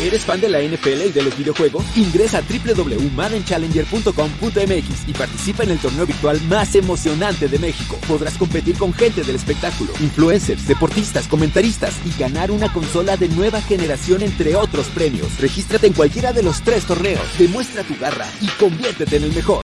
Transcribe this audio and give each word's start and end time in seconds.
¿Eres 0.00 0.24
fan 0.24 0.40
de 0.40 0.48
la 0.48 0.60
NFL 0.60 1.06
y 1.06 1.10
de 1.10 1.22
los 1.22 1.36
videojuegos? 1.36 1.84
Ingresa 1.96 2.38
a 2.38 2.42
www.maddenchallenger.com.mx 2.42 5.08
y 5.08 5.12
participa 5.12 5.64
en 5.64 5.70
el 5.70 5.80
torneo 5.80 6.06
virtual 6.06 6.40
más 6.42 6.76
emocionante 6.76 7.48
de 7.48 7.58
México. 7.58 7.98
Podrás 8.06 8.38
competir 8.38 8.78
con 8.78 8.92
gente 8.92 9.24
del 9.24 9.34
espectáculo, 9.34 9.90
influencers, 9.98 10.68
deportistas, 10.68 11.26
comentaristas 11.26 12.00
y 12.06 12.16
ganar 12.16 12.52
una 12.52 12.72
consola 12.72 13.16
de 13.16 13.28
nueva 13.28 13.60
generación 13.60 14.22
entre 14.22 14.54
otros 14.54 14.86
premios. 14.90 15.40
Regístrate 15.40 15.88
en 15.88 15.94
cualquiera 15.94 16.32
de 16.32 16.44
los 16.44 16.62
tres 16.62 16.86
torneos, 16.86 17.36
demuestra 17.36 17.82
tu 17.82 17.96
garra 17.98 18.26
y 18.40 18.46
conviértete 18.50 19.16
en 19.16 19.24
el 19.24 19.34
mejor. 19.34 19.62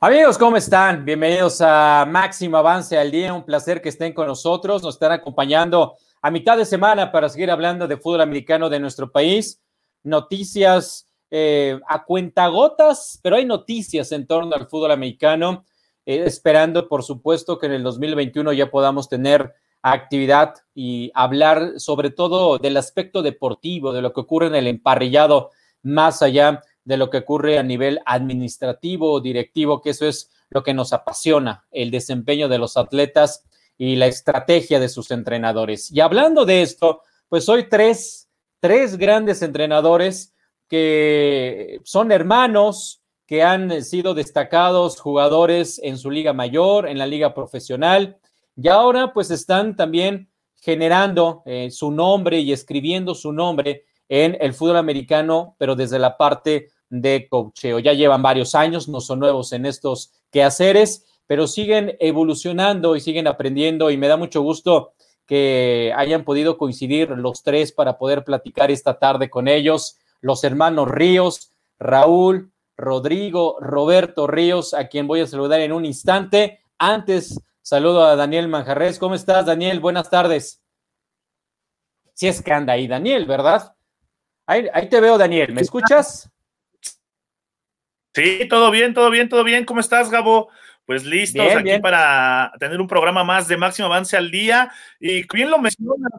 Amigos, 0.00 0.38
¿cómo 0.38 0.56
están? 0.56 1.04
Bienvenidos 1.04 1.60
a 1.60 2.06
Máximo 2.08 2.56
Avance 2.56 2.96
al 2.96 3.10
Día. 3.10 3.34
Un 3.34 3.44
placer 3.44 3.82
que 3.82 3.90
estén 3.90 4.14
con 4.14 4.26
nosotros. 4.26 4.82
Nos 4.82 4.94
están 4.94 5.12
acompañando 5.12 5.98
a 6.24 6.30
mitad 6.30 6.56
de 6.56 6.64
semana 6.64 7.12
para 7.12 7.28
seguir 7.28 7.50
hablando 7.50 7.86
de 7.86 7.98
fútbol 7.98 8.22
americano 8.22 8.70
de 8.70 8.80
nuestro 8.80 9.12
país. 9.12 9.60
Noticias 10.02 11.06
eh, 11.30 11.78
a 11.86 12.02
cuentagotas, 12.06 13.20
pero 13.22 13.36
hay 13.36 13.44
noticias 13.44 14.10
en 14.10 14.26
torno 14.26 14.56
al 14.56 14.66
fútbol 14.66 14.92
americano, 14.92 15.66
eh, 16.06 16.22
esperando, 16.24 16.88
por 16.88 17.02
supuesto, 17.02 17.58
que 17.58 17.66
en 17.66 17.72
el 17.72 17.82
2021 17.82 18.54
ya 18.54 18.70
podamos 18.70 19.10
tener 19.10 19.52
actividad 19.82 20.54
y 20.74 21.10
hablar 21.12 21.74
sobre 21.76 22.08
todo 22.08 22.56
del 22.56 22.78
aspecto 22.78 23.20
deportivo, 23.20 23.92
de 23.92 24.00
lo 24.00 24.14
que 24.14 24.22
ocurre 24.22 24.46
en 24.46 24.54
el 24.54 24.66
emparrillado, 24.66 25.50
más 25.82 26.22
allá 26.22 26.62
de 26.84 26.96
lo 26.96 27.10
que 27.10 27.18
ocurre 27.18 27.58
a 27.58 27.62
nivel 27.62 28.00
administrativo, 28.06 29.20
directivo, 29.20 29.82
que 29.82 29.90
eso 29.90 30.06
es 30.06 30.30
lo 30.48 30.62
que 30.62 30.72
nos 30.72 30.94
apasiona, 30.94 31.66
el 31.70 31.90
desempeño 31.90 32.48
de 32.48 32.56
los 32.56 32.78
atletas 32.78 33.44
y 33.76 33.96
la 33.96 34.06
estrategia 34.06 34.80
de 34.80 34.88
sus 34.88 35.10
entrenadores. 35.10 35.90
Y 35.90 36.00
hablando 36.00 36.44
de 36.44 36.62
esto, 36.62 37.02
pues 37.28 37.48
hoy 37.48 37.68
tres, 37.68 38.28
tres 38.60 38.96
grandes 38.96 39.42
entrenadores 39.42 40.34
que 40.68 41.80
son 41.84 42.12
hermanos, 42.12 43.02
que 43.26 43.42
han 43.42 43.82
sido 43.82 44.14
destacados 44.14 45.00
jugadores 45.00 45.80
en 45.82 45.98
su 45.98 46.10
liga 46.10 46.32
mayor, 46.32 46.88
en 46.88 46.98
la 46.98 47.06
liga 47.06 47.34
profesional, 47.34 48.18
y 48.56 48.68
ahora 48.68 49.12
pues 49.12 49.30
están 49.30 49.76
también 49.76 50.30
generando 50.54 51.42
eh, 51.46 51.70
su 51.70 51.90
nombre 51.90 52.40
y 52.40 52.52
escribiendo 52.52 53.14
su 53.14 53.32
nombre 53.32 53.84
en 54.08 54.36
el 54.40 54.54
fútbol 54.54 54.76
americano, 54.76 55.56
pero 55.58 55.74
desde 55.74 55.98
la 55.98 56.16
parte 56.16 56.68
de 56.88 57.26
cocheo. 57.28 57.78
Ya 57.78 57.92
llevan 57.92 58.22
varios 58.22 58.54
años, 58.54 58.88
no 58.88 59.00
son 59.00 59.18
nuevos 59.18 59.52
en 59.52 59.66
estos 59.66 60.12
quehaceres 60.30 61.06
pero 61.26 61.46
siguen 61.46 61.96
evolucionando 62.00 62.96
y 62.96 63.00
siguen 63.00 63.26
aprendiendo 63.26 63.90
y 63.90 63.96
me 63.96 64.08
da 64.08 64.16
mucho 64.16 64.42
gusto 64.42 64.92
que 65.26 65.92
hayan 65.96 66.24
podido 66.24 66.58
coincidir 66.58 67.10
los 67.10 67.42
tres 67.42 67.72
para 67.72 67.96
poder 67.98 68.24
platicar 68.24 68.70
esta 68.70 68.98
tarde 68.98 69.30
con 69.30 69.48
ellos, 69.48 69.98
los 70.20 70.44
hermanos 70.44 70.88
Ríos, 70.88 71.54
Raúl, 71.78 72.52
Rodrigo, 72.76 73.56
Roberto 73.60 74.26
Ríos, 74.26 74.74
a 74.74 74.88
quien 74.88 75.06
voy 75.06 75.20
a 75.20 75.26
saludar 75.26 75.60
en 75.60 75.72
un 75.72 75.84
instante. 75.84 76.60
Antes, 76.78 77.40
saludo 77.62 78.04
a 78.04 78.16
Daniel 78.16 78.48
Manjarres. 78.48 78.98
¿Cómo 78.98 79.14
estás, 79.14 79.46
Daniel? 79.46 79.80
Buenas 79.80 80.10
tardes. 80.10 80.62
Si 82.12 82.28
es 82.28 82.42
que 82.42 82.52
anda 82.52 82.74
ahí, 82.74 82.86
Daniel, 82.86 83.26
¿verdad? 83.26 83.74
Ahí, 84.46 84.66
ahí 84.72 84.88
te 84.88 85.00
veo, 85.00 85.16
Daniel. 85.16 85.52
¿Me 85.52 85.62
escuchas? 85.62 86.30
Sí, 88.14 88.46
todo 88.48 88.70
bien, 88.70 88.94
todo 88.94 89.10
bien, 89.10 89.28
todo 89.28 89.42
bien. 89.42 89.64
¿Cómo 89.64 89.80
estás, 89.80 90.10
Gabo? 90.10 90.48
Pues 90.86 91.04
listos 91.04 91.46
aquí 91.54 91.78
para 91.78 92.52
tener 92.58 92.80
un 92.80 92.86
programa 92.86 93.24
más 93.24 93.48
de 93.48 93.56
máximo 93.56 93.86
avance 93.86 94.16
al 94.16 94.30
día. 94.30 94.70
Y 95.00 95.24
bien 95.32 95.50
lo 95.50 95.58
mencionas, 95.58 96.10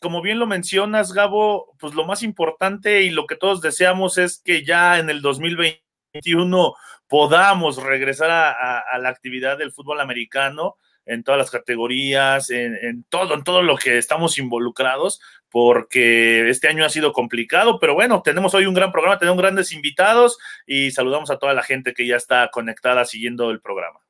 como 0.00 0.22
bien 0.22 0.38
lo 0.38 0.46
mencionas, 0.46 1.12
Gabo, 1.12 1.74
pues 1.78 1.94
lo 1.94 2.04
más 2.04 2.22
importante 2.22 3.02
y 3.02 3.10
lo 3.10 3.26
que 3.26 3.36
todos 3.36 3.60
deseamos 3.60 4.18
es 4.18 4.40
que 4.44 4.64
ya 4.64 4.98
en 4.98 5.10
el 5.10 5.20
2021 5.20 6.74
podamos 7.08 7.82
regresar 7.82 8.30
a, 8.30 8.98
la 8.98 9.08
actividad 9.08 9.58
del 9.58 9.72
fútbol 9.72 10.00
americano 10.00 10.76
en 11.06 11.24
todas 11.24 11.38
las 11.38 11.50
categorías, 11.50 12.50
en, 12.50 13.04
todo, 13.08 13.34
en 13.34 13.42
todo 13.42 13.62
lo 13.62 13.76
que 13.76 13.98
estamos 13.98 14.38
involucrados, 14.38 15.20
porque 15.50 16.48
este 16.48 16.68
año 16.68 16.84
ha 16.84 16.88
sido 16.88 17.12
complicado, 17.12 17.78
pero 17.80 17.94
bueno, 17.94 18.22
tenemos 18.22 18.54
hoy 18.54 18.66
un 18.66 18.74
gran 18.74 18.92
programa, 18.92 19.18
tenemos 19.18 19.40
grandes 19.40 19.72
invitados 19.72 20.38
y 20.66 20.90
saludamos 20.92 21.30
a 21.30 21.38
toda 21.38 21.54
la 21.54 21.62
gente 21.62 21.92
que 21.92 22.06
ya 22.06 22.16
está 22.16 22.50
conectada 22.52 23.04
siguiendo 23.04 23.50
el 23.50 23.60
programa. 23.60 24.00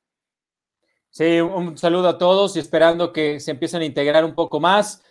Sí, 1.11 1.41
un 1.41 1.77
saludo 1.77 2.09
a 2.09 2.19
todos 2.19 2.57
y 2.57 2.61
esperando 2.61 3.13
que 3.13 3.41
se 3.41 3.51
empiecen 3.51 3.83
a 3.83 3.87
integrar 3.87 4.25
un 4.25 4.35
poco 4.35 4.61
más. 4.61 5.03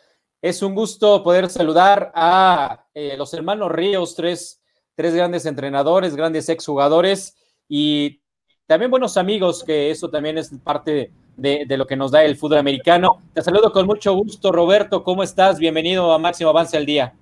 Es 0.41 0.62
un 0.62 0.73
gusto 0.73 1.23
poder 1.23 1.50
saludar 1.50 2.12
a 2.16 2.85
eh, 2.94 3.16
los 3.17 3.34
hermanos 3.34 3.72
Ríos, 3.72 4.16
tres, 4.16 4.63
tres 4.96 5.13
grandes 5.13 5.46
entrenadores, 5.46 6.16
grandes 6.16 6.47
exjugadores 6.47 7.35
y 7.67 8.22
también 8.66 8.91
buenos 8.91 9.17
amigos, 9.17 9.63
que 9.63 9.90
eso 9.90 10.09
también 10.09 10.38
es 10.38 10.51
parte 10.63 11.11
de, 11.40 11.78
lo 11.78 11.88
que 11.88 11.96
nos 11.96 12.12
da 12.12 12.24
el 12.24 12.36
fútbol 12.36 12.60
americano. 12.60 13.22
Te 13.34 13.42
saludo 13.42 13.72
con 13.72 13.86
mucho 13.86 14.14
gusto, 14.14 14.52
Roberto. 14.52 15.04
¿Cómo 15.04 15.24
estás? 15.24 15.60
Bienvenido 15.60 16.12
a 16.12 16.20
Máximo 16.20 16.50
Avance 16.50 16.78
al 16.78 16.86
Día. 16.86 17.14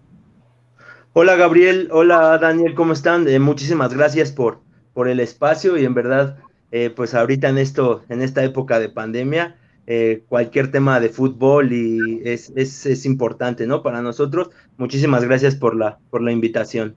Hola, 1.13 1.35
Gabriel. 1.35 1.89
Hola, 1.91 2.37
Daniel. 2.37 2.73
¿Cómo 2.73 2.93
están? 2.93 3.27
Eh, 3.27 3.39
muchísimas 3.39 3.93
gracias 3.93 4.31
por, 4.31 4.59
por 4.93 5.07
el 5.07 5.19
espacio 5.19 5.77
y 5.77 5.85
en 5.85 5.93
verdad, 5.93 6.37
eh, 6.71 6.91
pues 6.95 7.13
ahorita 7.13 7.49
en 7.49 7.57
esto, 7.57 8.03
en 8.09 8.21
esta 8.21 8.43
época 8.43 8.79
de 8.79 8.89
pandemia, 8.89 9.55
eh, 9.85 10.23
cualquier 10.27 10.71
tema 10.71 10.99
de 10.99 11.09
fútbol 11.09 11.71
y 11.71 12.21
es, 12.25 12.51
es, 12.55 13.05
importante, 13.05 13.67
¿no? 13.67 13.83
Para 13.83 14.01
nosotros. 14.01 14.49
Muchísimas 14.77 15.23
gracias 15.23 15.55
por 15.55 15.75
la, 15.75 15.99
por 16.09 16.21
la 16.21 16.31
invitación. 16.31 16.95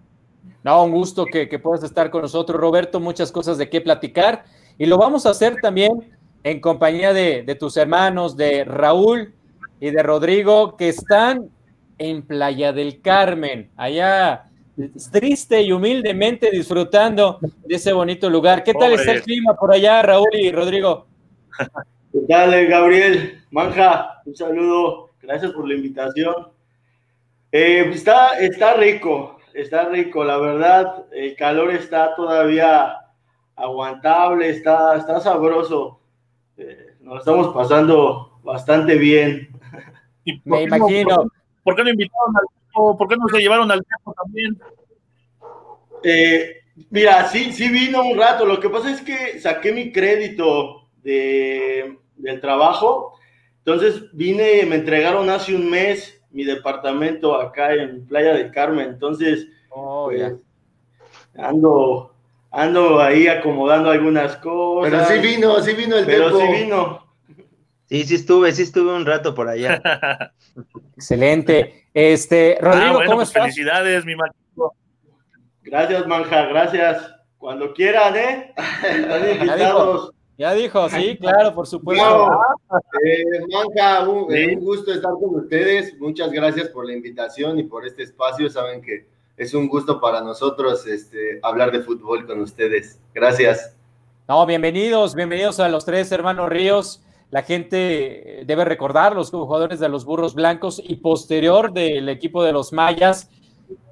No, 0.65 0.85
un 0.85 0.93
gusto 0.93 1.25
que, 1.25 1.49
que 1.49 1.59
puedas 1.59 1.85
estar 1.85 2.11
con 2.11 2.23
nosotros, 2.23 2.61
Roberto. 2.61 3.01
Muchas 3.01 3.31
cosas 3.31 3.59
de 3.59 3.69
qué 3.69 3.81
platicar. 3.81 4.45
Y 4.77 4.87
lo 4.87 4.99
vamos 4.99 5.27
a 5.27 5.31
hacer 5.31 5.57
también 5.63 6.20
en 6.43 6.61
compañía 6.61 7.13
de, 7.13 7.57
tus 7.59 7.77
hermanos, 7.77 8.37
de 8.37 8.65
Raúl 8.65 9.35
y 9.81 9.91
de 9.91 10.03
Rodrigo, 10.03 10.77
que 10.77 10.89
están 10.89 11.51
en 11.99 12.23
Playa 12.23 12.73
del 12.73 13.01
Carmen, 13.01 13.71
allá 13.77 14.47
triste 15.13 15.61
y 15.63 15.73
humildemente 15.73 16.51
disfrutando 16.51 17.39
de 17.41 17.75
ese 17.75 17.93
bonito 17.93 18.31
lugar. 18.31 18.65
¿Qué 18.65 18.73
tal 18.73 18.93
está 18.93 19.13
el 19.13 19.23
clima 19.23 19.55
por 19.55 19.73
allá, 19.73 20.01
Raúl 20.03 20.29
y 20.33 20.51
Rodrigo? 20.51 21.07
¿Qué 22.13 22.21
tal, 22.29 22.67
Gabriel? 22.67 23.43
Manja, 23.51 24.23
un 24.25 24.35
saludo, 24.35 25.11
gracias 25.21 25.53
por 25.53 25.69
la 25.69 25.75
invitación. 25.75 26.35
Eh, 27.53 27.91
está, 27.93 28.39
está 28.39 28.75
rico, 28.75 29.39
está 29.55 29.89
rico, 29.89 30.25
la 30.25 30.39
verdad, 30.39 31.05
el 31.13 31.37
calor 31.37 31.73
está 31.73 32.15
todavía 32.15 32.97
aguantable, 33.57 34.49
está, 34.49 34.97
está 34.97 35.21
sabroso. 35.21 36.00
Este, 36.61 36.97
nos 37.01 37.21
estamos 37.21 37.55
pasando 37.55 38.39
bastante 38.43 38.97
bien. 38.97 39.49
Me 40.45 40.65
imagino. 40.65 41.27
¿Por 41.65 41.75
qué 41.75 41.85
no 41.85 41.91
invitaron 41.91 42.37
al 42.37 42.47
tiempo? 42.49 42.99
¿Por 42.99 43.09
qué 43.09 43.17
no 43.17 43.29
se 43.29 43.39
llevaron 43.39 43.71
al 43.71 43.83
tiempo 43.83 44.15
también? 44.15 44.61
Eh, 46.03 46.57
mira, 46.91 47.29
sí, 47.29 47.53
sí 47.53 47.69
vino 47.69 48.03
un 48.03 48.19
rato. 48.19 48.45
Lo 48.45 48.61
que 48.61 48.69
pasa 48.69 48.93
es 48.93 49.01
que 49.01 49.41
saqué 49.41 49.73
mi 49.73 49.91
crédito 49.91 50.89
de, 51.03 51.99
del 52.17 52.41
trabajo. 52.41 53.19
Entonces 53.59 54.05
vine, 54.13 54.65
me 54.67 54.77
entregaron 54.77 55.31
hace 55.31 55.55
un 55.55 55.71
mes 55.71 56.23
mi 56.31 56.45
departamento 56.45 57.35
acá 57.41 57.75
en 57.75 58.07
Playa 58.07 58.35
del 58.35 58.51
Carmen. 58.51 58.91
Entonces, 58.91 59.49
oh, 59.71 60.11
pues, 60.11 60.35
ando, 61.37 62.15
ando 62.51 63.01
ahí 63.01 63.29
acomodando 63.29 63.91
algunas 63.91 64.37
cosas. 64.37 64.91
Pero 64.91 65.05
sí 65.07 65.27
vino, 65.27 65.61
sí 65.61 65.75
vino 65.75 65.97
el 65.97 66.07
Pero 66.07 66.39
sí 66.39 66.47
vino. 66.53 67.07
Sí, 67.87 68.05
sí 68.05 68.15
estuve, 68.15 68.53
sí 68.53 68.63
estuve 68.63 68.93
un 68.93 69.05
rato 69.05 69.35
por 69.35 69.49
allá. 69.49 69.83
Excelente. 70.97 71.89
Este, 71.93 72.57
ah, 72.61 72.65
Rodrigo, 72.65 73.01
¿cómo 73.05 73.17
pues 73.17 73.29
estás? 73.29 73.43
Felicidades, 73.43 74.05
mi 74.05 74.15
macho. 74.15 74.35
Gracias, 75.63 76.07
Manja, 76.07 76.47
gracias. 76.47 77.15
Cuando 77.37 77.73
quieran, 77.73 78.15
¿eh? 78.17 78.55
Ya 80.39 80.55
dijo, 80.55 80.89
sí, 80.89 81.19
claro, 81.19 81.53
por 81.53 81.67
supuesto. 81.67 82.31
Eh, 83.05 83.25
Manja, 83.53 84.09
un 84.09 84.61
gusto 84.61 84.93
estar 84.93 85.13
con 85.13 85.37
ustedes. 85.37 85.99
Muchas 85.99 86.31
gracias 86.31 86.69
por 86.69 86.87
la 86.87 86.95
invitación 86.95 87.59
y 87.59 87.65
por 87.65 87.87
este 87.87 88.05
espacio. 88.05 88.49
Saben 88.49 88.81
que 88.81 89.07
es 89.41 89.55
un 89.55 89.69
gusto 89.69 90.03
para 90.03 90.21
nosotros 90.21 90.87
este, 90.87 91.41
hablar 91.43 91.73
de 91.73 91.81
fútbol 91.81 92.27
con 92.27 92.43
ustedes. 92.43 93.01
Gracias. 93.15 93.75
No, 94.29 94.45
bienvenidos, 94.45 95.15
bienvenidos 95.15 95.61
a 95.61 95.71
los 95.71 95.87
tres 95.87 96.13
hermanos 96.13 96.51
Ríos. 96.51 97.03
La 97.31 97.43
gente 97.43 98.43
debe 98.45 98.67
recordar 98.67 99.15
los 99.15 99.31
jugadores 99.31 99.81
de 99.81 99.89
los 99.89 100.05
Burros 100.05 100.35
Blancos 100.35 100.83
y 100.87 100.97
posterior 100.97 101.73
del 101.73 102.11
equipo 102.11 102.45
de 102.45 102.53
los 102.53 102.75
Mayas. 102.75 103.31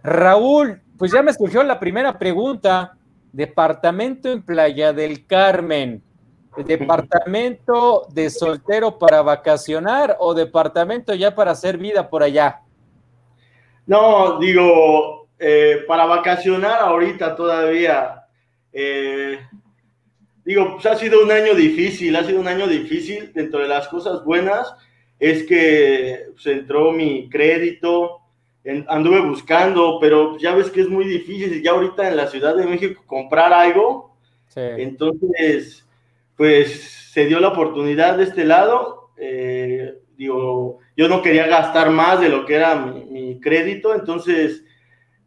Raúl, 0.03 0.83
pues 0.99 1.13
ya 1.13 1.23
me 1.23 1.31
escogió 1.31 1.63
la 1.63 1.81
primera 1.81 2.19
pregunta. 2.19 2.99
Departamento 3.33 4.31
en 4.31 4.43
Playa 4.43 4.93
del 4.93 5.27
Carmen. 5.27 6.03
¿Departamento 6.59 8.07
de 8.13 8.29
soltero 8.29 8.99
para 8.99 9.23
vacacionar 9.23 10.15
o 10.21 10.35
departamento 10.35 11.15
ya 11.15 11.35
para 11.35 11.53
hacer 11.53 11.79
vida 11.79 12.11
por 12.11 12.23
allá? 12.23 12.61
No, 13.87 14.39
digo, 14.39 15.18
eh, 15.39 15.85
para 15.87 16.07
vacacionar 16.07 16.81
ahorita 16.81 17.37
todavía, 17.37 18.25
eh, 18.73 19.39
digo, 20.45 20.75
pues 20.75 20.87
ha 20.87 20.97
sido 20.97 21.23
un 21.23 21.31
año 21.31 21.55
difícil, 21.55 22.17
ha 22.17 22.25
sido 22.25 22.41
un 22.41 22.49
año 22.49 22.67
difícil. 22.67 23.33
Dentro 23.33 23.61
de 23.61 23.69
las 23.69 23.89
cosas 23.89 24.25
buenas 24.25 24.75
es 25.19 25.45
que 25.45 26.27
se 26.27 26.33
pues, 26.33 26.47
entró 26.47 26.93
mi 26.93 27.29
crédito, 27.29 28.21
anduve 28.89 29.21
buscando, 29.21 29.99
pero 30.01 30.37
ya 30.39 30.55
ves 30.55 30.71
que 30.71 30.83
es 30.83 30.89
muy 30.89 31.07
difícil 31.07 31.63
ya 31.63 31.71
ahorita 31.71 32.09
en 32.09 32.17
la 32.17 32.27
Ciudad 32.27 32.55
de 32.57 32.67
México 32.67 33.03
comprar 33.07 33.53
algo. 33.53 34.17
Entonces, 34.55 35.87
pues 36.37 37.11
se 37.13 37.27
dio 37.27 37.41
la 37.41 37.49
oportunidad 37.49 38.17
de 38.17 38.25
este 38.25 38.45
lado. 38.45 39.11
Eh, 39.17 39.99
digo, 40.17 40.79
yo 40.97 41.09
no 41.09 41.23
quería 41.23 41.47
gastar 41.47 41.91
más 41.91 42.21
de 42.21 42.29
lo 42.29 42.45
que 42.45 42.55
era 42.55 42.75
mi, 42.75 43.39
crédito, 43.41 43.95
entonces 43.95 44.65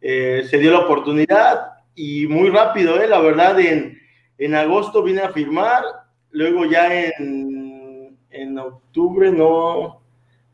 eh, 0.02 0.44
se 0.50 0.58
dio 0.58 0.72
la 0.72 0.80
oportunidad 0.80 1.74
y 1.94 2.26
muy 2.26 2.50
rápido, 2.50 3.00
eh, 3.00 3.06
la 3.06 3.20
verdad, 3.20 3.58
en, 3.60 4.00
en 4.36 4.54
agosto 4.54 5.02
vine 5.02 5.22
a 5.22 5.32
firmar, 5.32 5.84
luego 6.30 6.64
ya 6.64 6.92
en, 6.92 8.18
en 8.30 8.58
octubre, 8.58 9.30
no, 9.30 10.02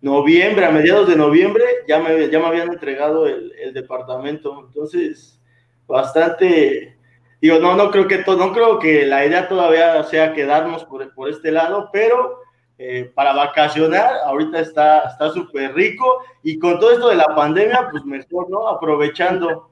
noviembre, 0.00 0.66
a 0.66 0.70
mediados 0.70 1.08
de 1.08 1.16
noviembre, 1.16 1.64
ya 1.86 1.98
me, 1.98 2.28
ya 2.28 2.38
me 2.38 2.46
habían 2.46 2.68
entregado 2.68 3.26
el, 3.26 3.72
departamento. 3.72 4.64
Entonces, 4.66 5.40
bastante, 5.86 6.96
digo, 7.40 7.58
no, 7.58 7.74
no 7.74 7.90
creo 7.90 8.06
que 8.06 8.18
todo, 8.18 8.36
no 8.36 8.52
creo 8.52 8.78
que 8.78 9.06
la 9.06 9.24
idea 9.24 9.48
todavía 9.48 10.02
sea 10.04 10.32
quedarnos 10.32 10.84
por, 10.84 11.14
por 11.14 11.28
este 11.28 11.52
lado, 11.52 11.90
pero 11.92 12.40
eh, 12.78 13.10
para 13.14 13.32
vacacionar, 13.32 14.18
ahorita 14.24 14.60
está 14.60 15.32
súper 15.32 15.74
rico 15.74 16.22
y 16.42 16.58
con 16.58 16.78
todo 16.78 16.92
esto 16.92 17.08
de 17.08 17.16
la 17.16 17.34
pandemia, 17.34 17.88
pues 17.90 18.04
mejor, 18.04 18.48
¿no? 18.48 18.68
Aprovechando. 18.68 19.70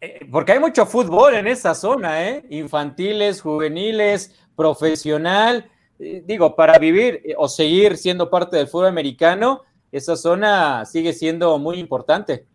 Eh, 0.00 0.26
porque 0.30 0.52
hay 0.52 0.58
mucho 0.58 0.86
fútbol 0.86 1.34
en 1.34 1.46
esa 1.46 1.74
zona, 1.74 2.28
¿eh? 2.28 2.44
Infantiles, 2.50 3.40
juveniles, 3.40 4.34
profesional 4.56 5.70
eh, 6.02 6.22
digo, 6.24 6.56
para 6.56 6.78
vivir 6.78 7.22
o 7.36 7.46
seguir 7.46 7.98
siendo 7.98 8.30
parte 8.30 8.56
del 8.56 8.68
fútbol 8.68 8.86
americano, 8.86 9.62
esa 9.92 10.16
zona 10.16 10.86
sigue 10.86 11.12
siendo 11.12 11.58
muy 11.58 11.78
importante. 11.78 12.46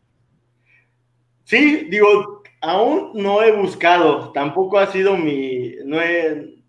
Sí, 1.43 1.85
digo, 1.91 2.41
aún 2.61 3.11
no 3.13 3.43
he 3.43 3.51
buscado, 3.51 4.31
tampoco 4.31 4.79
ha 4.79 4.91
sido 4.91 5.15
mi, 5.15 5.75
no 5.85 5.97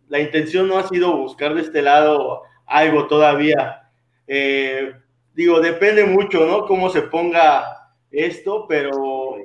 la 0.09 0.21
intención 0.21 0.69
no 0.69 0.77
ha 0.77 0.87
sido 0.87 1.17
buscar 1.17 1.55
de 1.55 1.63
este 1.63 1.81
lado 1.81 2.43
algo 2.67 3.07
todavía. 3.07 3.89
Eh, 4.27 4.93
digo, 5.35 5.61
depende 5.61 6.05
mucho, 6.05 6.47
¿no? 6.47 6.67
Cómo 6.67 6.91
se 6.91 7.03
ponga 7.03 7.91
esto, 8.11 8.67
pero 8.69 9.37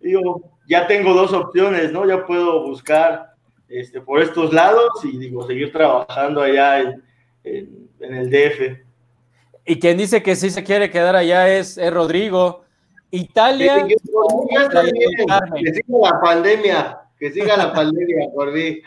digo, 0.00 0.42
ya 0.68 0.86
tengo 0.86 1.12
dos 1.12 1.32
opciones, 1.32 1.92
¿no? 1.92 2.06
Ya 2.06 2.26
puedo 2.26 2.66
buscar 2.66 3.34
este, 3.68 4.00
por 4.00 4.20
estos 4.20 4.52
lados 4.52 4.88
y 5.04 5.18
digo, 5.18 5.46
seguir 5.46 5.72
trabajando 5.72 6.42
allá 6.42 6.80
en, 6.80 7.02
el 8.00 8.30
DF. 8.30 8.80
Y 9.64 9.78
quien 9.78 9.98
dice 9.98 10.22
que 10.22 10.36
sí 10.36 10.50
se 10.50 10.64
quiere 10.64 10.90
quedar 10.90 11.16
allá 11.16 11.48
es, 11.48 11.78
Rodrigo. 11.92 12.64
Italia. 13.10 13.86
Que, 13.86 13.96
siga 13.98 15.40
la 16.00 16.20
pandemia, 16.20 17.00
que 17.20 17.30
siga 17.30 17.54
la 17.54 17.72
pandemia 17.72 18.28
por 18.34 18.50
mí. 18.50 18.80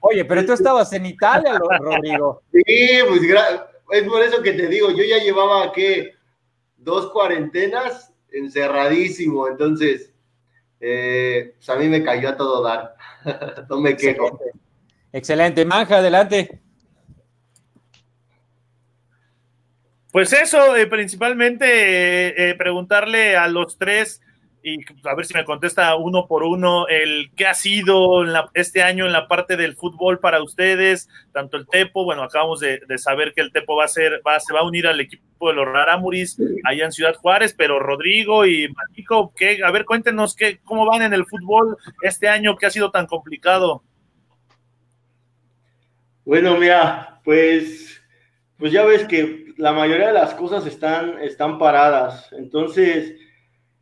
Oye, 0.00 0.24
pero 0.24 0.46
tú 0.46 0.52
estabas 0.52 0.92
en 0.92 1.06
Italia, 1.06 1.58
Rodrigo. 1.80 2.42
Sí, 2.52 3.00
pues 3.08 3.20
es 3.90 4.02
por 4.04 4.22
eso 4.22 4.40
que 4.42 4.52
te 4.52 4.68
digo, 4.68 4.90
yo 4.90 5.02
ya 5.04 5.18
llevaba 5.18 5.72
que 5.72 6.14
dos 6.76 7.10
cuarentenas 7.10 8.14
encerradísimo, 8.30 9.48
entonces 9.48 10.12
eh, 10.80 11.54
pues 11.56 11.68
a 11.68 11.76
mí 11.76 11.88
me 11.88 12.04
cayó 12.04 12.28
a 12.28 12.36
todo 12.36 12.62
dar. 12.62 12.94
no 13.68 13.80
me 13.80 13.96
quejo. 13.96 14.38
Excelente. 15.12 15.64
Manja, 15.64 15.98
adelante. 15.98 16.60
Pues 20.12 20.32
eso, 20.32 20.76
eh, 20.76 20.86
principalmente 20.86 22.50
eh, 22.50 22.54
preguntarle 22.54 23.36
a 23.36 23.48
los 23.48 23.76
tres 23.76 24.22
y 24.66 24.80
a 25.04 25.14
ver 25.14 25.24
si 25.24 25.32
me 25.32 25.44
contesta 25.44 25.94
uno 25.94 26.26
por 26.26 26.42
uno 26.42 26.88
el 26.88 27.30
qué 27.36 27.46
ha 27.46 27.54
sido 27.54 28.24
este 28.52 28.82
año 28.82 29.06
en 29.06 29.12
la 29.12 29.28
parte 29.28 29.56
del 29.56 29.76
fútbol 29.76 30.18
para 30.18 30.42
ustedes, 30.42 31.08
tanto 31.32 31.56
el 31.56 31.68
Tepo, 31.68 32.04
bueno, 32.04 32.24
acabamos 32.24 32.58
de, 32.58 32.80
saber 32.98 33.32
que 33.32 33.42
el 33.42 33.52
Tepo 33.52 33.76
va 33.76 33.84
a 33.84 33.88
ser, 33.88 34.20
va, 34.26 34.40
se 34.40 34.52
va 34.52 34.60
a 34.60 34.66
unir 34.66 34.88
al 34.88 34.98
equipo 34.98 35.50
de 35.50 35.54
los 35.54 35.66
Raramuris 35.66 36.42
allá 36.64 36.84
en 36.84 36.90
Ciudad 36.90 37.14
Juárez, 37.14 37.54
pero 37.56 37.78
Rodrigo 37.78 38.44
y 38.44 38.66
Marico, 38.68 39.32
¿qué? 39.36 39.60
a 39.64 39.70
ver, 39.70 39.84
cuéntenos 39.84 40.34
qué, 40.34 40.58
cómo 40.64 40.84
van 40.84 41.02
en 41.02 41.14
el 41.14 41.26
fútbol 41.26 41.76
este 42.02 42.28
año 42.28 42.56
que 42.56 42.66
ha 42.66 42.70
sido 42.70 42.90
tan 42.90 43.06
complicado. 43.06 43.84
Bueno, 46.24 46.58
mira, 46.58 47.20
pues, 47.24 48.02
pues 48.58 48.72
ya 48.72 48.84
ves 48.84 49.04
que 49.04 49.54
la 49.58 49.72
mayoría 49.72 50.08
de 50.08 50.14
las 50.14 50.34
cosas 50.34 50.66
están, 50.66 51.20
están 51.20 51.56
paradas, 51.56 52.32
entonces 52.32 53.14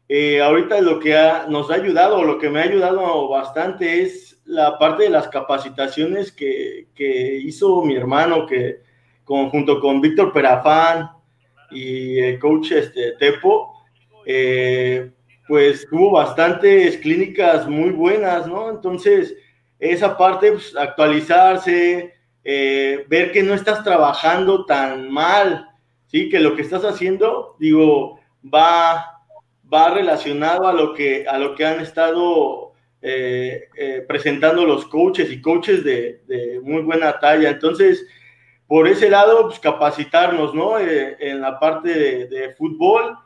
eh, 0.08 0.40
ahorita 0.42 0.80
lo 0.82 1.00
que 1.00 1.14
nos 1.48 1.70
ha 1.70 1.74
ayudado, 1.74 2.24
lo 2.24 2.38
que 2.38 2.50
me 2.50 2.60
ha 2.60 2.64
ayudado 2.64 3.28
bastante 3.28 4.02
es 4.02 4.38
la 4.44 4.78
parte 4.78 5.04
de 5.04 5.10
las 5.10 5.28
capacitaciones 5.28 6.30
que, 6.30 6.86
hizo 7.42 7.82
mi 7.82 7.96
hermano, 7.96 8.46
que 8.46 8.80
junto 9.24 9.80
con 9.80 10.02
Víctor 10.02 10.32
Perafán 10.32 11.10
y 11.70 12.18
el 12.18 12.38
coach 12.38 12.72
este, 12.72 13.12
Tepo, 13.12 13.72
eh, 14.26 15.10
pues 15.48 15.86
tuvo 15.88 16.12
bastantes 16.12 16.98
clínicas 16.98 17.66
muy 17.66 17.90
buenas, 17.90 18.46
¿no? 18.46 18.70
Entonces, 18.70 19.34
esa 19.78 20.16
parte, 20.16 20.52
pues, 20.52 20.76
actualizarse, 20.76 22.14
eh, 22.44 23.04
ver 23.08 23.32
que 23.32 23.42
no 23.42 23.54
estás 23.54 23.82
trabajando 23.82 24.66
tan 24.66 25.10
mal, 25.10 25.68
¿sí? 26.06 26.28
Que 26.28 26.40
lo 26.40 26.54
que 26.54 26.62
estás 26.62 26.84
haciendo, 26.84 27.56
digo, 27.58 28.20
va 28.42 29.13
va 29.72 29.90
relacionado 29.90 30.66
a 30.68 30.72
lo 30.72 30.94
que, 30.94 31.26
a 31.28 31.38
lo 31.38 31.54
que 31.54 31.64
han 31.64 31.80
estado 31.80 32.72
eh, 33.06 33.68
eh, 33.76 34.04
presentando 34.08 34.64
los 34.64 34.86
coaches 34.86 35.30
y 35.30 35.40
coaches 35.40 35.84
de, 35.84 36.60
muy 36.62 36.82
buena 36.82 37.18
talla. 37.18 37.50
Entonces, 37.50 38.06
por 38.66 38.88
ese 38.88 39.10
lado, 39.10 39.46
pues 39.46 39.58
capacitarnos, 39.60 40.54
¿no? 40.54 40.78
Eh, 40.78 41.16
en 41.20 41.42
la 41.42 41.58
parte 41.60 41.90
de, 41.90 42.54
fútbol. 42.54 43.18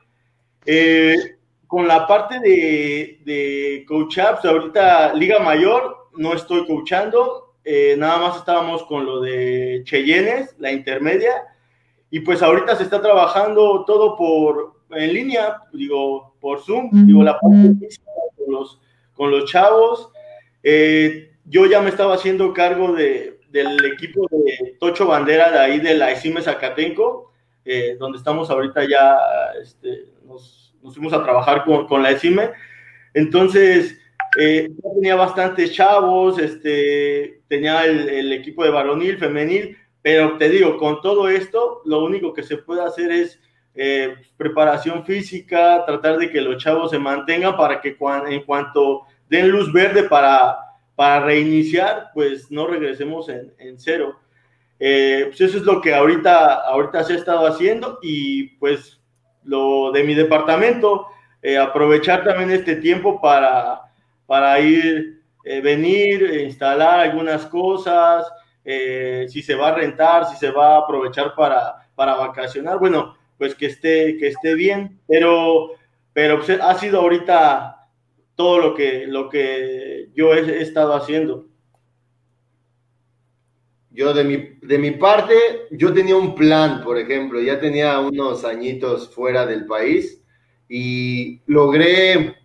con 1.66 1.87
la 1.87 2.07
parte 2.07 2.40
de, 2.40 3.21
de 3.25 3.85
coach 3.87 4.18
ups, 4.18 4.45
ahorita 4.45 5.14
Liga 5.14 5.38
Mayor, 5.38 6.09
no 6.16 6.35
estoy 6.35 6.66
coachando, 6.66 7.54
nada 7.99 8.18
más 8.18 8.37
estábamos 8.38 8.83
con 8.85 9.07
lo 9.07 9.21
de 9.21 9.83
Cheyennes, 9.85 10.57
la 10.59 10.73
intermedia, 10.73 11.45
y 12.11 12.21
pues 12.21 12.42
ahorita 12.42 12.75
se 12.75 12.85
está 12.85 13.00
trabajando 13.00 13.85
todo 13.85 14.16
por, 14.16 14.77
en 14.90 15.12
línea, 15.12 15.62
digo, 15.73 16.35
por 16.40 16.61
Zoom, 16.61 16.90
digo, 17.07 17.23
la 17.23 17.38
parte 17.38 17.75
con 18.37 18.52
los, 18.54 18.80
con 19.14 19.30
los 19.30 19.50
chavos. 19.50 20.11
Eh, 20.62 21.33
yo 21.45 21.66
ya 21.66 21.80
me 21.80 21.90
estaba 21.90 22.14
haciendo 22.14 22.52
cargo 22.52 22.92
de, 22.92 23.40
del 23.50 23.85
equipo 23.85 24.26
de 24.30 24.76
Tocho 24.78 25.07
Bandera 25.07 25.50
de 25.50 25.59
ahí 25.59 25.80
de 25.80 25.95
la 25.95 26.11
ESIME 26.11 26.42
Zacatenco, 26.42 27.33
eh, 27.64 27.97
donde 27.99 28.18
estamos 28.18 28.50
ahorita 28.50 28.88
ya, 28.88 29.16
este, 29.62 30.07
nos, 30.26 30.75
nos, 30.83 30.95
fuimos 30.95 31.12
a 31.12 31.23
trabajar 31.23 31.64
con, 31.64 31.87
con 31.87 32.02
la 32.02 32.11
ESIME. 32.11 32.50
Entonces, 33.14 33.99
eh, 34.38 34.71
tenía 34.95 35.16
bastantes 35.16 35.73
chavos, 35.73 36.38
este, 36.38 37.40
tenía 37.49 37.85
el, 37.85 38.09
el, 38.09 38.33
equipo 38.33 38.64
de 38.64 38.71
varonil, 38.71 39.18
femenil, 39.18 39.76
pero 40.02 40.37
te 40.37 40.49
digo, 40.49 40.76
con 40.76 41.00
todo 41.00 41.28
esto, 41.28 41.83
lo 41.85 42.04
único 42.04 42.33
que 42.33 42.42
se 42.42 42.59
puede 42.59 42.83
hacer 42.83 43.11
es 43.11 43.40
eh, 43.80 44.16
preparación 44.37 45.04
física, 45.04 45.85
tratar 45.87 46.18
de 46.18 46.28
que 46.32 46.40
los 46.40 46.61
chavos 46.61 46.90
se 46.90 46.99
mantengan 46.99 47.56
para 47.56 47.80
que 47.80 47.97
en 48.28 48.42
cuanto 48.42 49.02
den 49.28 49.50
luz 49.50 49.73
verde 49.73 50.02
para, 50.02 50.58
para 50.97 51.25
reiniciar, 51.25 52.11
pues 52.12 52.50
no 52.50 52.66
regresemos 52.66 53.28
en, 53.28 53.78
cero. 53.78 54.18
Eh, 54.80 55.26
pues 55.28 55.40
eso 55.42 55.58
es 55.58 55.62
lo 55.62 55.80
que 55.80 55.94
ahorita, 55.94 56.54
ahorita 56.54 57.04
se 57.04 57.12
ha 57.12 57.16
estado 57.18 57.47
haciendo 57.47 58.00
y 58.02 58.49
pues 58.56 59.00
lo 59.44 59.92
de 59.92 60.02
mi 60.02 60.14
departamento, 60.16 61.06
eh, 61.40 61.56
aprovechar 61.56 62.25
también 62.25 62.50
este 62.50 62.75
tiempo 62.75 63.20
para, 63.20 63.82
para 64.26 64.58
ir, 64.58 65.23
venir, 65.62 66.40
instalar 66.44 66.99
algunas 66.99 67.47
cosas, 67.47 68.26
si 68.64 69.40
se 69.40 69.54
va 69.54 69.68
a 69.68 69.75
rentar, 69.76 70.26
si 70.26 70.37
se 70.37 70.50
va 70.50 70.75
a 70.75 70.78
aprovechar 70.78 71.32
para, 71.37 71.88
para 71.94 72.16
vacacionar. 72.16 72.80
Bueno, 72.80 73.16
pues 73.38 73.54
que 73.54 73.66
esté, 73.66 74.16
que 74.18 74.28
esté 74.28 74.54
bien, 74.54 75.00
pero, 75.07 75.71
pero 76.12 76.38
pues, 76.45 76.61
ha 76.61 76.75
sido 76.75 77.00
ahorita 77.00 77.88
todo 78.35 78.59
lo 78.59 78.75
que, 78.75 79.07
lo 79.07 79.28
que 79.28 80.11
yo 80.14 80.35
he, 80.35 80.61
estado 80.61 80.95
haciendo. 80.95 81.47
Yo 83.90 84.12
de 84.12 84.25
mi, 84.25 84.37
de 84.61 84.78
mi 84.78 84.92
parte, 84.92 85.35
yo 85.71 85.92
tenía 85.92 86.16
un 86.16 86.35
plan, 86.35 86.83
por 86.85 86.99
ejemplo, 86.99 87.40
ya 87.40 87.59
tenía 87.59 87.99
unos 88.00 88.45
añitos 88.45 89.12
fuera 89.12 89.47
del 89.47 89.66
país 89.66 90.23
y 90.68 91.40
logré 91.47 92.37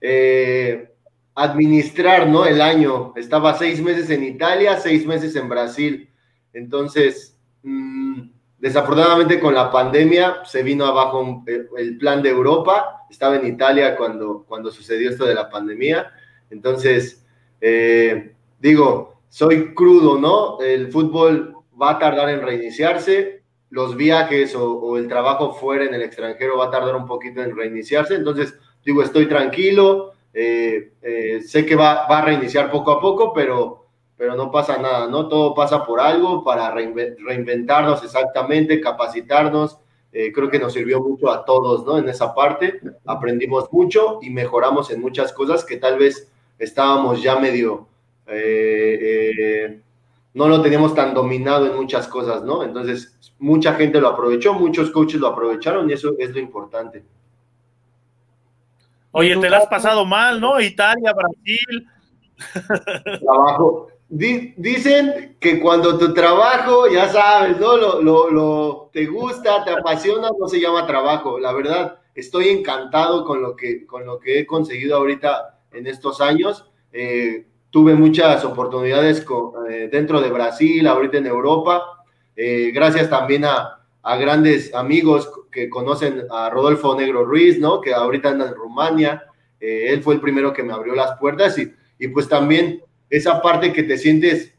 eh, 0.00 0.92
administrar 1.34 2.28
¿no? 2.28 2.46
el 2.46 2.60
año. 2.60 3.12
Estaba 3.16 3.56
seis 3.56 3.80
meses 3.80 4.10
en 4.10 4.24
Italia, 4.24 4.78
seis 4.78 5.06
meses 5.06 5.34
en 5.36 5.48
Brasil. 5.48 6.08
Entonces, 6.52 7.38
mm, 7.62 8.28
desafortunadamente 8.62 9.40
con 9.40 9.54
la 9.54 9.70
pandemia 9.70 10.44
se 10.44 10.62
vino 10.62 10.86
abajo 10.86 11.44
el, 11.76 11.98
plan 11.98 12.22
de 12.22 12.30
Europa. 12.30 13.04
Estaba 13.10 13.36
en 13.36 13.46
Italia 13.46 13.96
cuando, 13.96 14.44
cuando 14.48 14.70
sucedió 14.70 15.10
esto 15.10 15.26
de 15.26 15.34
la 15.34 15.50
pandemia. 15.50 16.12
Entonces, 16.48 17.26
eh, 17.60 18.32
digo, 18.60 19.20
soy 19.28 19.74
crudo, 19.74 20.16
¿no? 20.16 20.60
El 20.60 20.92
fútbol 20.92 21.56
va 21.80 21.90
a 21.90 21.98
tardar 21.98 22.30
en 22.30 22.40
reiniciarse. 22.40 23.42
Los 23.68 23.96
viajes 23.96 24.54
o 24.56 24.96
el 24.96 25.08
trabajo 25.08 25.54
fuera 25.54 25.84
en 25.84 25.94
el 25.94 26.02
extranjero 26.02 26.56
va 26.56 26.66
a 26.66 26.70
tardar 26.70 26.94
un 26.94 27.06
poquito 27.06 27.42
en 27.42 27.56
reiniciarse. 27.56 28.14
Entonces, 28.14 28.54
digo, 28.84 29.02
estoy 29.02 29.26
tranquilo, 29.26 30.12
eh, 30.32 30.92
eh, 31.02 31.42
sé 31.42 31.66
que 31.66 31.76
va, 31.76 32.04
a 32.04 32.22
reiniciar 32.22 32.70
poco 32.70 32.92
a 32.92 33.00
poco, 33.00 33.32
pero, 33.32 33.81
pero 34.16 34.36
no 34.36 34.50
pasa 34.50 34.78
nada, 34.78 35.08
¿no? 35.08 35.28
Todo 35.28 35.54
pasa 35.54 35.84
por 35.84 36.00
algo 36.00 36.44
para 36.44 36.70
reinventarnos 36.70 38.04
exactamente, 38.04 38.80
capacitarnos. 38.80 39.78
Eh, 40.12 40.30
creo 40.32 40.50
que 40.50 40.58
nos 40.58 40.72
sirvió 40.72 41.00
mucho 41.00 41.30
a 41.30 41.44
todos, 41.44 41.84
¿no? 41.86 41.98
En 41.98 42.08
esa 42.08 42.34
parte 42.34 42.80
aprendimos 43.06 43.72
mucho 43.72 44.18
y 44.22 44.30
mejoramos 44.30 44.90
en 44.90 45.00
muchas 45.00 45.32
cosas 45.32 45.64
que 45.64 45.78
tal 45.78 45.98
vez 45.98 46.30
estábamos 46.58 47.22
ya 47.22 47.36
medio, 47.36 47.88
no 50.34 50.48
lo 50.48 50.62
teníamos 50.62 50.94
tan 50.94 51.14
dominado 51.14 51.66
en 51.66 51.76
muchas 51.76 52.08
cosas, 52.08 52.42
¿no? 52.42 52.62
Entonces, 52.62 53.18
mucha 53.38 53.74
gente 53.74 54.00
lo 54.00 54.08
aprovechó, 54.08 54.54
muchos 54.54 54.90
coaches 54.90 55.20
lo 55.20 55.28
aprovecharon 55.28 55.90
y 55.90 55.92
eso 55.92 56.14
es 56.18 56.30
lo 56.30 56.38
importante. 56.38 57.04
Oye, 59.10 59.36
te 59.36 59.50
la 59.50 59.58
has 59.58 59.66
pasado 59.66 60.06
mal, 60.06 60.40
¿no? 60.40 60.58
Italia, 60.58 61.12
Brasil. 61.12 61.88
Trabajo. 63.20 63.88
Dicen 64.14 65.38
que 65.40 65.58
cuando 65.58 65.96
tu 65.96 66.12
trabajo, 66.12 66.86
ya 66.86 67.08
sabes, 67.08 67.58
¿no? 67.58 67.78
Lo, 67.78 68.30
lo, 68.30 68.90
te 68.92 69.06
gusta, 69.06 69.64
te 69.64 69.70
apasiona, 69.70 70.28
no 70.38 70.48
se 70.48 70.60
llama 70.60 70.86
trabajo. 70.86 71.38
La 71.38 71.52
verdad, 71.54 71.98
estoy 72.14 72.50
encantado 72.50 73.24
con 73.24 73.40
lo 73.40 73.56
que, 73.56 73.86
con 73.86 74.04
lo 74.04 74.18
que 74.18 74.40
he 74.40 74.46
conseguido 74.46 74.96
ahorita 74.96 75.60
en 75.72 75.86
estos 75.86 76.20
años. 76.20 76.66
Eh, 76.92 77.46
tuve 77.70 77.94
muchas 77.94 78.44
oportunidades 78.44 79.24
eh, 79.70 79.88
dentro 79.90 80.20
de 80.20 80.30
Brasil, 80.30 80.86
ahorita 80.86 81.16
en 81.16 81.26
Europa. 81.26 82.04
Eh, 82.36 82.70
gracias 82.74 83.08
también 83.08 83.46
a, 83.46 83.80
a 84.02 84.16
grandes 84.16 84.74
amigos 84.74 85.30
que 85.50 85.70
conocen 85.70 86.24
a 86.30 86.50
Rodolfo 86.50 86.94
Negro 86.94 87.24
Ruiz, 87.24 87.58
¿no? 87.58 87.80
Que 87.80 87.94
ahorita 87.94 88.28
anda 88.28 88.48
en 88.48 88.54
Rumania. 88.54 89.24
Eh, 89.58 89.86
él 89.88 90.02
fue 90.02 90.14
el 90.14 90.20
primero 90.20 90.52
que 90.52 90.62
me 90.62 90.74
abrió 90.74 90.94
las 90.94 91.18
puertas 91.18 91.56
y, 91.58 91.72
y, 91.98 92.08
pues 92.08 92.28
también 92.28 92.82
esa 93.12 93.42
parte 93.42 93.74
que 93.74 93.82
te 93.82 93.98
sientes 93.98 94.54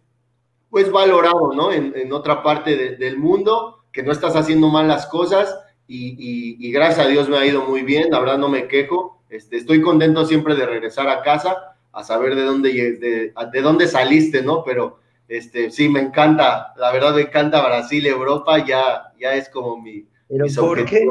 pues 0.69 0.91
valorado, 0.91 1.53
¿no? 1.53 1.71
En, 1.71 2.13
otra 2.13 2.43
parte 2.43 2.95
del 2.95 3.17
mundo, 3.17 3.83
que 3.91 4.03
no 4.03 4.11
estás 4.11 4.35
haciendo 4.35 4.69
mal 4.69 4.87
las 4.87 5.07
cosas 5.07 5.59
y, 5.87 6.15
y, 6.59 6.71
gracias 6.71 7.05
a 7.05 7.09
Dios 7.09 7.29
me 7.29 7.37
ha 7.37 7.45
ido 7.45 7.65
muy 7.65 7.81
bien, 7.81 8.11
la 8.11 8.19
verdad 8.19 8.37
no 8.37 8.49
me 8.49 8.67
quejo. 8.67 9.23
Este, 9.29 9.57
estoy 9.57 9.81
contento 9.81 10.25
siempre 10.25 10.55
de 10.55 10.65
regresar 10.65 11.09
a 11.09 11.21
casa, 11.21 11.75
a 11.91 12.03
saber 12.03 12.35
de 12.35 12.43
dónde, 12.43 12.71
de, 12.71 13.33
de 13.51 13.61
dónde 13.61 13.87
saliste, 13.87 14.43
¿no? 14.43 14.63
Pero 14.63 14.99
este, 15.27 15.71
sí, 15.71 15.89
me 15.89 15.99
encanta, 15.99 16.73
la 16.77 16.91
verdad 16.91 17.15
me 17.15 17.21
encanta 17.21 17.65
Brasil, 17.65 18.05
Europa, 18.05 18.63
ya, 18.63 19.13
ya 19.19 19.33
es 19.33 19.49
como 19.49 19.81
mi... 19.81 20.07
¿Pero 20.27 20.45
por 20.55 20.85
qué? 20.85 21.07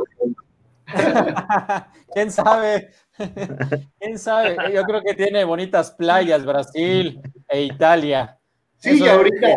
¿Quién 2.14 2.30
sabe? 2.30 2.90
¿Quién 4.00 4.18
sabe? 4.18 4.56
Yo 4.72 4.82
creo 4.84 5.00
que 5.02 5.14
tiene 5.14 5.44
bonitas 5.44 5.90
playas 5.92 6.44
Brasil 6.44 7.20
e 7.48 7.62
Italia. 7.62 8.38
Sí, 8.78 9.00
y 9.00 9.06
ahorita, 9.06 9.56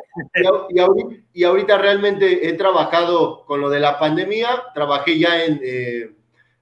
y, 1.34 1.44
ahorita, 1.44 1.78
realmente 1.80 2.48
he 2.48 2.54
trabajado 2.54 3.44
con 3.46 3.60
lo 3.60 3.72
de 3.72 3.80
la 3.80 3.98
pandemia, 3.98 4.66
trabajé 4.76 5.18
ya 5.18 5.44
en, 5.44 5.60
eh, 5.64 6.12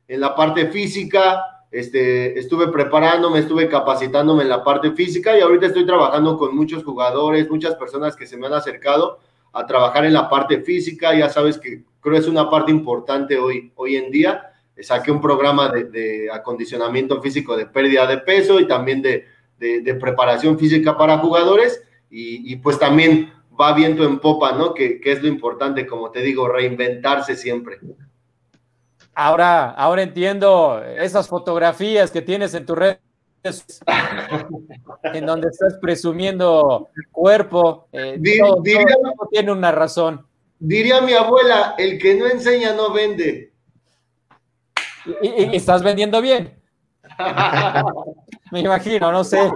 en 0.08 0.22
la 0.22 0.34
parte 0.34 0.68
física, 0.68 1.44
este, 1.74 2.38
estuve 2.38 2.68
preparándome, 2.68 3.40
estuve 3.40 3.68
capacitándome 3.68 4.44
en 4.44 4.50
la 4.50 4.64
parte 4.64 4.92
física 4.92 5.36
y 5.36 5.42
ahorita 5.42 5.66
estoy 5.66 5.88
trabajando 5.88 6.38
con 6.38 6.56
muchos 6.56 6.84
jugadores, 6.84 7.50
muchas 7.50 7.76
personas 7.76 8.16
que 8.16 8.28
se 8.28 8.38
me 8.38 8.46
han 8.46 8.54
acercado 8.54 9.18
a 9.52 9.66
trabajar 9.66 10.06
en 10.06 10.14
la 10.14 10.30
parte 10.30 10.62
física. 10.62 11.16
Ya 11.16 11.30
sabes 11.30 11.58
que 11.58 11.84
creo 12.00 12.18
es 12.18 12.28
una 12.28 12.48
parte 12.48 12.72
importante 12.72 13.40
hoy, 13.40 13.72
hoy 13.76 13.96
en 13.96 14.12
día. 14.12 14.53
Saqué 14.82 15.12
un 15.12 15.22
programa 15.22 15.70
de, 15.70 16.30
acondicionamiento 16.32 17.22
físico 17.22 17.56
de 17.56 17.66
pérdida 17.66 18.08
de 18.08 18.18
peso 18.18 18.60
y 18.60 18.68
también 18.68 19.02
de, 19.02 19.28
preparación 20.00 20.60
física 20.60 20.98
para 20.98 21.20
jugadores 21.20 21.84
y, 22.10 22.56
pues 22.58 22.78
también 22.80 23.32
va 23.60 23.74
viento 23.74 24.04
en 24.04 24.20
popa, 24.20 24.52
¿no? 24.54 24.74
Que, 24.74 25.00
que 25.00 25.12
es 25.12 25.22
lo 25.22 25.28
importante, 25.28 25.86
como 25.86 26.12
te 26.12 26.22
digo, 26.22 26.48
reinventarse 26.48 27.36
siempre. 27.36 27.80
Ahora, 29.16 29.70
ahora 29.72 30.02
entiendo 30.02 30.84
esas 30.84 31.28
fotografías 31.28 32.10
que 32.10 32.22
tienes 32.22 32.54
en 32.56 32.66
tus 32.66 32.78
redes 32.78 33.00
en 35.04 35.26
donde 35.26 35.50
estás 35.50 35.78
presumiendo 35.82 36.90
cuerpo, 37.12 37.88
eh, 37.92 38.20
tiene 39.32 39.52
una 39.52 39.72
razón. 39.72 40.26
Diría 40.60 41.02
mi 41.02 41.14
abuela, 41.14 41.76
el 41.78 42.00
que 42.00 42.16
no 42.16 42.28
enseña 42.28 42.74
no 42.74 42.94
vende. 42.94 43.53
Y, 45.06 45.56
estás 45.56 45.84
vendiendo 45.84 46.22
bien. 46.22 46.60
Me 48.52 48.62
imagino, 48.62 49.12
no 49.12 49.24
sé. 49.24 49.52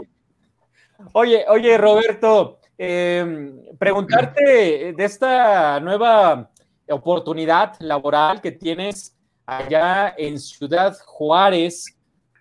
Oye, 1.13 1.45
oye, 1.47 1.77
Roberto, 1.77 2.59
em, 2.77 3.59
preguntarte 3.77 4.93
de 4.93 5.05
esta 5.05 5.79
nueva 5.79 6.49
oportunidad 6.89 7.75
laboral 7.79 8.41
que 8.41 8.51
tienes 8.51 9.15
allá 9.45 10.13
en 10.17 10.39
Ciudad 10.39 10.97
Juárez 11.05 11.85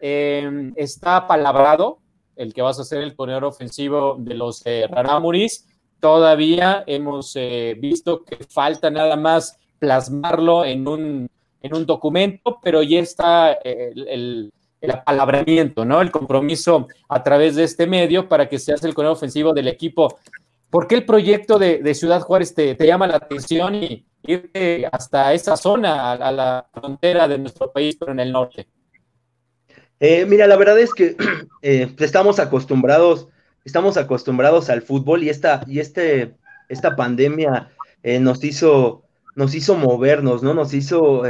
em, 0.01 0.73
está 0.77 1.27
palabrado 1.27 2.01
el 2.37 2.53
que 2.53 2.63
vas 2.63 2.79
a 2.79 2.85
ser 2.85 3.03
el 3.03 3.17
corredor 3.17 3.45
ofensivo 3.45 4.17
de 4.19 4.35
los 4.35 4.63
eh. 4.67 4.89
Todavía 5.99 6.85
hemos 6.87 7.35
eh, 7.37 7.75
visto 7.79 8.23
que 8.23 8.37
falta 8.45 8.91
nada 8.91 9.17
más 9.17 9.59
plasmarlo 9.79 10.65
en 10.65 10.87
un, 10.87 11.31
en 11.63 11.75
un 11.75 11.87
documento, 11.87 12.59
pero 12.63 12.83
ya 12.83 13.01
está 13.01 13.53
eh, 13.65 13.93
el, 13.95 14.53
el, 14.81 14.91
apalabramiento, 14.91 15.85
¿no? 15.85 16.01
El 16.01 16.11
compromiso 16.11 16.87
a 17.09 17.23
través 17.23 17.57
de 17.57 17.65
este 17.65 17.87
medio 17.87 18.29
para 18.29 18.49
que 18.49 18.59
seas 18.59 18.85
el 18.85 18.95
corredor 18.95 19.17
ofensivo 19.17 19.53
del 19.53 19.69
equipo. 19.69 20.19
¿Por 20.71 20.87
qué 20.87 20.97
el 20.97 21.05
proyecto 21.05 21.59
de, 21.59 21.95
Ciudad 21.95 22.21
Juárez 22.21 22.55
te, 22.55 22.75
te 22.75 22.87
llama 22.87 23.07
la 23.07 23.17
atención 23.17 23.75
y, 23.75 24.07
ir 24.27 24.51
hasta 24.91 25.33
esa 25.33 25.57
zona, 25.57 26.13
a, 26.13 26.33
la 26.33 26.67
frontera 26.73 27.29
de 27.29 27.39
nuestro 27.39 27.73
país, 27.73 27.97
pero 27.99 28.13
en 28.13 28.21
el 28.21 28.33
norte? 28.33 28.67
Eh, 30.01 30.27
mira, 30.27 30.47
la 30.47 30.57
verdad 30.57 30.79
es 30.79 30.93
que 30.93 31.17
eh, 31.63 31.95
estamos 31.99 32.39
acostumbrados, 32.39 33.29
estamos 33.65 33.97
acostumbrados 33.97 34.69
al 34.69 34.83
fútbol 34.83 35.23
y 35.23 35.31
esta, 35.31 35.63
y 35.67 35.81
este, 35.81 36.35
esta 36.69 36.97
pandemia 36.97 37.71
eh, 38.03 38.19
nos 38.19 38.43
hizo, 38.45 39.05
nos 39.37 39.55
hizo 39.55 39.77
movernos, 39.77 40.43
¿no? 40.43 40.53
Nos 40.55 40.75
hizo 40.75 41.23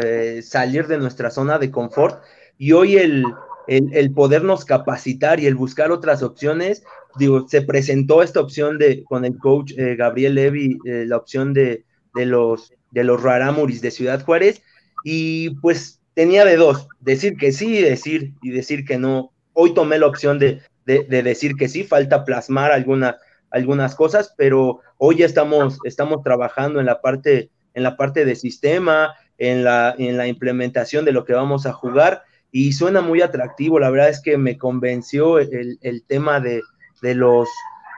salir 0.42 0.86
de 0.86 0.96
nuestra 0.98 1.30
zona 1.30 1.58
de 1.58 1.70
confort 1.70 2.22
y 2.56 2.72
hoy 2.72 2.96
el, 2.96 3.24
el, 3.68 4.14
podernos 4.14 4.64
capacitar 4.64 5.38
y 5.40 5.46
el 5.46 5.56
buscar 5.56 5.90
otras 5.90 6.22
opciones, 6.22 6.84
digo, 7.18 7.46
se 7.46 7.60
presentó 7.60 8.22
esta 8.22 8.40
opción 8.40 8.78
de 8.78 9.04
con 9.04 9.24
el 9.24 9.36
coach 9.36 9.72
Gabriel 9.76 10.36
Levy, 10.36 10.78
la 10.84 11.18
opción 11.18 11.52
de, 11.52 11.84
de 12.14 12.26
los 12.26 12.72
de 12.90 13.04
los 13.04 13.22
Raramuris 13.22 13.82
de 13.82 13.90
Ciudad 13.90 14.24
Juárez, 14.24 14.62
y 15.04 15.50
pues 15.60 16.00
tenía 16.14 16.46
de 16.46 16.56
dos, 16.56 16.88
decir 17.00 17.36
que 17.36 17.52
sí 17.52 17.76
y 17.76 17.82
decir, 17.82 18.32
y 18.42 18.50
decir 18.50 18.86
que 18.86 18.96
no. 18.96 19.32
Hoy 19.52 19.74
tomé 19.74 19.98
la 19.98 20.06
opción 20.06 20.38
de, 20.38 20.62
decir 20.86 21.56
que 21.56 21.68
sí, 21.68 21.84
falta 21.84 22.24
plasmar 22.24 22.72
alguna, 22.72 23.18
algunas 23.50 23.94
cosas, 23.94 24.34
pero 24.36 24.80
hoy 24.96 25.18
ya 25.18 25.26
estamos, 25.26 25.78
estamos 25.84 26.22
trabajando 26.22 26.80
en 26.80 26.86
la 26.86 27.02
parte, 27.02 27.50
en 27.76 27.84
la 27.84 27.96
parte 27.96 28.24
de 28.24 28.34
sistema, 28.34 29.14
en 29.38 29.62
la, 29.62 29.94
en 29.96 30.16
la 30.16 30.26
implementación 30.26 31.04
de 31.04 31.12
lo 31.12 31.24
que 31.24 31.34
vamos 31.34 31.66
a 31.66 31.72
jugar, 31.72 32.24
y 32.50 32.72
suena 32.72 33.00
muy 33.00 33.22
atractivo, 33.22 33.78
la 33.78 33.90
verdad 33.90 34.08
es 34.08 34.20
que 34.20 34.36
me 34.36 34.58
convenció 34.58 35.38
el, 35.38 35.78
el 35.80 36.02
tema 36.02 36.40
de, 36.40 36.62
de, 37.02 37.14
los, 37.14 37.48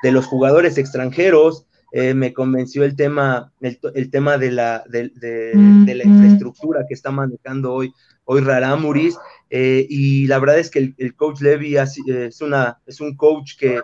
de 0.02 0.12
los 0.12 0.26
jugadores 0.26 0.76
extranjeros, 0.76 1.64
eh, 1.90 2.12
me 2.12 2.34
convenció 2.34 2.84
el 2.84 2.96
tema, 2.96 3.50
el, 3.60 4.10
tema 4.10 4.36
de 4.36 4.50
la, 4.50 4.84
de, 4.88 5.10
la 5.14 6.04
infraestructura 6.04 6.84
que 6.86 6.92
está 6.92 7.10
manejando 7.10 7.72
hoy, 7.72 7.92
hoy 8.24 8.42
Raramuris, 8.42 9.16
eh, 9.48 9.86
y 9.88 10.26
la 10.26 10.38
verdad 10.38 10.58
es 10.58 10.70
que 10.70 10.94
el, 10.98 11.14
coach 11.16 11.40
Levy 11.40 11.76
es, 11.76 12.42
una, 12.42 12.78
es 12.86 13.00
un 13.00 13.16
coach 13.16 13.56
que, 13.58 13.80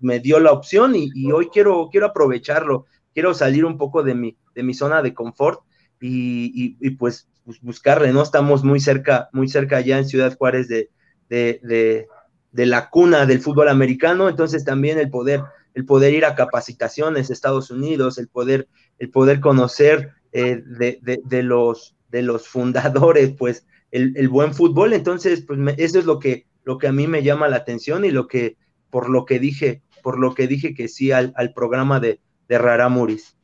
me 0.00 0.20
dio 0.20 0.40
la 0.40 0.52
opción 0.52 0.94
y, 0.96 1.30
hoy 1.30 1.50
quiero, 1.52 1.90
quiero 1.92 2.06
aprovecharlo, 2.06 2.86
quiero 3.14 3.32
salir 3.32 3.64
un 3.64 3.78
poco 3.78 4.02
de 4.02 4.14
mi, 4.14 4.36
de 4.54 4.62
mi 4.62 4.74
zona 4.74 5.00
de 5.00 5.14
confort 5.14 5.60
y, 6.00 6.90
pues, 6.96 7.28
pues, 7.44 7.60
buscarle, 7.62 8.12
¿no? 8.12 8.22
Estamos 8.22 8.62
muy 8.62 8.78
cerca, 8.78 9.30
muy 9.32 9.48
cerca 9.48 9.80
ya 9.80 9.96
en 9.96 10.06
Ciudad 10.06 10.36
Juárez 10.36 10.68
de, 10.68 10.90
de, 11.30 12.06
de, 12.52 12.66
la 12.66 12.90
cuna 12.90 13.24
del 13.24 13.40
fútbol 13.40 13.68
americano, 13.68 14.28
entonces 14.28 14.64
también 14.64 14.98
el 14.98 15.08
poder, 15.08 15.42
el 15.72 15.86
poder 15.86 16.12
ir 16.12 16.26
a 16.26 16.34
capacitaciones 16.34 17.30
Estados 17.30 17.70
Unidos, 17.70 18.18
el 18.18 18.28
poder, 18.28 18.68
el 18.98 19.10
poder 19.10 19.40
conocer 19.40 20.10
eh, 20.32 20.62
de, 20.62 21.42
los, 21.42 21.96
de 22.10 22.22
los 22.22 22.48
fundadores, 22.48 23.34
pues, 23.38 23.66
el, 23.90 24.28
buen 24.28 24.52
fútbol, 24.52 24.92
entonces, 24.92 25.42
pues 25.46 25.58
eso 25.78 25.98
es 25.98 26.04
lo 26.04 26.18
que, 26.18 26.46
lo 26.64 26.76
que 26.76 26.88
a 26.88 26.92
mí 26.92 27.06
me 27.06 27.22
llama 27.22 27.48
la 27.48 27.56
atención 27.56 28.04
y 28.04 28.10
lo 28.10 28.26
que, 28.26 28.58
por 28.90 29.08
lo 29.08 29.24
que 29.24 29.38
dije, 29.38 29.82
por 30.02 30.18
lo 30.18 30.34
que 30.34 30.46
dije 30.48 30.74
que 30.74 30.88
sí 30.88 31.12
al 31.12 31.54
programa 31.54 31.98
de, 32.00 32.20
de 32.48 32.58
Raramuris. 32.58 33.36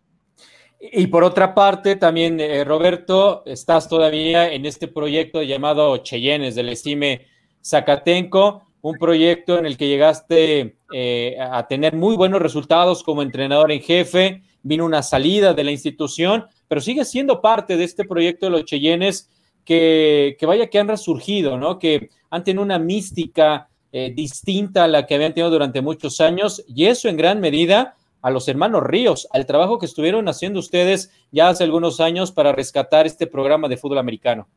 Y 0.80 1.08
por 1.08 1.24
otra 1.24 1.54
parte, 1.54 1.96
también, 1.96 2.40
eh, 2.40 2.64
Roberto, 2.64 3.42
estás 3.44 3.88
todavía 3.88 4.50
en 4.50 4.64
este 4.64 4.88
proyecto 4.88 5.42
llamado 5.42 5.98
Cheyennes 5.98 6.54
del 6.54 6.70
Estime 6.70 7.26
Zacatenco, 7.62 8.62
un 8.80 8.96
proyecto 8.96 9.58
en 9.58 9.66
el 9.66 9.76
que 9.76 9.88
llegaste 9.88 10.76
eh, 10.92 11.36
a 11.38 11.66
tener 11.66 11.94
muy 11.94 12.16
buenos 12.16 12.40
resultados 12.40 13.02
como 13.02 13.20
entrenador 13.20 13.70
en 13.72 13.82
jefe, 13.82 14.42
vino 14.62 14.86
una 14.86 15.02
salida 15.02 15.52
de 15.52 15.64
la 15.64 15.70
institución, 15.70 16.46
pero 16.66 16.80
sigue 16.80 17.04
siendo 17.04 17.42
parte 17.42 17.76
de 17.76 17.84
este 17.84 18.04
proyecto 18.04 18.46
de 18.46 18.52
los 18.52 18.64
Cheyennes 18.64 19.28
que, 19.66 20.36
vaya 20.42 20.68
que 20.68 20.78
han 20.78 20.88
resurgido, 20.88 21.58
¿no? 21.58 21.78
Que 21.78 22.08
han 22.30 22.42
tenido 22.42 22.62
una 22.62 22.78
mística 22.78 23.68
eh, 23.92 24.12
distinta 24.14 24.84
a 24.84 24.88
la 24.88 25.06
que 25.06 25.14
habían 25.14 25.34
tenido 25.34 25.50
durante 25.50 25.82
muchos 25.82 26.20
años 26.20 26.64
y 26.66 26.86
eso 26.86 27.08
en 27.08 27.16
gran 27.16 27.40
medida 27.40 27.96
a 28.22 28.30
los 28.30 28.48
hermanos 28.48 28.82
Ríos, 28.82 29.28
al 29.32 29.46
trabajo 29.46 29.78
que 29.78 29.86
estuvieron 29.86 30.28
haciendo 30.28 30.60
ustedes 30.60 31.10
ya 31.30 31.48
hace 31.48 31.64
algunos 31.64 32.00
años 32.00 32.32
para 32.32 32.52
rescatar 32.52 33.06
este 33.06 33.26
programa 33.26 33.68
de 33.68 33.76
fútbol 33.76 33.98
americano. 33.98 34.48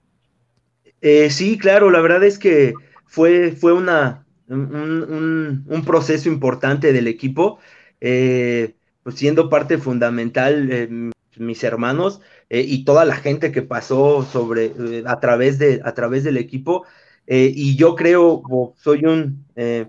Eh, 1.01 1.29
sí, 1.29 1.58
claro, 1.58 1.89
la 1.89 2.00
verdad 2.00 2.24
es 2.24 2.39
que 2.39 2.74
fue, 3.05 3.51
fue 3.51 3.74
una, 3.74 4.25
un, 4.48 5.84
proceso 5.86 6.29
importante 6.29 6.93
del 6.93 7.08
equipo, 7.08 7.60
eh, 8.00 8.75
pues 9.03 9.15
siendo 9.15 9.50
parte 9.50 9.77
fundamental 9.77 10.70
eh, 10.72 11.12
mis 11.38 11.63
hermanos 11.63 12.22
y 12.50 12.86
toda 12.86 13.03
la 13.03 13.15
gente 13.15 13.51
que 13.51 13.63
pasó 13.63 14.24
sobre, 14.24 14.72
a, 15.08 15.20
través 15.20 15.58
de, 15.58 15.82
a 15.84 15.93
través 15.96 16.24
del 16.24 16.38
equipo. 16.38 16.86
y 17.25 17.75
yo 17.75 17.96
creo, 17.96 18.43
soy 18.77 19.05
un 19.05 19.43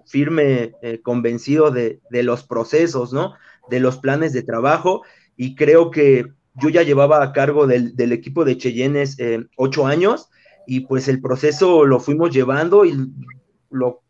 firme 0.06 0.72
convencido 1.02 1.70
de, 1.70 2.00
de, 2.08 2.22
los 2.22 2.44
procesos, 2.44 3.12
¿no? 3.12 3.34
De 3.68 3.80
los 3.80 3.98
planes 3.98 4.32
de 4.32 4.42
trabajo 4.42 5.02
y 5.36 5.54
creo 5.54 5.90
que 5.90 6.26
yo 6.54 6.68
ya 6.68 6.82
llevaba 6.82 7.22
a 7.22 7.32
cargo 7.32 7.66
del, 7.66 8.12
equipo 8.12 8.44
de 8.44 8.56
Cheyennes 8.56 9.18
eh, 9.18 9.44
ocho 9.56 9.86
años 9.86 10.28
y 10.66 10.80
pues 10.80 11.08
el 11.08 11.20
proceso 11.20 11.84
lo 11.84 12.00
fuimos 12.00 12.30
llevando 12.30 12.84
y 12.84 12.94
lo 13.70 14.02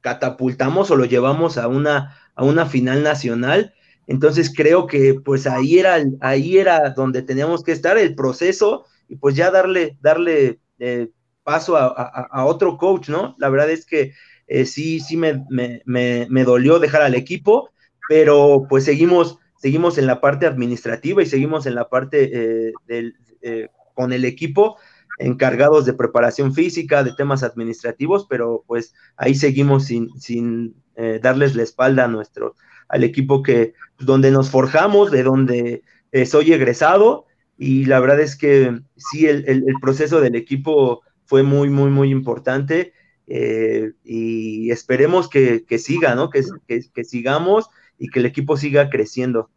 catapultamos 0.00 0.90
o 0.90 0.96
lo 0.96 1.04
llevamos 1.04 1.58
a 1.58 1.68
una, 1.68 2.16
a 2.34 2.44
una 2.44 2.66
final 2.66 3.02
nacional. 3.02 3.74
Entonces 4.06 4.52
creo 4.54 4.86
que 4.86 5.14
pues 5.14 5.46
ahí 5.46 5.78
era, 5.78 5.98
ahí 6.20 6.58
era 6.58 6.90
donde 6.90 7.22
teníamos 7.22 7.62
que 7.62 7.72
estar, 7.72 7.98
el 7.98 8.14
proceso 8.14 8.86
y 9.08 9.16
pues 9.16 9.34
ya 9.34 9.50
darle, 9.50 9.98
darle 10.00 10.60
eh, 10.78 11.10
paso 11.42 11.76
a, 11.76 12.44
otro 12.44 12.76
coach, 12.76 13.08
¿no? 13.08 13.34
La 13.38 13.48
verdad 13.48 13.70
es 13.70 13.84
que 13.84 14.12
eh, 14.46 14.66
sí, 14.66 15.00
sí 15.00 15.16
me, 15.16 15.44
me, 15.48 16.44
dolió 16.44 16.78
dejar 16.78 17.02
al 17.02 17.14
equipo, 17.14 17.70
pero 18.08 18.66
pues 18.68 18.84
seguimos, 18.84 19.38
seguimos 19.56 19.98
en 19.98 20.06
la 20.06 20.20
parte 20.20 20.46
administrativa 20.46 21.22
y 21.22 21.26
seguimos 21.26 21.66
en 21.66 21.74
la 21.74 21.88
parte 21.88 22.30
eh, 22.32 22.72
del, 22.86 23.14
eh, 23.42 23.68
con 23.94 24.12
el 24.12 24.24
equipo 24.24 24.76
encargados 25.18 25.84
de 25.84 25.92
preparación 25.92 26.54
física, 26.54 27.04
de 27.04 27.12
temas 27.12 27.42
administrativos, 27.42 28.26
pero 28.28 28.64
pues 28.66 28.94
ahí 29.16 29.34
seguimos 29.34 29.84
sin, 29.84 30.08
sin 30.18 30.74
eh, 30.96 31.20
darles 31.22 31.54
la 31.54 31.62
espalda 31.62 32.04
a 32.04 32.08
nuestro, 32.08 32.56
al 32.88 33.04
equipo 33.04 33.42
que, 33.42 33.74
donde 33.98 34.30
nos 34.30 34.48
forjamos, 34.48 35.10
de 35.10 35.22
donde 35.22 35.82
soy 36.24 36.54
egresado, 36.54 37.26
y 37.58 37.84
la 37.84 38.00
verdad 38.00 38.20
es 38.20 38.34
que 38.34 38.80
sí, 38.96 39.26
el, 39.26 39.44
el, 39.46 39.74
proceso 39.82 40.22
del 40.22 40.34
equipo 40.34 41.02
fue 41.26 41.42
muy, 41.42 41.68
muy, 41.68 41.90
muy 41.90 42.10
importante, 42.10 42.94
y 43.26 44.70
esperemos 44.70 45.28
que, 45.28 45.64
que 45.66 45.78
siga, 45.78 46.14
¿no? 46.14 46.30
Que, 46.30 46.42
que 46.66 47.04
sigamos 47.04 47.68
y 48.00 48.08
que 48.08 48.18
el 48.18 48.26
equipo 48.26 48.56
siga 48.56 48.90
creciendo. 48.90 49.48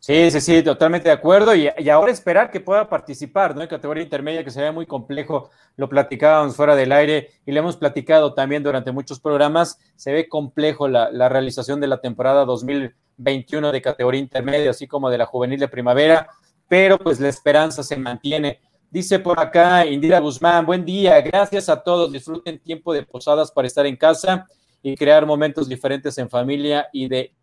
Sí, 0.00 0.30
sí, 0.30 0.40
sí, 0.40 0.62
totalmente 0.62 1.08
de 1.08 1.14
acuerdo. 1.14 1.54
Y, 1.54 1.68
ahora 1.88 2.12
esperar 2.12 2.50
que 2.50 2.60
pueda 2.60 2.88
participar, 2.88 3.56
¿no? 3.56 3.62
En 3.62 3.68
categoría 3.68 4.02
intermedia, 4.02 4.44
que 4.44 4.50
se 4.50 4.60
ve 4.60 4.70
muy 4.70 4.86
complejo, 4.86 5.50
lo 5.76 5.88
platicábamos 5.88 6.54
fuera 6.54 6.76
del 6.76 6.92
aire 6.92 7.30
y 7.46 7.52
le 7.52 7.60
hemos 7.60 7.76
platicado 7.76 8.34
también 8.34 8.62
durante 8.62 8.92
muchos 8.92 9.18
programas. 9.18 9.78
Se 9.96 10.12
ve 10.12 10.28
complejo 10.28 10.86
la, 10.86 11.10
la 11.10 11.28
realización 11.28 11.80
de 11.80 11.88
la 11.88 12.00
temporada 12.00 12.44
2021 12.44 13.72
de 13.72 13.82
categoría 13.82 14.20
intermedia, 14.20 14.70
así 14.70 14.86
como 14.86 15.10
de 15.10 15.18
la 15.18 15.26
juvenil 15.26 15.58
de 15.58 15.68
primavera, 15.68 16.28
pero 16.68 16.98
pues 16.98 17.18
la 17.18 17.28
esperanza 17.28 17.82
se 17.82 17.96
mantiene. 17.96 18.60
Dice 18.90 19.18
por 19.18 19.38
acá 19.40 19.84
Indira 19.84 20.20
Guzmán, 20.20 20.64
buen 20.64 20.84
día, 20.84 21.20
gracias 21.20 21.68
a 21.68 21.82
todos, 21.82 22.12
disfruten 22.12 22.58
tiempo 22.58 22.92
de 22.92 23.02
posadas 23.02 23.50
para 23.50 23.66
estar 23.66 23.84
en 23.84 23.96
casa 23.96 24.46
y 24.82 24.96
crear 24.96 25.26
momentos 25.26 25.68
diferentes 25.68 26.16
en 26.18 26.30
familia 26.30 26.88
y 26.92 27.08
de 27.08 27.34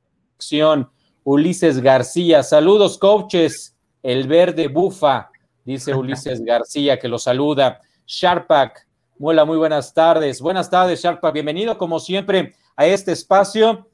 Ulises 1.23 1.81
García. 1.81 2.43
Saludos, 2.43 2.97
coaches. 2.97 3.75
El 4.03 4.27
verde 4.27 4.67
bufa, 4.67 5.31
dice 5.63 5.95
Ulises 5.95 6.41
García, 6.45 6.99
que 6.99 7.07
lo 7.07 7.17
saluda. 7.17 7.81
Sharpak, 8.05 8.87
hola, 9.19 9.45
muy 9.45 9.57
buenas 9.57 9.93
tardes. 9.93 10.39
Buenas 10.39 10.69
tardes, 10.69 11.01
Sharpak. 11.01 11.33
Bienvenido, 11.33 11.77
como 11.77 11.99
siempre, 11.99 12.53
a 12.75 12.85
este 12.85 13.11
espacio. 13.13 13.87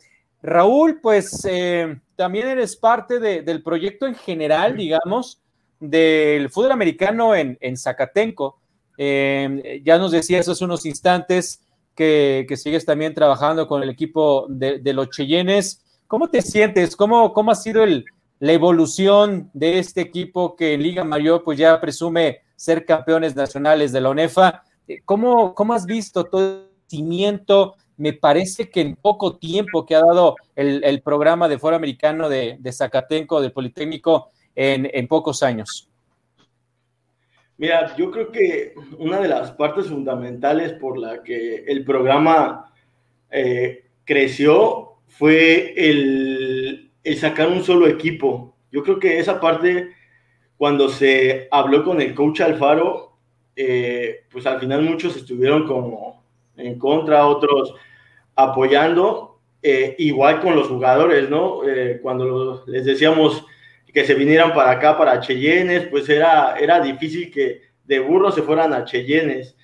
Raúl, 0.44 1.00
pues 1.02 1.46
eh, 1.46 2.00
también 2.16 2.48
eres 2.48 2.76
parte 2.76 3.20
del 3.20 3.64
proyecto 3.64 4.08
en 4.08 4.16
general, 4.16 4.76
digamos, 4.76 5.40
del 5.80 6.50
fútbol 6.50 6.74
americano 6.74 7.36
en, 7.36 7.78
Zacatenco. 7.78 8.60
Eh, 8.98 9.82
ya 9.86 9.98
nos 9.98 10.12
decías 10.12 10.50
hace 10.50 10.66
unos 10.66 10.86
instantes 10.86 11.62
que, 11.96 12.46
sigues 12.58 12.86
también 12.86 13.14
trabajando 13.14 13.68
con 13.68 13.82
el 13.84 13.90
equipo 13.90 14.48
de, 14.50 14.80
de 14.80 14.94
los 14.94 15.10
Cheyennes. 15.10 15.82
¿Cómo 16.12 16.28
te 16.28 16.42
sientes? 16.42 16.98
¿Cómo, 16.98 17.32
cómo 17.32 17.52
ha 17.52 17.56
sido 17.56 17.86
el, 17.86 18.04
la 18.40 18.52
evolución 18.52 19.50
de 19.54 19.80
este 19.80 20.02
equipo 20.02 20.58
que 20.58 20.74
en 20.74 20.84
Liga 20.84 21.06
Mayor 21.06 21.42
pues 21.42 21.58
ya 21.58 21.80
presume 21.80 22.42
ser 22.58 22.84
campeones 22.84 23.34
nacionales 23.34 23.94
de 23.94 24.02
la 24.02 24.10
ONEFA? 24.10 24.62
Eh, 24.90 25.00
¿Cómo, 25.06 25.56
cómo 25.56 25.74
has 25.74 25.86
visto 25.86 26.26
todo 26.26 26.64
el 26.64 26.68
cimiento? 26.88 27.76
Me 27.96 28.12
parece 28.12 28.70
que 28.70 28.82
en 28.82 28.98
poco 28.98 29.38
tiempo 29.38 29.86
que 29.86 29.96
ha 29.96 30.02
dado 30.02 30.36
el, 30.54 31.02
programa 31.02 31.48
de 31.48 31.58
Foro 31.58 31.78
Americano 31.78 32.28
de, 32.28 32.58
de 32.60 32.74
Zacatenco, 32.74 33.40
del 33.40 33.54
Politécnico, 33.54 34.32
en, 34.54 35.08
pocos 35.08 35.42
años. 35.42 35.90
Mira, 37.56 37.96
yo 37.96 38.12
creo 38.12 38.34
que 38.34 38.76
una 38.98 39.22
de 39.22 39.30
las 39.30 39.54
partes 39.54 39.88
fundamentales 39.88 40.74
por 40.74 40.98
la 40.98 41.24
que 41.24 41.64
el 41.66 41.86
programa 41.86 42.70
eh, 43.30 43.86
creció 44.04 44.91
fue 45.12 45.74
el, 45.76 46.92
sacar 47.18 47.50
un 47.50 47.64
solo 47.64 47.88
equipo. 47.88 48.56
Yo 48.72 48.82
creo 48.82 49.00
que 49.00 49.20
esa 49.20 49.40
parte, 49.40 49.90
cuando 50.58 50.90
se 50.90 51.48
habló 51.52 51.84
con 51.84 52.02
el 52.02 52.16
coach 52.16 52.42
Alfaro, 52.42 53.18
eh, 53.56 54.22
pues 54.32 54.46
al 54.46 54.60
final 54.60 54.82
muchos 54.84 55.16
estuvieron 55.16 55.68
como 55.68 56.24
en 56.56 56.80
contra, 56.80 57.28
otros 57.28 57.76
apoyando, 58.36 59.40
eh, 59.62 59.96
igual 60.00 60.40
con 60.40 60.56
los 60.56 60.68
jugadores, 60.68 61.30
¿no? 61.30 61.68
Eh, 61.68 62.00
cuando 62.02 62.64
les 62.68 62.86
decíamos 62.86 63.46
que 63.94 64.06
se 64.06 64.14
vinieran 64.16 64.54
para 64.54 64.72
acá, 64.72 64.98
para 64.98 65.20
Cheyennes, 65.20 65.88
pues 65.88 66.08
era, 66.08 66.56
era 66.58 66.80
difícil 66.80 67.30
que 67.30 67.62
de 67.84 68.00
burros 68.00 68.36
se 68.36 68.44
fueran 68.44 68.74
a 68.74 68.86
Cheyennes. 68.86 69.58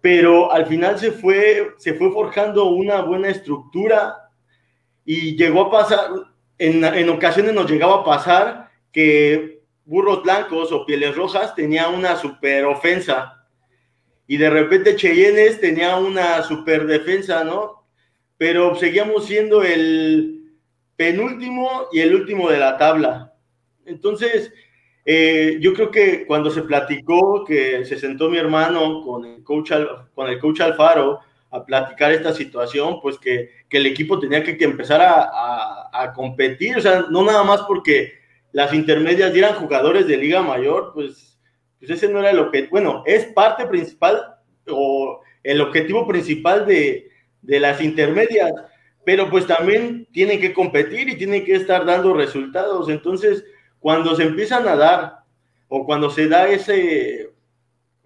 Pero 0.00 0.50
al 0.50 0.64
final 0.64 0.98
se 0.98 1.12
fue, 1.12 1.74
se 1.76 1.92
fue 1.92 2.10
forjando 2.10 2.70
una 2.70 3.02
buena 3.02 3.28
estructura 3.28 4.19
y 5.04 5.36
llegó 5.36 5.66
a 5.66 5.70
pasar, 5.70 6.10
en, 6.58 6.84
en 6.84 7.08
ocasiones 7.08 7.54
nos 7.54 7.70
llegaba 7.70 7.96
a 7.96 8.04
pasar 8.04 8.70
que 8.92 9.62
burros 9.84 10.22
blancos 10.22 10.72
o 10.72 10.86
pieles 10.86 11.16
rojas 11.16 11.54
tenía 11.54 11.88
una 11.88 12.16
super 12.16 12.64
ofensa 12.64 13.40
y 14.30 14.36
de 14.36 14.48
repente 14.48 14.94
Cheyennes 14.94 15.60
tenía 15.60 15.96
una 15.96 16.44
super 16.44 16.86
defensa, 16.86 17.42
¿no? 17.42 17.84
Pero 18.38 18.76
seguíamos 18.76 19.26
siendo 19.26 19.64
el 19.64 20.54
penúltimo 20.94 21.88
y 21.90 21.98
el 21.98 22.14
último 22.14 22.48
de 22.48 22.58
la 22.60 22.78
tabla. 22.78 23.34
Entonces, 23.84 24.52
eh, 25.04 25.58
yo 25.60 25.74
creo 25.74 25.90
que 25.90 26.26
cuando 26.26 26.48
se 26.48 26.62
platicó 26.62 27.44
que 27.44 27.84
se 27.84 27.98
sentó 27.98 28.30
mi 28.30 28.38
hermano 28.38 29.02
con 29.02 29.24
el 29.24 29.42
coach, 29.42 29.72
con 30.14 30.28
el 30.28 30.38
coach 30.38 30.60
Alfaro, 30.60 31.18
a 31.50 31.64
platicar 31.64 32.12
esta 32.12 32.32
situación, 32.32 33.00
pues 33.00 33.18
que, 33.18 33.50
que 33.68 33.78
el 33.78 33.86
equipo 33.86 34.18
tenía 34.18 34.42
que, 34.42 34.56
empezar 34.64 35.00
a, 35.00 35.90
a, 35.92 36.12
competir, 36.12 36.76
o 36.76 36.80
sea, 36.80 37.06
no 37.10 37.24
nada 37.24 37.42
más 37.42 37.62
porque 37.62 38.12
las 38.52 38.72
intermedias 38.72 39.32
dieran 39.32 39.54
jugadores 39.54 40.06
de 40.06 40.16
Liga 40.16 40.42
Mayor, 40.42 40.92
pues 40.94 41.30
pues 41.80 41.92
ese 41.92 42.08
no 42.08 42.20
era 42.20 42.30
el 42.30 42.38
objetivo, 42.38 42.70
bueno, 42.72 43.02
es 43.06 43.24
parte 43.32 43.66
principal 43.66 44.36
o 44.68 45.22
el 45.42 45.62
objetivo 45.62 46.06
principal 46.06 46.66
de, 46.66 47.08
de 47.40 47.58
las 47.58 47.80
intermedias, 47.80 48.52
pero 49.02 49.30
pues 49.30 49.46
también 49.46 50.06
tienen 50.12 50.40
que 50.40 50.52
competir 50.52 51.08
y 51.08 51.16
tienen 51.16 51.42
que 51.42 51.54
estar 51.54 51.86
dando 51.86 52.12
resultados. 52.12 52.90
Entonces, 52.90 53.42
cuando 53.78 54.14
se 54.14 54.24
empiezan 54.24 54.68
a 54.68 54.76
dar 54.76 55.20
o 55.68 55.86
cuando 55.86 56.10
se 56.10 56.28
da 56.28 56.48
ese, 56.48 57.32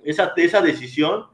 esa, 0.05 0.33
esa 0.37 0.61
decisión, 0.61 1.27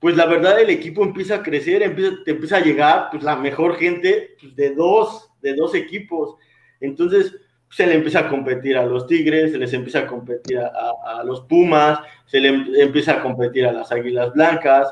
pues 0.00 0.16
la 0.16 0.26
verdad 0.26 0.58
el 0.58 0.70
equipo 0.70 1.04
empieza 1.04 1.36
a 1.36 1.42
crecer, 1.42 1.82
empieza, 1.82 2.16
te 2.24 2.30
empieza 2.30 2.56
a 2.56 2.64
llegar 2.64 3.08
pues, 3.10 3.22
la 3.22 3.36
mejor 3.36 3.76
gente 3.76 4.34
pues, 4.40 4.56
de, 4.56 4.74
dos, 4.74 5.30
de 5.42 5.54
dos 5.54 5.74
equipos. 5.74 6.36
Entonces 6.80 7.36
se 7.68 7.86
le 7.86 7.94
empieza 7.94 8.20
a 8.20 8.28
competir 8.28 8.76
a 8.76 8.86
los 8.86 9.06
Tigres, 9.06 9.52
se 9.52 9.58
les 9.58 9.72
empieza 9.74 10.00
a 10.00 10.06
competir 10.06 10.58
a, 10.58 11.22
los 11.24 11.42
Pumas, 11.42 12.00
se 12.26 12.40
le 12.40 12.48
empieza 12.82 13.12
a 13.12 13.22
competir 13.22 13.66
a 13.66 13.72
las 13.72 13.92
Águilas 13.92 14.32
Blancas. 14.32 14.90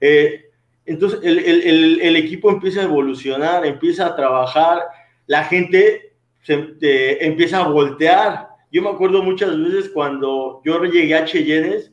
Eh, 0.00 0.46
entonces 0.86 1.20
el, 1.22 1.38
el, 1.38 2.00
el, 2.00 2.16
equipo 2.16 2.50
empieza 2.50 2.80
a 2.80 2.84
evolucionar, 2.84 3.64
empieza 3.66 4.06
a 4.06 4.16
trabajar, 4.16 4.82
la 5.26 5.44
gente 5.44 6.14
se, 6.42 7.24
empieza 7.24 7.60
a 7.60 7.68
voltear. 7.68 8.48
Yo 8.72 8.82
me 8.82 8.90
acuerdo 8.90 9.22
muchas 9.22 9.56
veces 9.58 9.90
cuando 9.90 10.62
yo 10.64 10.82
llegué 10.84 11.14
a 11.14 11.24
Cheyennes, 11.24 11.92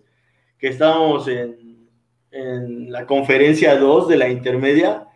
que 0.57 0.69
estábamos 0.69 1.27
en, 1.27 1.62
en 2.33 2.91
la 2.91 3.05
conferencia 3.05 3.77
2 3.77 4.07
de 4.07 4.17
la 4.17 4.29
intermedia, 4.29 5.07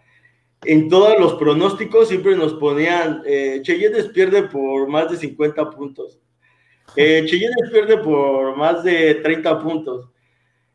en 0.64 0.88
todos 0.90 1.20
los 1.20 1.34
pronósticos 1.34 2.08
siempre 2.08 2.36
nos 2.36 2.54
ponían, 2.54 3.22
eh, 3.26 3.60
Cheyennes 3.64 4.08
pierde 4.10 4.44
por 4.44 4.88
más 4.88 5.10
de 5.12 5.18
50 5.18 5.70
puntos, 5.72 6.20
eh, 6.96 7.24
Cheyennes 7.26 7.70
pierde 7.72 7.98
por 7.98 8.56
más 8.56 8.84
de 8.84 9.16
30 9.16 9.62
puntos. 9.62 10.10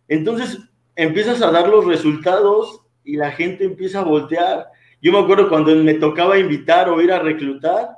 Entonces 0.09 0.59
empiezas 0.94 1.40
a 1.42 1.50
dar 1.50 1.68
los 1.68 1.85
resultados 1.87 2.83
y 3.05 3.16
la 3.16 3.31
gente 3.33 3.64
empieza 3.64 4.00
a 4.00 4.05
voltear. 4.05 4.66
Yo 5.00 5.12
me 5.12 5.18
acuerdo 5.18 5.48
cuando 5.48 5.74
me 5.74 5.94
tocaba 5.94 6.38
invitar 6.38 6.88
o 6.88 7.00
ir 7.00 7.12
a 7.12 7.18
reclutar, 7.18 7.90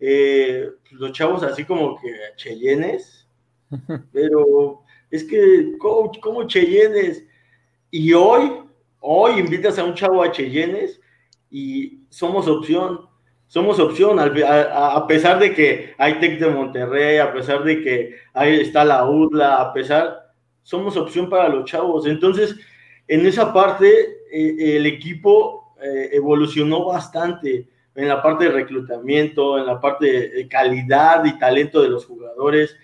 eh, 0.00 0.68
los 0.92 1.12
chavos 1.12 1.42
así 1.42 1.64
como 1.64 2.00
que 2.00 2.12
Cheyennes, 2.36 3.26
pero 4.12 4.82
es 5.10 5.24
que, 5.24 5.76
coach, 5.78 6.18
¿cómo 6.20 6.46
Cheyennes? 6.46 7.24
Y 7.90 8.12
hoy, 8.12 8.52
hoy 9.00 9.40
invitas 9.40 9.78
a 9.78 9.84
un 9.84 9.94
chavo 9.94 10.22
a 10.22 10.30
Cheyennes 10.30 11.00
y 11.50 12.00
somos 12.10 12.46
opción, 12.46 13.08
somos 13.46 13.78
opción, 13.78 14.18
a, 14.20 15.06
pesar 15.06 15.38
de 15.38 15.54
que 15.54 15.94
hay 15.96 16.20
Tec 16.20 16.38
de 16.38 16.50
Monterrey, 16.50 17.16
a 17.16 17.32
pesar 17.32 17.64
de 17.64 17.82
que 17.82 18.16
ahí 18.34 18.60
está 18.60 18.84
la 18.84 19.08
UDLA, 19.08 19.62
a 19.62 19.72
pesar, 19.72 20.32
somos 20.62 20.98
opción 20.98 21.30
para 21.30 21.48
los 21.48 21.64
chavos. 21.64 22.06
Entonces, 22.06 22.56
en 23.06 23.24
esa 23.26 23.54
parte, 23.54 24.18
eh, 24.30 24.76
el 24.76 24.84
equipo 24.84 25.74
eh, 25.82 26.10
evolucionó 26.12 26.84
bastante 26.84 27.68
en 27.94 28.06
la 28.06 28.22
parte 28.22 28.44
de 28.44 28.50
reclutamiento, 28.50 29.58
en 29.58 29.64
la 29.64 29.80
parte 29.80 30.28
de 30.28 30.46
calidad 30.46 31.24
y 31.24 31.38
talento 31.38 31.80
de 31.80 31.88
los 31.88 32.04
jugadores. 32.04 32.76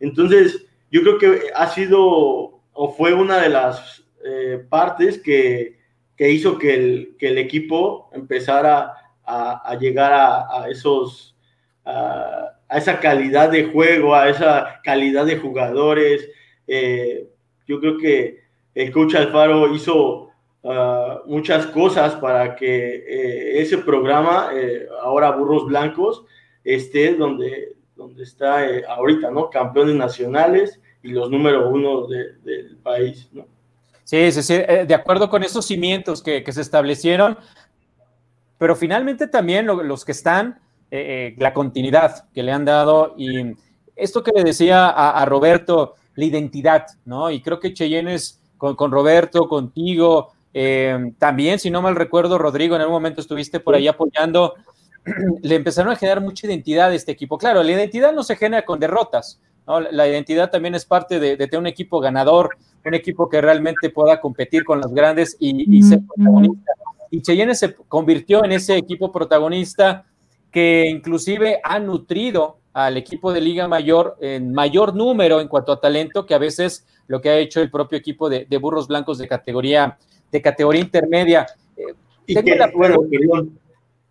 Entonces, 0.00 0.64
yo 0.90 1.02
creo 1.02 1.18
que 1.18 1.40
ha 1.54 1.66
sido 1.68 2.62
o 2.72 2.92
fue 2.92 3.12
una 3.12 3.38
de 3.38 3.48
las 3.48 4.05
eh, 4.26 4.64
partes 4.68 5.18
que, 5.18 5.78
que, 6.16 6.30
hizo 6.30 6.58
que 6.58 6.74
el, 6.74 7.16
que 7.18 7.28
el 7.28 7.38
equipo 7.38 8.10
empezara 8.12 8.92
a, 9.24 9.76
llegar 9.80 10.12
a, 10.12 10.68
esos, 10.68 11.36
a, 11.84 12.58
esa 12.70 12.98
calidad 13.00 13.50
de 13.50 13.66
juego, 13.66 14.14
a 14.14 14.28
esa 14.28 14.80
calidad 14.82 15.26
de 15.26 15.38
jugadores. 15.38 16.28
Eh, 16.66 17.28
yo 17.66 17.80
creo 17.80 17.98
que 17.98 18.40
el 18.74 18.92
coach 18.92 19.14
Alfaro 19.14 19.72
hizo 19.74 20.30
uh, 20.62 21.26
muchas 21.26 21.66
cosas 21.66 22.14
para 22.16 22.54
que 22.56 22.96
eh, 22.96 23.60
ese 23.60 23.78
programa, 23.78 24.50
ahora 25.02 25.30
Burros 25.30 25.66
Blancos, 25.66 26.24
esté 26.62 27.14
donde, 27.14 27.74
donde 27.94 28.22
está 28.22 28.64
ahorita, 28.88 29.30
¿no? 29.30 29.50
Campeones 29.50 29.94
nacionales 29.94 30.80
y 31.02 31.08
los 31.08 31.30
número 31.30 31.68
uno 31.68 32.06
de, 32.06 32.34
del 32.42 32.76
país, 32.76 33.28
¿no? 33.32 33.55
Sí, 34.06 34.30
sí, 34.30 34.42
sí, 34.42 34.54
de 34.54 34.94
acuerdo 34.94 35.28
con 35.28 35.42
esos 35.42 35.66
cimientos 35.66 36.22
que, 36.22 36.44
que 36.44 36.52
se 36.52 36.60
establecieron, 36.60 37.36
pero 38.56 38.76
finalmente 38.76 39.26
también 39.26 39.66
lo, 39.66 39.82
los 39.82 40.04
que 40.04 40.12
están, 40.12 40.60
la 40.90 41.52
continuidad 41.52 42.28
que 42.32 42.44
le 42.44 42.52
han 42.52 42.64
dado 42.64 43.14
y 43.18 43.56
esto 43.96 44.22
que 44.22 44.30
le 44.32 44.44
decía 44.44 44.86
a, 44.86 45.20
a 45.20 45.24
Roberto, 45.24 45.96
la 46.14 46.24
identidad, 46.24 46.86
¿no? 47.04 47.30
Y 47.30 47.42
creo 47.42 47.58
que 47.58 47.74
Cheyennes 47.74 48.40
con, 48.56 48.76
con 48.76 48.92
Roberto, 48.92 49.48
contigo, 49.48 50.32
eh, 50.58 51.12
también, 51.18 51.58
si 51.58 51.70
no 51.70 51.82
mal 51.82 51.96
recuerdo, 51.96 52.38
Rodrigo, 52.38 52.74
en 52.74 52.80
algún 52.80 52.94
momento 52.94 53.20
estuviste 53.20 53.60
por 53.60 53.74
ahí 53.74 53.88
apoyando, 53.88 54.54
le 55.42 55.54
empezaron 55.54 55.92
a 55.92 55.96
generar 55.96 56.22
mucha 56.22 56.46
identidad 56.46 56.88
a 56.90 56.94
este 56.94 57.12
equipo. 57.12 57.36
Claro, 57.36 57.62
la 57.62 57.72
identidad 57.72 58.12
no 58.12 58.22
se 58.22 58.36
genera 58.36 58.64
con 58.64 58.80
derrotas, 58.80 59.38
¿no? 59.66 59.80
La 59.80 60.08
identidad 60.08 60.50
también 60.50 60.74
es 60.74 60.86
parte 60.86 61.20
de, 61.20 61.36
de 61.36 61.46
tener 61.46 61.60
un 61.60 61.66
equipo 61.66 62.00
ganador, 62.00 62.56
un 62.84 62.94
equipo 62.94 63.28
que 63.28 63.40
realmente 63.40 63.90
pueda 63.90 64.20
competir 64.20 64.64
con 64.64 64.80
los 64.80 64.92
grandes 64.92 65.36
y, 65.40 65.76
y 65.76 65.82
ser 65.82 66.00
protagonista. 66.06 66.72
Y 67.10 67.22
Cheyenne 67.22 67.54
se 67.54 67.74
convirtió 67.74 68.44
en 68.44 68.52
ese 68.52 68.76
equipo 68.76 69.10
protagonista 69.12 70.04
que 70.50 70.86
inclusive 70.88 71.60
ha 71.62 71.78
nutrido 71.78 72.58
al 72.72 72.96
equipo 72.96 73.32
de 73.32 73.40
Liga 73.40 73.68
Mayor 73.68 74.16
en 74.20 74.52
mayor 74.52 74.94
número 74.94 75.40
en 75.40 75.48
cuanto 75.48 75.72
a 75.72 75.80
talento 75.80 76.26
que 76.26 76.34
a 76.34 76.38
veces 76.38 76.86
lo 77.06 77.20
que 77.20 77.30
ha 77.30 77.38
hecho 77.38 77.60
el 77.60 77.70
propio 77.70 77.98
equipo 77.98 78.28
de, 78.28 78.44
de 78.44 78.58
burros 78.58 78.88
blancos 78.88 79.18
de 79.18 79.28
categoría, 79.28 79.96
de 80.30 80.42
categoría 80.42 80.82
intermedia. 80.82 81.46
Eh, 81.76 81.94
y, 82.26 82.34
que, 82.34 82.58
bueno, 82.74 82.98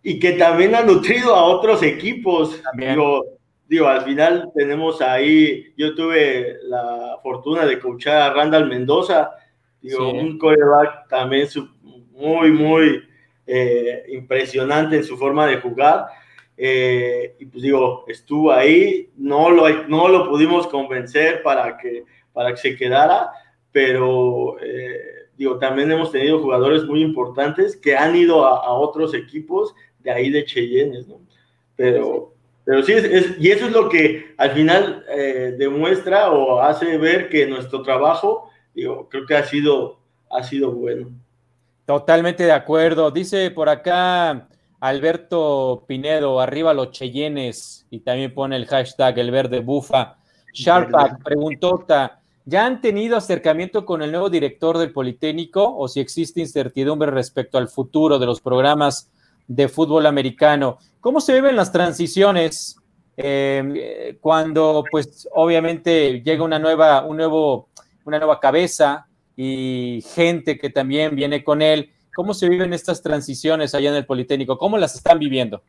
y, 0.01 0.19
que, 0.19 0.31
también 0.33 0.73
ha 0.75 0.81
nutrido 0.81 1.35
a 1.35 1.43
otros 1.43 1.83
equipos. 1.83 2.59
Digo, 2.77 3.25
digo, 3.67 3.87
al 3.87 4.01
final 4.01 4.51
tenemos 4.55 5.01
ahí, 5.01 5.73
yo 5.77 5.95
tuve 5.95 6.57
la 6.63 7.17
fortuna 7.23 7.65
de 7.65 7.79
coachar 7.79 8.21
a 8.21 8.33
Randall 8.33 8.67
Mendoza, 8.67 9.31
digo, 9.81 10.11
un 10.11 10.37
coreback 10.37 11.07
también 11.09 11.47
muy, 12.11 12.51
muy 12.51 13.03
eh, 13.45 14.05
impresionante 14.09 14.97
en 14.97 15.03
su 15.03 15.17
forma 15.17 15.47
de 15.47 15.57
jugar 15.57 16.07
eh, 16.57 17.35
y 17.39 17.45
pues 17.45 17.63
digo, 17.63 18.05
estuvo 18.07 18.51
ahí, 18.51 19.09
no 19.17 19.49
lo, 19.49 19.67
no 19.87 20.07
lo 20.07 20.29
pudimos 20.29 20.67
convencer 20.67 21.43
para 21.43 21.77
que, 21.77 22.05
para 22.31 22.51
que 22.51 22.57
se 22.57 22.75
quedara, 22.75 23.31
pero 23.71 24.57
eh, 24.61 25.27
digo, 25.37 25.57
también 25.59 25.91
hemos 25.91 26.11
tenido 26.11 26.41
jugadores 26.41 26.85
muy 26.85 27.01
importantes 27.01 27.75
que 27.75 27.95
han 27.95 28.15
ido 28.15 28.45
a, 28.45 28.71
otros 28.71 29.13
equipos 29.13 29.75
de 29.99 30.11
ahí 30.11 30.29
de 30.29 30.45
Cheyennes, 30.45 31.07
¿no? 31.07 31.19
Pero, 31.75 32.34
pero 32.65 32.81
sí, 32.83 32.93
es, 32.93 33.39
y 33.39 33.51
eso 33.51 33.67
es 33.67 33.71
lo 33.71 33.89
que 33.89 34.33
al 34.37 34.51
final 34.51 35.05
eh, 35.09 35.55
demuestra 35.57 36.31
o 36.31 36.59
hace 36.61 36.97
ver 36.97 37.29
que 37.29 37.45
nuestro 37.45 37.83
trabajo, 37.83 38.49
digo, 38.73 39.07
creo 39.07 39.25
que 39.27 39.37
ha 39.37 39.45
sido, 39.45 39.99
ha 40.31 40.43
sido 40.43 40.71
bueno. 40.71 41.09
Totalmente 41.85 42.43
de 42.43 42.51
acuerdo. 42.51 43.11
Dice 43.11 43.51
por 43.51 43.69
acá 43.69 44.47
Alberto 44.79 45.85
Pinedo, 45.87 46.41
arriba 46.41 46.73
los 46.73 46.89
Cheyennes, 46.89 47.85
y 47.91 47.99
también 47.99 48.33
pone 48.33 48.55
el 48.55 48.65
hashtag 48.65 49.19
el 49.19 49.29
verde 49.29 49.59
bufa. 49.59 50.17
Sharpak 50.51 51.23
preguntó, 51.23 51.85
¿ya 52.45 52.65
han 52.65 52.81
tenido 52.81 53.17
acercamiento 53.17 53.85
con 53.85 54.01
el 54.01 54.11
nuevo 54.11 54.29
director 54.29 54.77
del 54.79 54.91
Politécnico 54.91 55.77
o 55.77 55.87
si 55.87 55.99
existe 55.99 56.39
incertidumbre 56.39 57.11
respecto 57.11 57.59
al 57.59 57.67
futuro 57.67 58.17
de 58.17 58.25
los 58.25 58.41
programas 58.41 59.11
de 59.47 59.67
fútbol 59.67 60.05
americano? 60.05 60.77
¿Cómo 60.99 61.21
se 61.21 61.33
viven 61.33 61.55
las 61.55 61.71
transiciones 61.71 62.77
eh, 63.17 64.17
cuando, 64.21 64.83
pues, 64.89 65.27
obviamente 65.33 66.21
llega 66.21 66.43
una 66.43 66.59
nueva, 66.59 67.05
un 67.05 67.17
nuevo, 67.17 67.69
una 68.03 68.17
nueva 68.19 68.39
cabeza 68.39 69.07
y 69.35 70.03
gente 70.13 70.57
que 70.57 70.69
también 70.69 71.15
viene 71.15 71.43
con 71.43 71.61
él? 71.61 71.91
¿Cómo 72.15 72.33
se 72.33 72.49
viven 72.49 72.73
estas 72.73 73.01
transiciones 73.01 73.75
allá 73.75 73.89
en 73.89 73.97
el 73.97 74.05
Politécnico? 74.05 74.57
¿Cómo 74.57 74.77
las 74.77 74.95
están 74.95 75.19
viviendo? 75.19 75.61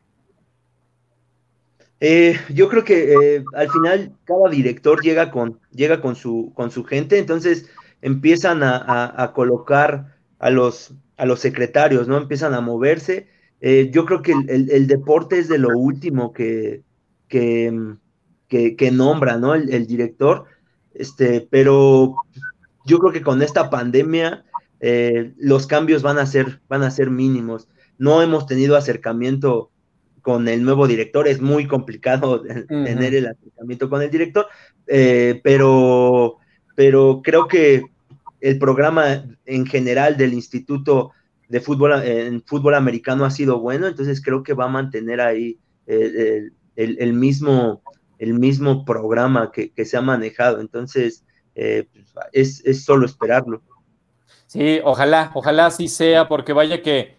Eh, 1.99 2.39
yo 2.49 2.69
creo 2.69 2.83
que 2.83 3.13
eh, 3.13 3.43
al 3.55 3.69
final 3.69 4.13
cada 4.23 4.49
director 4.49 5.01
llega 5.01 5.31
con, 5.31 5.59
llega 5.71 5.99
con 5.99 6.15
su, 6.15 6.51
con 6.53 6.69
su 6.69 6.83
gente, 6.83 7.17
entonces 7.17 7.69
empiezan 8.01 8.61
a, 8.63 9.31
colocar 9.33 10.15
a 10.39 10.49
los, 10.49 10.93
a 11.17 11.25
los 11.25 11.39
secretarios, 11.39 12.07
¿no? 12.07 12.17
Empiezan 12.17 12.53
a 12.53 12.61
moverse. 12.61 13.27
Eh, 13.61 13.89
yo 13.91 14.05
creo 14.05 14.21
que 14.21 14.33
el, 14.33 14.87
deporte 14.87 15.39
es 15.39 15.47
de 15.47 15.57
lo 15.57 15.69
último 15.69 16.31
que, 16.31 16.83
que, 17.27 17.95
que, 18.47 18.91
nombra, 18.91 19.37
¿no? 19.37 19.55
El, 19.55 19.73
el, 19.73 19.87
director. 19.87 20.45
Este, 20.93 21.47
pero 21.49 22.15
yo 22.85 22.99
creo 22.99 23.11
que 23.11 23.21
con 23.21 23.41
esta 23.41 23.69
pandemia 23.69 24.45
eh, 24.79 25.33
los 25.37 25.67
cambios 25.67 26.03
van 26.03 26.19
a, 26.19 26.25
ser, 26.25 26.61
van 26.67 26.83
a 26.83 26.91
ser 26.91 27.09
mínimos. 27.09 27.67
No 27.97 28.21
hemos 28.21 28.45
tenido 28.45 28.75
acercamiento 28.75 29.71
con 30.21 30.47
el 30.47 30.63
nuevo 30.63 30.87
director, 30.87 31.27
es 31.27 31.41
muy 31.41 31.67
complicado 31.67 32.41
tener 32.67 33.15
el 33.15 33.27
acercamiento 33.27 33.89
con 33.89 34.01
el 34.01 34.11
director, 34.11 34.47
eh, 34.87 35.39
pero 35.43 36.37
pero 36.77 37.21
creo 37.23 37.47
que 37.47 37.85
el 38.39 38.59
programa 38.59 39.25
en 39.45 39.65
general 39.65 40.15
del 40.15 40.35
Instituto 40.35 41.11
de 41.47 41.61
Fútbol 41.61 42.01
en 42.03 42.43
fútbol 42.43 42.75
americano 42.75 43.25
ha 43.25 43.31
sido 43.31 43.59
bueno, 43.59 43.87
entonces 43.87 44.21
creo 44.21 44.43
que 44.43 44.53
va 44.53 44.65
a 44.65 44.69
mantener 44.69 45.21
ahí 45.21 45.59
el, 45.85 46.53
el, 46.77 47.13
mismo, 47.13 47.81
el 48.19 48.33
mismo 48.33 48.85
programa 48.85 49.51
que, 49.51 49.71
que, 49.71 49.85
se 49.85 49.97
ha 49.97 50.01
manejado. 50.01 50.61
Entonces, 50.61 51.25
eh, 51.55 51.87
es, 52.31 52.63
es, 52.65 52.85
solo 52.85 53.05
esperarlo. 53.05 53.61
Sí, 54.45 54.79
ojalá, 54.83 55.31
ojalá 55.33 55.71
sí 55.71 55.87
sea, 55.87 56.27
porque 56.27 56.53
vaya 56.53 56.81
que, 56.81 57.17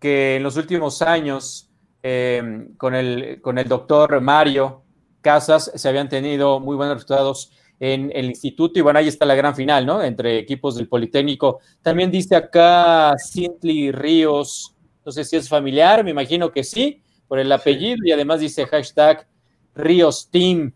que 0.00 0.36
en 0.36 0.42
los 0.42 0.56
últimos 0.56 1.02
años, 1.02 1.70
eh, 2.02 2.68
con, 2.78 2.94
el, 2.94 3.40
con 3.42 3.58
el 3.58 3.68
doctor 3.68 4.20
Mario 4.20 4.82
Casas, 5.20 5.70
se 5.74 5.88
habían 5.88 6.08
tenido 6.08 6.58
muy 6.58 6.76
buenos 6.76 6.94
resultados 6.94 7.52
en 7.78 8.10
el 8.14 8.26
instituto 8.26 8.78
y 8.78 8.82
bueno, 8.82 8.98
ahí 8.98 9.08
está 9.08 9.26
la 9.26 9.34
gran 9.34 9.54
final, 9.54 9.84
¿no? 9.84 10.02
Entre 10.02 10.38
equipos 10.38 10.76
del 10.76 10.88
Politécnico. 10.88 11.60
También 11.82 12.10
dice 12.10 12.36
acá 12.36 13.14
Cintley 13.18 13.92
Ríos, 13.92 14.74
no 15.04 15.12
sé 15.12 15.24
si 15.24 15.36
es 15.36 15.48
familiar, 15.48 16.02
me 16.02 16.10
imagino 16.10 16.50
que 16.50 16.64
sí, 16.64 17.02
por 17.28 17.38
el 17.38 17.52
apellido 17.52 17.98
y 18.04 18.12
además 18.12 18.40
dice 18.40 18.66
hashtag 18.66 19.26
Ríos 19.74 20.28
Team. 20.30 20.72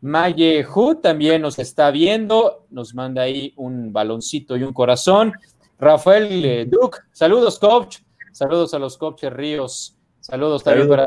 Maye 0.00 0.66
Hu 0.66 0.96
también 0.96 1.40
nos 1.40 1.58
está 1.58 1.90
viendo, 1.90 2.66
nos 2.68 2.94
manda 2.94 3.22
ahí 3.22 3.54
un 3.56 3.90
baloncito 3.90 4.54
y 4.56 4.62
un 4.62 4.74
corazón. 4.74 5.32
Rafael 5.78 6.68
Duke, 6.70 6.98
saludos 7.10 7.58
coach, 7.58 7.98
saludos 8.30 8.74
a 8.74 8.78
los 8.78 8.98
coaches 8.98 9.32
Ríos, 9.32 9.96
saludos 10.20 10.62
también 10.62 10.88
para 10.88 11.06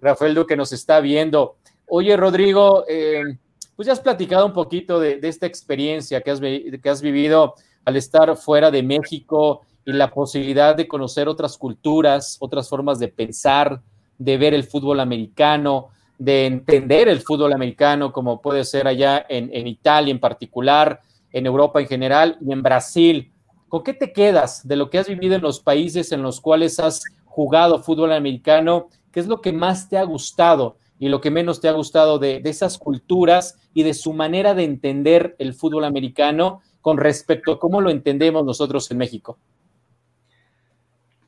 Rafael 0.00 0.34
Duque 0.34 0.56
nos 0.56 0.72
está 0.72 1.00
viendo. 1.00 1.56
Oye, 1.86 2.16
Rodrigo, 2.16 2.84
eh, 2.88 3.36
pues 3.76 3.86
ya 3.86 3.92
has 3.92 4.00
platicado 4.00 4.46
un 4.46 4.52
poquito 4.52 4.98
de, 4.98 5.18
esta 5.22 5.46
experiencia 5.46 6.20
que 6.20 6.30
has, 6.30 6.40
que 6.40 6.90
has, 6.90 7.02
vivido 7.02 7.54
al 7.84 7.96
estar 7.96 8.36
fuera 8.36 8.70
de 8.70 8.82
México 8.82 9.62
y 9.84 9.92
la 9.92 10.10
posibilidad 10.10 10.74
de 10.74 10.88
conocer 10.88 11.28
otras 11.28 11.58
culturas, 11.58 12.36
otras 12.40 12.68
formas 12.68 12.98
de 12.98 13.08
pensar, 13.08 13.82
de 14.16 14.38
ver 14.38 14.54
el 14.54 14.64
fútbol 14.64 15.00
americano, 15.00 15.88
de 16.18 16.46
entender 16.46 17.08
el 17.08 17.20
fútbol 17.20 17.52
americano, 17.52 18.12
como 18.12 18.40
puede 18.40 18.64
ser 18.64 18.86
allá 18.86 19.26
en, 19.28 19.50
en 19.52 19.66
Italia 19.66 20.12
en 20.12 20.20
particular, 20.20 21.00
en 21.32 21.46
Europa 21.46 21.80
en 21.80 21.88
general 21.88 22.38
y 22.40 22.52
en 22.52 22.62
Brasil. 22.62 23.32
¿Con 23.68 23.82
qué 23.82 23.92
te 23.92 24.12
quedas 24.12 24.66
de 24.66 24.76
lo 24.76 24.88
que 24.88 24.98
has 24.98 25.08
vivido 25.08 25.34
en 25.34 25.42
los 25.42 25.60
países 25.60 26.12
en 26.12 26.22
los 26.22 26.40
cuales 26.40 26.78
has 26.78 27.02
jugado 27.24 27.82
fútbol 27.82 28.12
americano? 28.12 28.88
¿Qué 29.10 29.20
es 29.20 29.26
lo 29.26 29.40
que 29.40 29.52
más 29.52 29.88
te 29.88 29.98
ha 29.98 30.04
gustado? 30.04 30.76
Y 30.98 31.08
lo 31.08 31.20
que 31.20 31.30
menos 31.30 31.60
te 31.60 31.68
ha 31.68 31.72
gustado 31.72 32.18
de, 32.18 32.40
esas 32.44 32.78
culturas 32.78 33.58
y 33.74 33.82
de 33.82 33.94
su 33.94 34.12
manera 34.12 34.54
de 34.54 34.64
entender 34.64 35.34
el 35.38 35.54
fútbol 35.54 35.84
americano 35.84 36.62
con 36.80 36.98
respecto 36.98 37.52
a 37.52 37.58
cómo 37.58 37.80
lo 37.80 37.90
entendemos 37.90 38.44
nosotros 38.44 38.90
en 38.90 38.98
México? 38.98 39.38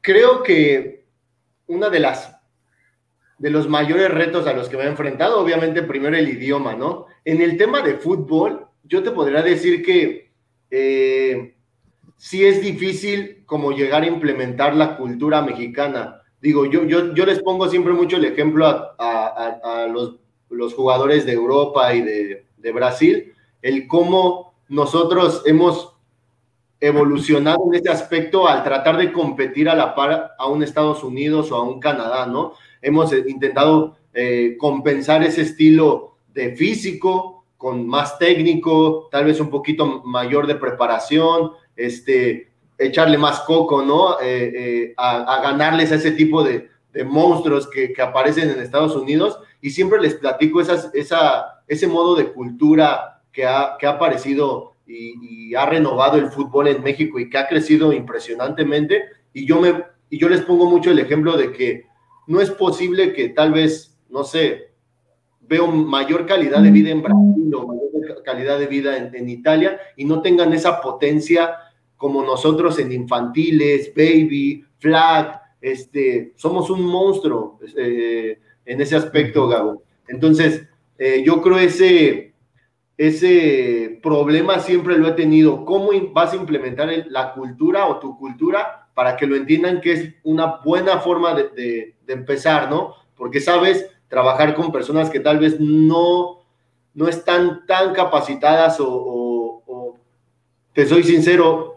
Creo 0.00 0.42
que 0.42 1.04
una 1.66 1.88
de 1.88 2.00
las 2.00 2.36
de 3.38 3.50
los 3.50 3.68
mayores 3.68 4.10
retos 4.10 4.46
a 4.46 4.54
los 4.54 4.68
que 4.68 4.78
me 4.78 4.84
he 4.84 4.88
enfrentado, 4.88 5.38
obviamente 5.38 5.82
primero 5.82 6.16
el 6.16 6.28
idioma, 6.28 6.74
¿no? 6.74 7.06
En 7.24 7.42
el 7.42 7.58
tema 7.58 7.82
de 7.82 7.98
fútbol, 7.98 8.66
yo 8.84 9.02
te 9.02 9.10
podría 9.10 9.42
decir 9.42 9.84
que 9.84 10.32
eh, 10.70 11.54
sí 12.16 12.46
es 12.46 12.62
difícil 12.62 13.44
como 13.44 13.72
llegar 13.72 14.04
a 14.04 14.06
implementar 14.06 14.74
la 14.74 14.96
cultura 14.96 15.42
mexicana 15.42 16.22
digo, 16.40 16.66
yo, 16.66 16.84
yo, 16.84 17.14
yo 17.14 17.26
les 17.26 17.42
pongo 17.42 17.68
siempre 17.68 17.92
mucho 17.92 18.16
el 18.16 18.24
ejemplo 18.24 18.66
a, 18.66 19.88
los, 19.90 20.74
jugadores 20.74 21.26
de 21.26 21.32
Europa 21.32 21.94
y 21.94 22.02
de, 22.02 22.72
Brasil, 22.72 23.32
el 23.62 23.86
cómo 23.86 24.54
nosotros 24.68 25.42
hemos 25.46 25.94
evolucionado 26.80 27.58
en 27.68 27.74
este 27.74 27.90
aspecto 27.90 28.48
al 28.48 28.64
tratar 28.64 28.96
de 28.96 29.12
competir 29.12 29.68
a 29.68 29.76
la 29.76 29.94
par 29.94 30.32
a 30.36 30.46
un 30.48 30.64
Estados 30.64 31.04
Unidos 31.04 31.52
o 31.52 31.56
a 31.56 31.62
un 31.62 31.78
Canadá, 31.78 32.26
¿no? 32.26 32.54
Hemos 32.82 33.12
intentado 33.12 33.96
eh, 34.12 34.56
compensar 34.58 35.22
ese 35.22 35.42
estilo 35.42 36.16
de 36.34 36.56
físico 36.56 37.44
con 37.56 37.86
más 37.86 38.18
técnico, 38.18 39.08
tal 39.10 39.26
vez 39.26 39.40
un 39.40 39.48
poquito 39.48 40.02
mayor 40.04 40.46
de 40.46 40.56
preparación, 40.56 41.52
este, 41.76 42.50
echarle 42.78 43.18
más 43.18 43.40
coco, 43.40 43.82
¿no? 43.82 44.20
Eh, 44.20 44.52
eh, 44.54 44.94
a, 44.96 45.40
ganarles 45.42 45.92
a 45.92 45.96
ese 45.96 46.12
tipo 46.12 46.42
de, 46.42 46.68
monstruos 47.04 47.68
que, 47.68 47.94
aparecen 48.00 48.48
en 48.48 48.58
Estados 48.58 48.96
Unidos 48.96 49.38
y 49.60 49.70
siempre 49.70 50.00
les 50.00 50.14
platico 50.14 50.62
esas, 50.62 50.90
esa, 50.94 51.62
ese 51.68 51.86
modo 51.86 52.14
de 52.14 52.32
cultura 52.32 53.20
que 53.32 53.44
ha, 53.44 53.76
que 53.78 53.86
ha 53.86 53.90
aparecido 53.90 54.76
y, 54.86 55.54
ha 55.54 55.66
renovado 55.66 56.16
el 56.16 56.30
fútbol 56.30 56.68
en 56.68 56.82
México 56.82 57.18
y 57.18 57.28
que 57.28 57.38
ha 57.38 57.48
crecido 57.48 57.92
impresionantemente 57.92 59.04
y 59.32 59.46
yo, 59.46 59.60
me, 59.60 59.84
y 60.08 60.18
yo 60.18 60.28
les 60.28 60.40
pongo 60.42 60.70
mucho 60.70 60.90
el 60.90 60.98
ejemplo 60.98 61.36
de 61.36 61.52
que 61.52 61.86
no 62.26 62.40
es 62.40 62.50
posible 62.50 63.12
que 63.12 63.28
tal 63.28 63.52
vez, 63.52 63.98
no 64.08 64.24
sé, 64.24 64.70
veo 65.40 65.66
mayor 65.66 66.26
calidad 66.26 66.62
de 66.62 66.70
vida 66.70 66.90
en 66.90 67.02
Brasil 67.02 67.54
o 67.54 67.66
mayor 67.66 68.22
calidad 68.24 68.58
de 68.58 68.66
vida 68.66 68.96
en, 68.96 69.14
en 69.14 69.28
Italia 69.28 69.78
y 69.96 70.04
no 70.04 70.22
tengan 70.22 70.52
esa 70.52 70.80
potencia 70.80 71.56
como 71.96 72.22
nosotros 72.22 72.78
en 72.78 72.92
infantiles, 72.92 73.92
baby, 73.94 74.64
flag, 74.78 75.40
este, 75.60 76.32
somos 76.36 76.70
un 76.70 76.84
monstruo 76.84 77.58
eh, 77.76 78.38
en 78.64 78.80
ese 78.80 78.96
aspecto, 78.96 79.48
Gabo. 79.48 79.82
Entonces, 80.08 80.68
eh, 80.98 81.22
yo 81.24 81.40
creo 81.40 81.58
ese, 81.58 82.34
ese 82.96 83.98
problema 84.02 84.60
siempre 84.60 84.98
lo 84.98 85.08
he 85.08 85.12
tenido. 85.12 85.64
¿Cómo 85.64 85.90
vas 86.12 86.32
a 86.32 86.36
implementar 86.36 86.90
la 87.08 87.32
cultura 87.32 87.86
o 87.86 87.98
tu 87.98 88.16
cultura 88.18 88.88
para 88.94 89.16
que 89.16 89.26
lo 89.26 89.36
entiendan 89.36 89.80
que 89.80 89.92
es 89.92 90.14
una 90.22 90.60
buena 90.64 91.00
forma 91.00 91.34
de, 91.34 91.94
empezar, 92.06 92.70
¿no? 92.70 92.94
Porque 93.16 93.40
sabes 93.40 93.90
trabajar 94.08 94.54
con 94.54 94.70
personas 94.70 95.10
que 95.10 95.20
tal 95.20 95.38
vez 95.38 95.58
no, 95.58 96.38
no 96.94 97.08
están 97.08 97.66
tan 97.66 97.92
capacitadas 97.92 98.76
o 98.78 99.16
te 100.76 100.84
soy 100.84 101.02
sincero, 101.04 101.75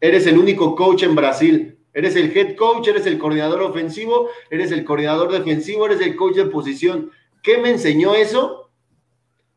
Eres 0.00 0.26
el 0.26 0.38
único 0.38 0.74
coach 0.76 1.02
en 1.02 1.14
Brasil. 1.14 1.78
Eres 1.92 2.14
el 2.16 2.36
head 2.36 2.54
coach, 2.56 2.88
eres 2.88 3.06
el 3.06 3.18
coordinador 3.18 3.62
ofensivo, 3.62 4.28
eres 4.50 4.70
el 4.70 4.84
coordinador 4.84 5.32
defensivo, 5.32 5.86
eres 5.86 6.00
el 6.00 6.14
coach 6.14 6.36
de 6.36 6.44
posición. 6.46 7.10
¿Qué 7.42 7.58
me 7.58 7.70
enseñó 7.70 8.14
eso? 8.14 8.70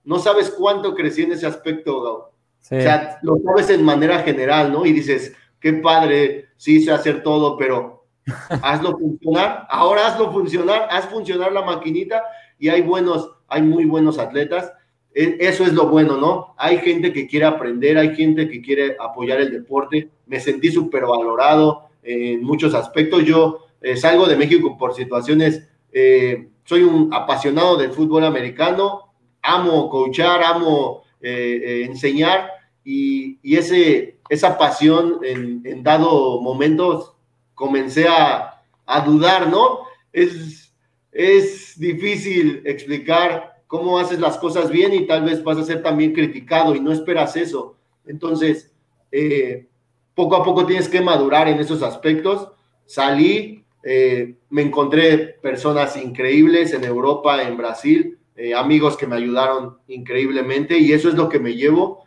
No 0.04 0.18
sabes 0.18 0.50
cuánto 0.50 0.96
crecí 0.96 1.24
en 1.24 1.34
ese 1.34 1.46
aspecto, 1.46 2.02
Gau. 2.02 2.14
O 2.14 2.34
sea, 2.64 3.20
lo 3.24 3.38
sabes 3.44 3.70
en 3.70 3.84
manera 3.84 4.20
general, 4.20 4.72
¿no? 4.72 4.86
Y 4.86 4.94
dices, 4.94 5.34
qué 5.60 5.74
padre, 5.74 6.50
sí 6.58 6.82
sé 6.82 6.92
hacer 6.92 7.22
todo, 7.22 7.58
pero 7.58 8.06
hazlo 8.62 8.98
funcionar. 8.98 9.68
Ahora 9.70 10.08
hazlo 10.08 10.32
funcionar, 10.32 10.88
haz 10.90 11.06
funcionar 11.06 11.52
la 11.52 11.64
maquinita 11.64 12.24
y 12.58 12.70
hay 12.70 12.82
buenos, 12.82 13.32
hay 13.48 13.62
muy 13.62 13.86
buenos 13.86 14.20
atletas 14.20 14.72
eso 15.14 15.66
es 15.66 15.74
lo 15.74 15.88
bueno, 15.88 16.18
¿no? 16.18 16.56
Hay 16.58 16.78
gente 16.78 17.12
que 17.12 17.28
quiere 17.28 17.46
aprender, 17.46 17.98
hay 17.98 18.16
gente 18.16 18.48
que 18.48 18.62
quiere 18.62 18.96
apoyar 19.00 19.42
el 19.42 19.52
deporte. 19.52 20.10
Me 20.26 20.40
sentí 20.40 20.72
súper 20.72 21.06
valorado 21.06 21.90
en 22.04 22.44
muchos 22.44 22.74
aspectos. 22.74 23.26
Yo 23.26 23.66
eh, 23.82 23.98
salgo 23.98 24.26
de 24.26 24.38
México 24.38 24.78
por 24.78 24.94
situaciones, 24.94 25.68
eh, 25.92 26.50
soy 26.64 26.84
un 26.84 27.14
apasionado 27.14 27.78
del 27.78 27.92
fútbol 27.92 28.24
americano, 28.24 29.14
amo 29.42 29.90
coachar, 29.90 30.44
amo 30.44 31.04
eh, 31.20 31.86
enseñar 31.86 32.50
y, 32.84 33.40
ese, 33.44 34.20
esa 34.30 34.58
pasión 34.58 35.20
en, 35.24 35.62
en 35.66 35.84
dado 35.84 36.40
momentos 36.42 37.14
comencé 37.54 38.08
a, 38.08 38.62
a 38.86 39.02
dudar, 39.02 39.50
¿no? 39.50 39.80
Es, 40.14 40.74
es 41.12 41.78
difícil 41.78 42.62
explicar 42.66 43.51
cómo 43.72 43.98
haces 43.98 44.20
las 44.20 44.38
cosas 44.38 44.70
bien 44.70 44.94
y 44.94 45.08
tal 45.08 45.24
vez 45.24 45.42
vas 45.46 45.58
a 45.58 45.64
ser 45.64 45.82
también 45.82 46.12
criticado 46.12 46.76
y 46.76 46.82
no 46.82 46.92
esperas 46.92 47.38
eso. 47.38 47.78
Entonces, 48.06 48.70
eh, 49.14 49.66
poco 50.14 50.36
a 50.36 50.44
poco 50.44 50.66
tienes 50.66 50.90
que 50.90 51.00
madurar 51.00 51.48
en 51.48 51.58
esos 51.58 51.82
aspectos. 51.82 52.50
Salí, 52.86 53.64
eh, 53.82 54.36
me 54.50 54.64
encontré 54.64 55.38
personas 55.42 55.96
increíbles 55.96 56.74
en 56.74 56.84
Europa, 56.84 57.42
en 57.44 57.56
Brasil, 57.56 58.18
eh, 58.36 58.54
amigos 58.54 58.98
que 58.98 59.08
me 59.08 59.16
ayudaron 59.16 59.78
increíblemente 59.88 60.78
y 60.78 60.92
eso 60.92 61.08
es 61.08 61.16
lo 61.16 61.30
que 61.30 61.40
me 61.40 61.56
llevo, 61.56 62.04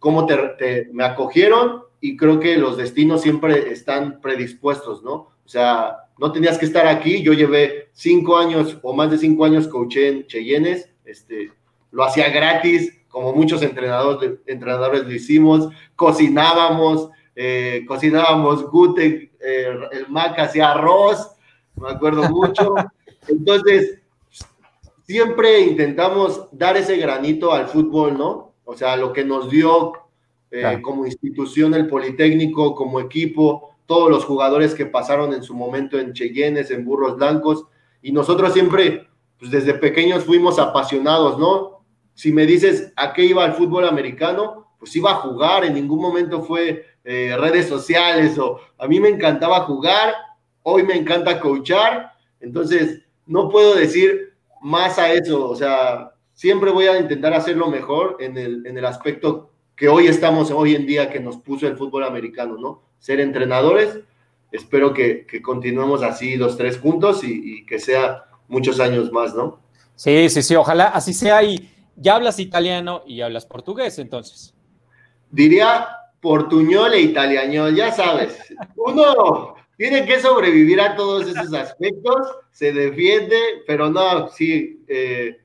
cómo 0.00 0.26
te, 0.26 0.88
me 0.92 1.04
acogieron 1.04 1.84
y 2.00 2.16
creo 2.16 2.40
que 2.40 2.58
los 2.58 2.76
destinos 2.76 3.22
siempre 3.22 3.70
están 3.70 4.20
predispuestos, 4.20 5.04
¿no? 5.04 5.12
O 5.12 5.48
sea, 5.48 5.96
no 6.20 6.30
tenías 6.32 6.58
que 6.58 6.66
estar 6.66 6.86
aquí. 6.86 7.22
Yo 7.22 7.32
llevé 7.32 7.88
cinco 7.92 8.36
años 8.36 8.78
o 8.82 8.92
más 8.92 9.10
de 9.10 9.16
cinco 9.18 9.46
años 9.46 9.66
coaché 9.66 10.08
en 10.08 10.26
Cheyennes. 10.26 10.90
Este, 11.04 11.50
lo 11.90 12.04
hacía 12.04 12.28
gratis, 12.28 12.94
como 13.08 13.32
muchos 13.32 13.62
entrenadores, 13.62 14.32
entrenadores 14.46 15.04
lo 15.04 15.12
hicimos. 15.12 15.70
Cocinábamos, 15.96 17.08
eh, 17.34 17.84
cocinábamos 17.88 18.70
gute, 18.70 19.32
eh, 19.40 19.74
el 19.92 20.08
Mac 20.08 20.38
hacía 20.38 20.72
arroz, 20.72 21.32
me 21.76 21.88
acuerdo 21.88 22.28
mucho. 22.28 22.74
Entonces, 23.28 23.98
siempre 25.04 25.60
intentamos 25.60 26.48
dar 26.52 26.76
ese 26.76 26.98
granito 26.98 27.52
al 27.52 27.66
fútbol, 27.66 28.18
¿no? 28.18 28.52
O 28.64 28.76
sea, 28.76 28.94
lo 28.96 29.12
que 29.12 29.24
nos 29.24 29.48
dio 29.48 29.94
eh, 30.50 30.80
como 30.82 31.06
institución 31.06 31.72
el 31.74 31.86
Politécnico, 31.86 32.74
como 32.74 33.00
equipo, 33.00 33.69
todos 33.90 34.08
los 34.08 34.24
jugadores 34.24 34.72
que 34.72 34.86
pasaron 34.86 35.34
en 35.34 35.42
su 35.42 35.52
momento 35.52 35.98
en 35.98 36.12
Cheyennes, 36.12 36.70
en 36.70 36.84
Burros 36.84 37.16
Blancos, 37.16 37.66
y 38.00 38.12
nosotros 38.12 38.52
siempre, 38.52 39.08
pues 39.36 39.50
desde 39.50 39.74
pequeños 39.74 40.22
fuimos 40.22 40.60
apasionados, 40.60 41.40
¿no? 41.40 41.84
Si 42.14 42.30
me 42.30 42.46
dices 42.46 42.92
a 42.94 43.12
qué 43.12 43.24
iba 43.24 43.44
el 43.44 43.54
fútbol 43.54 43.84
americano, 43.88 44.76
pues 44.78 44.94
iba 44.94 45.10
a 45.10 45.16
jugar, 45.16 45.64
en 45.64 45.74
ningún 45.74 46.00
momento 46.00 46.40
fue 46.40 46.86
eh, 47.02 47.36
redes 47.36 47.66
sociales 47.66 48.38
o 48.38 48.60
a 48.78 48.86
mí 48.86 49.00
me 49.00 49.08
encantaba 49.08 49.62
jugar, 49.62 50.14
hoy 50.62 50.84
me 50.84 50.94
encanta 50.94 51.40
coachar, 51.40 52.12
entonces 52.38 53.02
no 53.26 53.48
puedo 53.48 53.74
decir 53.74 54.34
más 54.62 55.00
a 55.00 55.12
eso, 55.12 55.50
o 55.50 55.56
sea, 55.56 56.12
siempre 56.32 56.70
voy 56.70 56.86
a 56.86 57.00
intentar 57.00 57.34
hacerlo 57.34 57.66
mejor 57.66 58.18
en 58.20 58.38
el, 58.38 58.64
en 58.68 58.78
el 58.78 58.84
aspecto 58.84 59.50
que 59.74 59.88
hoy 59.88 60.06
estamos, 60.06 60.52
hoy 60.52 60.76
en 60.76 60.86
día, 60.86 61.10
que 61.10 61.18
nos 61.18 61.38
puso 61.38 61.66
el 61.66 61.76
fútbol 61.76 62.04
americano, 62.04 62.56
¿no? 62.56 62.89
Ser 63.00 63.18
entrenadores, 63.18 63.98
espero 64.52 64.94
que, 64.94 65.26
continuemos 65.42 66.04
así 66.04 66.36
los 66.36 66.56
tres 66.56 66.78
juntos 66.78 67.24
y, 67.24 67.66
que 67.66 67.80
sea 67.80 68.26
muchos 68.46 68.78
años 68.78 69.10
más, 69.10 69.34
¿no? 69.34 69.58
Sí, 69.96 70.28
sí, 70.28 70.42
sí, 70.42 70.54
ojalá 70.54 70.86
así 70.86 71.12
sea 71.12 71.42
y 71.42 71.68
ya 71.96 72.14
hablas 72.14 72.38
italiano 72.38 73.02
y 73.06 73.20
hablas 73.20 73.44
portugués 73.44 73.98
entonces. 73.98 74.54
Diría 75.30 75.88
portuñol 76.20 76.94
e 76.94 77.00
italiano, 77.00 77.68
ya 77.70 77.90
sabes, 77.90 78.38
uno 78.76 79.54
tiene 79.76 80.04
que 80.04 80.20
sobrevivir 80.20 80.80
a 80.80 80.94
todos 80.94 81.26
esos 81.26 81.52
aspectos, 81.54 82.36
se 82.52 82.72
defiende, 82.72 83.38
pero 83.66 83.88
no, 83.88 84.28
sí, 84.28 84.84
eh, 84.86 85.40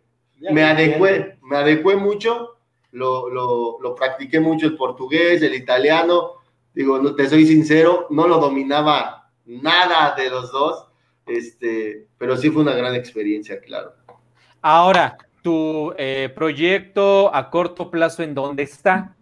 me 0.51 0.63
adecué, 0.63 1.37
me 1.41 1.57
adecué 1.57 1.95
mucho, 1.95 2.57
lo, 2.91 3.29
lo, 3.29 3.95
practiqué 3.95 4.39
mucho 4.39 4.67
el 4.67 4.75
portugués, 4.75 5.41
el 5.41 5.55
italiano, 5.55 6.33
digo, 6.75 6.99
no, 6.99 7.15
te 7.15 7.27
soy 7.29 7.47
sincero, 7.47 8.07
no 8.09 8.27
lo 8.27 8.37
dominaba 8.37 9.31
nada 9.45 10.13
de 10.15 10.29
los 10.29 10.51
dos, 10.51 10.87
este, 11.25 12.07
pero 12.17 12.37
sí 12.37 12.49
fue 12.49 12.61
una 12.61 12.75
gran 12.75 12.93
experiencia, 12.93 13.59
claro. 13.59 13.93
Ahora, 14.61 15.17
tu 15.41 15.93
eh, 15.97 16.31
proyecto 16.35 17.33
a 17.33 17.49
corto 17.49 17.89
plazo, 17.89 18.23
¿en 18.23 18.35
dónde 18.35 18.63
está? 18.63 19.15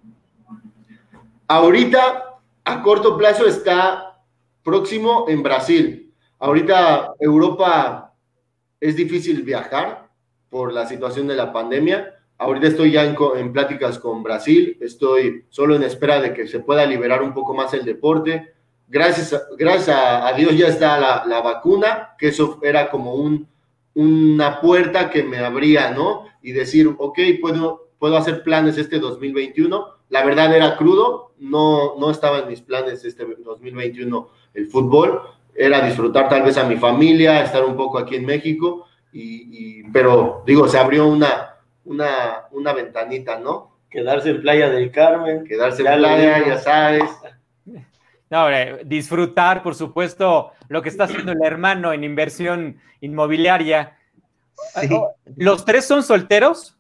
Ahorita, 1.47 2.39
a 2.63 2.81
corto 2.81 3.17
plazo 3.17 3.45
está 3.45 4.21
próximo 4.63 5.25
en 5.27 5.43
Brasil. 5.43 6.13
Ahorita 6.39 7.13
Europa 7.19 8.13
es 8.79 8.95
difícil 8.95 9.43
viajar 9.43 10.09
por 10.49 10.73
la 10.73 10.87
situación 10.87 11.27
de 11.27 11.35
la 11.35 11.51
pandemia. 11.51 12.12
Ahorita 12.38 12.67
estoy 12.67 12.91
ya 12.91 13.04
en, 13.06 13.54
pláticas 13.54 14.00
con 14.00 14.24
Brasil, 14.24 14.78
estoy 14.82 15.46
solo 15.50 15.76
en 15.76 15.84
espera 15.84 16.19
de 16.19 16.34
que 16.34 16.48
se 16.48 16.60
pueda 16.60 16.86
liberar 16.86 17.22
un 17.22 17.34
poco 17.34 17.54
más 17.54 17.74
el 17.74 17.86
deporte. 17.86 18.54
Gracias, 18.88 19.48
gracias 19.58 19.96
a, 19.96 20.34
Dios 20.34 20.58
ya 20.58 20.67
está 20.67 21.26
la, 21.26 21.41
vacuna, 21.41 22.15
que 22.17 22.28
eso 22.30 22.60
era 22.63 22.89
como 22.89 23.15
un, 23.15 23.48
una 23.93 24.60
puerta 24.60 25.10
que 25.10 25.24
me 25.24 25.38
abría, 25.38 25.91
¿no? 25.91 26.26
Y 26.41 26.52
decir, 26.52 26.93
ok, 26.98 27.19
puedo, 27.39 27.89
puedo 27.98 28.17
hacer 28.17 28.43
planes 28.43 28.78
este 28.78 29.00
2021. 29.00 29.88
La 30.10 30.26
verdad 30.26 30.56
era 30.56 30.76
crudo, 30.76 31.34
no, 31.39 31.96
no 31.98 32.12
estaba 32.12 32.39
en 32.39 32.50
mis 32.50 32.62
planes 32.62 33.06
este 33.06 33.26
2021 33.26 34.30
el 34.54 34.67
fútbol, 34.67 35.22
era 35.56 35.86
disfrutar 35.86 36.30
tal 36.30 36.43
vez 36.43 36.58
a 36.58 36.63
mi 36.63 36.78
familia, 36.78 37.43
estar 37.43 37.63
un 37.63 37.76
poco 37.76 37.98
aquí 37.98 38.15
en 38.15 38.26
México, 38.26 38.86
y, 39.12 39.84
pero 39.91 40.41
digo, 40.46 40.67
se 40.67 40.80
abrió 40.80 41.08
una, 41.08 41.52
una, 41.86 42.43
una 42.52 42.74
ventanita, 42.74 43.39
¿no? 43.39 43.78
Quedarse 43.89 44.32
en 44.32 44.41
Playa 44.41 44.69
del 44.69 44.91
Carmen. 44.91 45.43
Quedarse 45.46 45.82
en 45.82 45.98
Playa, 46.00 46.46
ya 46.46 46.58
sabes. 46.58 47.10
No, 48.30 48.48
disfrutar, 48.84 49.62
por 49.62 49.76
supuesto, 49.76 50.54
lo 50.67 50.82
que 50.82 50.89
está 50.89 51.04
haciendo 51.04 51.34
el 51.34 51.43
hermano 51.43 51.93
en 51.93 52.04
inversión 52.04 52.80
inmobiliaria. 53.00 53.98
¿Los 55.36 55.65
tres 55.65 55.86
son 55.86 56.02
solteros? 56.02 56.76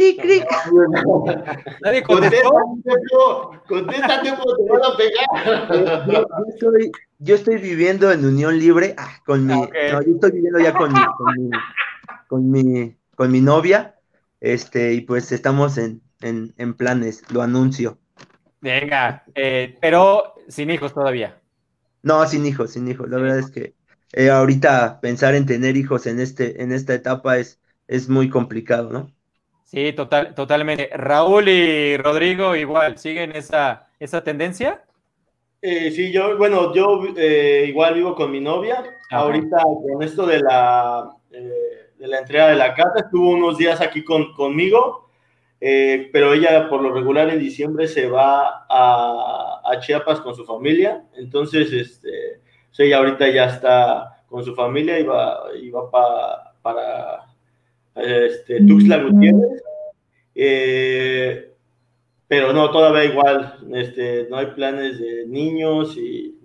Clic, 0.00 0.18
clic. 0.22 0.46
Nadie 1.82 2.02
contestó. 2.02 2.50
Contéstate 3.68 4.32
porque 4.32 4.62
te 4.64 4.70
van 4.70 4.80
a 4.82 4.96
pegar. 4.96 6.06
Yo, 6.10 6.26
estoy, 6.48 6.92
yo, 7.18 7.34
estoy, 7.34 7.58
viviendo 7.58 8.10
en 8.10 8.24
unión 8.24 8.58
libre 8.58 8.94
ah, 8.96 9.18
con 9.26 9.44
mi. 9.46 9.52
Ah, 9.52 9.68
no, 9.92 10.02
yo 10.02 10.14
estoy 10.14 10.30
viviendo 10.30 10.58
ya 10.58 10.72
con 10.72 10.90
mi, 10.94 11.00
con 12.28 12.50
mi, 12.50 12.96
con 13.14 13.30
mi, 13.30 13.42
novia. 13.42 13.96
Este, 14.40 14.94
y 14.94 15.02
pues 15.02 15.32
estamos 15.32 15.76
en, 15.76 16.00
en, 16.22 16.54
en 16.56 16.72
planes, 16.72 17.22
lo 17.30 17.42
anuncio. 17.42 17.98
Venga, 18.62 19.24
eh, 19.34 19.76
pero 19.82 20.34
sin 20.48 20.70
hijos 20.70 20.94
todavía. 20.94 21.38
No, 22.02 22.26
sin 22.26 22.46
hijos, 22.46 22.72
sin 22.72 22.88
hijos. 22.88 23.10
La 23.10 23.18
verdad 23.18 23.40
es 23.40 23.50
que 23.50 23.74
eh, 24.12 24.30
ahorita 24.30 25.02
pensar 25.02 25.34
en 25.34 25.44
tener 25.44 25.76
hijos 25.76 26.06
en 26.06 26.20
este, 26.20 26.62
en 26.62 26.72
esta 26.72 26.94
etapa 26.94 27.36
es, 27.36 27.60
es 27.86 28.08
muy 28.08 28.30
complicado, 28.30 28.90
¿no? 28.90 29.12
Sí, 29.70 29.92
total, 29.92 30.34
totalmente. 30.34 30.90
Raúl 30.92 31.48
y 31.48 31.96
Rodrigo 31.96 32.56
igual, 32.56 32.98
¿siguen 32.98 33.36
esa, 33.36 33.86
esa 34.00 34.24
tendencia? 34.24 34.82
Eh, 35.62 35.92
sí, 35.92 36.10
yo, 36.10 36.36
bueno, 36.36 36.74
yo 36.74 37.04
eh, 37.16 37.66
igual 37.68 37.94
vivo 37.94 38.16
con 38.16 38.32
mi 38.32 38.40
novia. 38.40 38.82
Ahorita 39.12 39.58
con 39.62 40.02
esto 40.02 40.26
de 40.26 40.40
la, 40.40 41.08
eh, 41.30 41.92
de 41.96 42.08
la 42.08 42.18
entrega 42.18 42.48
de 42.48 42.56
la 42.56 42.74
casa, 42.74 42.94
estuvo 42.96 43.30
unos 43.30 43.58
días 43.58 43.80
aquí 43.80 44.02
con, 44.02 44.34
conmigo, 44.34 45.08
pero 45.60 46.32
ella 46.32 46.68
por 46.68 46.82
lo 46.82 46.92
regular 46.92 47.28
en 47.28 47.38
diciembre 47.38 47.86
se 47.86 48.08
va 48.08 48.66
a, 48.68 49.60
a 49.64 49.78
Chiapas 49.78 50.20
con 50.20 50.34
su 50.34 50.44
familia. 50.44 51.04
Entonces, 51.14 51.72
este, 51.72 52.40
ella 52.76 52.98
ahorita 52.98 53.28
ya 53.28 53.44
está 53.44 54.24
con 54.26 54.44
su 54.44 54.52
familia 54.52 54.98
y 54.98 55.04
va, 55.04 55.44
y 55.62 55.70
va 55.70 55.88
para 56.60 57.29
este, 57.94 58.60
Tuxtla 58.64 59.04
Gutiérrez. 59.04 59.62
Eh, 60.34 61.50
pero 62.28 62.52
no, 62.52 62.70
todavía 62.70 63.04
igual, 63.04 63.58
este, 63.74 64.28
no 64.30 64.36
hay 64.36 64.46
planes 64.46 65.00
de 65.00 65.26
niños, 65.26 65.96
y, 65.96 66.38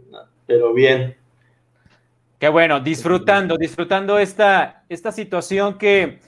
pero 0.48 0.74
bien. 0.74 1.16
Qué 2.40 2.50
bueno, 2.50 2.80
disfrutando, 2.80 3.56
disfrutando 3.56 4.18
esta, 4.18 4.84
esta 4.90 5.12
situación 5.12 5.78
que 5.78 6.20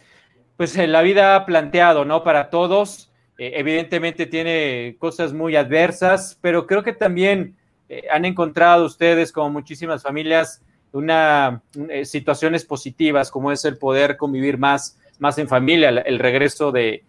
pues 0.55 0.77
la 0.77 1.01
vida 1.01 1.35
ha 1.35 1.45
planteado, 1.45 2.05
¿no? 2.05 2.23
Para 2.23 2.49
todos. 2.49 3.11
Eh, 3.37 3.53
evidentemente 3.55 4.25
tiene 4.25 4.95
cosas 4.99 5.33
muy 5.33 5.55
adversas, 5.55 6.37
pero 6.41 6.65
creo 6.65 6.83
que 6.83 6.93
también 6.93 7.57
eh, 7.89 8.03
han 8.11 8.25
encontrado 8.25 8.85
ustedes, 8.85 9.31
como 9.31 9.49
muchísimas 9.49 10.03
familias, 10.03 10.61
una 10.91 11.61
situaciones 12.03 12.63
positivas, 12.63 13.29
como 13.29 13.51
es 13.51 13.65
el 13.65 13.77
poder 13.77 14.17
convivir 14.17 14.57
más 14.57 14.97
más 15.19 15.37
en 15.37 15.47
familia, 15.47 15.89
el 15.89 16.19
regreso 16.19 16.71
de, 16.71 17.03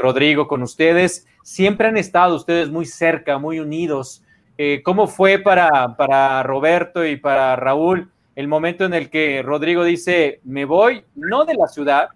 Rodrigo 0.00 0.48
con 0.48 0.62
ustedes. 0.62 1.26
Siempre 1.42 1.88
han 1.88 1.96
estado 1.96 2.36
ustedes 2.36 2.70
muy 2.70 2.86
cerca, 2.86 3.38
muy 3.38 3.60
unidos. 3.60 4.22
Eh, 4.58 4.82
¿Cómo 4.82 5.06
fue 5.06 5.38
para, 5.38 5.96
para 5.96 6.42
Roberto 6.42 7.04
y 7.06 7.16
para 7.16 7.56
Raúl 7.56 8.10
el 8.34 8.48
momento 8.48 8.84
en 8.84 8.92
el 8.92 9.08
que 9.08 9.42
Rodrigo 9.42 9.82
dice, 9.82 10.40
me 10.44 10.66
voy, 10.66 11.04
no 11.14 11.46
de 11.46 11.54
la 11.54 11.66
ciudad, 11.68 12.10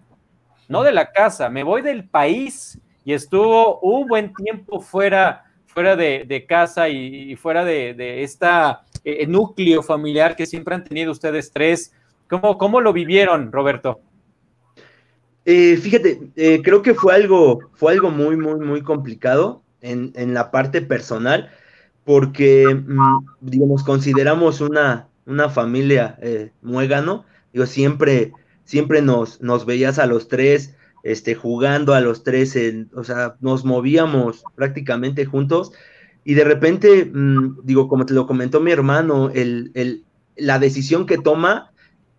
no 0.67 0.83
de 0.83 0.91
la 0.91 1.11
casa, 1.11 1.49
me 1.49 1.63
voy 1.63 1.81
del 1.81 2.07
país 2.07 2.79
y 3.03 3.13
estuvo 3.13 3.79
un 3.79 4.07
buen 4.07 4.31
tiempo 4.33 4.79
fuera, 4.79 5.45
fuera 5.65 5.95
de, 5.95 6.45
casa 6.47 6.89
y, 6.89 7.35
fuera 7.35 7.65
de, 7.65 7.95
de 7.95 8.21
esta 8.21 8.83
eh, 9.03 9.25
núcleo 9.25 9.81
familiar 9.81 10.35
que 10.35 10.45
siempre 10.45 10.75
han 10.75 10.83
tenido 10.83 11.11
ustedes 11.11 11.51
tres. 11.51 11.91
¿Cómo, 12.29 12.57
cómo 12.59 12.81
lo 12.81 12.93
vivieron, 12.93 13.51
Roberto? 13.51 13.99
Eh, 15.45 15.77
fíjate, 15.77 16.31
eh, 16.35 16.61
creo 16.63 16.81
que 16.81 16.93
fue 16.93 17.15
algo, 17.15 17.59
fue 17.73 17.93
algo 17.93 18.11
muy, 18.11 18.37
muy, 18.37 18.59
muy 18.59 18.81
complicado 18.81 19.63
en, 19.81 20.11
la 20.33 20.51
parte 20.51 20.81
personal, 20.81 21.49
porque, 22.03 22.67
mm, 22.67 23.25
digamos, 23.41 23.83
consideramos 23.83 24.61
una, 24.61 25.07
una 25.25 25.49
familia 25.49 26.17
eh, 26.21 26.51
muégano, 26.61 27.25
digo, 27.53 27.65
siempre, 27.65 28.33
siempre 28.65 29.01
nos, 29.01 29.41
nos 29.41 29.65
veías 29.65 29.97
a 29.97 30.05
los 30.05 30.27
tres, 30.27 30.75
este, 31.03 31.33
jugando 31.33 31.95
a 31.95 32.01
los 32.01 32.23
tres, 32.23 32.55
o 32.93 33.03
sea, 33.03 33.35
nos 33.39 33.65
movíamos 33.65 34.43
prácticamente 34.55 35.25
juntos, 35.25 35.71
y 36.23 36.35
de 36.35 36.43
repente, 36.43 37.09
mm, 37.11 37.61
digo, 37.63 37.87
como 37.87 38.05
te 38.05 38.13
lo 38.13 38.27
comentó 38.27 38.59
mi 38.59 38.71
hermano, 38.71 39.31
el, 39.33 39.71
el, 39.73 40.05
la 40.35 40.59
decisión 40.59 41.07
que 41.07 41.17
toma 41.17 41.70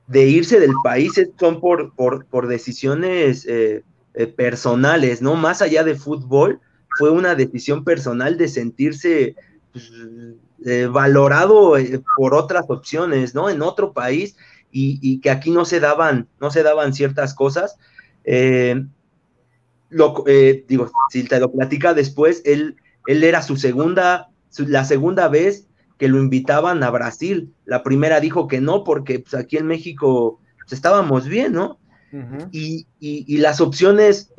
de 0.07 0.26
irse 0.26 0.61
del 0.61 0.72
país 0.82 1.12
son 1.38 1.61
por, 1.61 1.94
por, 1.94 2.46
decisiones 2.48 3.46
eh, 3.46 3.82
eh, 4.14 4.26
personales, 4.26 5.22
¿no? 5.22 5.36
Más 5.36 5.62
allá 5.62 5.84
de 5.84 5.94
fútbol, 5.94 6.61
fue 6.98 7.11
una 7.11 7.34
decisión 7.34 7.84
personal 7.84 8.36
de 8.36 8.48
sentirse 8.48 9.36
pues, 9.72 9.90
eh, 10.66 10.86
valorado 10.90 11.74
por 12.16 12.34
otras 12.34 12.66
opciones, 12.68 13.34
¿no? 13.34 13.48
En 13.48 13.62
otro 13.62 13.92
país 13.92 14.36
y, 14.70 15.20
que 15.20 15.30
aquí 15.30 15.50
no 15.50 15.64
se 15.64 15.80
daban, 15.80 16.28
no 16.40 16.50
se 16.50 16.62
daban 16.62 16.94
ciertas 16.94 17.34
cosas. 17.34 17.76
Lo, 19.88 20.24
digo, 20.66 20.90
si 21.11 21.24
te 21.24 21.40
lo 21.40 21.53
platica 21.53 21.94
después, 21.94 22.42
él, 22.44 22.76
él 23.07 23.24
era 23.24 23.42
su 23.42 23.57
segunda, 23.57 24.30
la 24.59 24.84
segunda 24.84 25.28
vez 25.28 25.66
que 26.03 26.09
lo 26.09 26.18
invitaban 26.18 26.82
a 26.82 26.90
Brasil. 26.90 27.55
La 27.64 27.84
primera 27.84 28.18
dijo 28.18 28.48
que 28.48 28.61
no, 28.61 28.82
porque 28.82 29.20
pues, 29.20 29.34
aquí 29.34 29.57
en 29.57 29.68
México 29.68 30.40
pues, 30.59 30.72
estábamos 30.72 31.28
bien, 31.28 31.53
¿no? 31.53 31.78
y, 32.50 32.88
y, 32.98 33.38
las 33.38 33.61
opciones, 33.61 34.32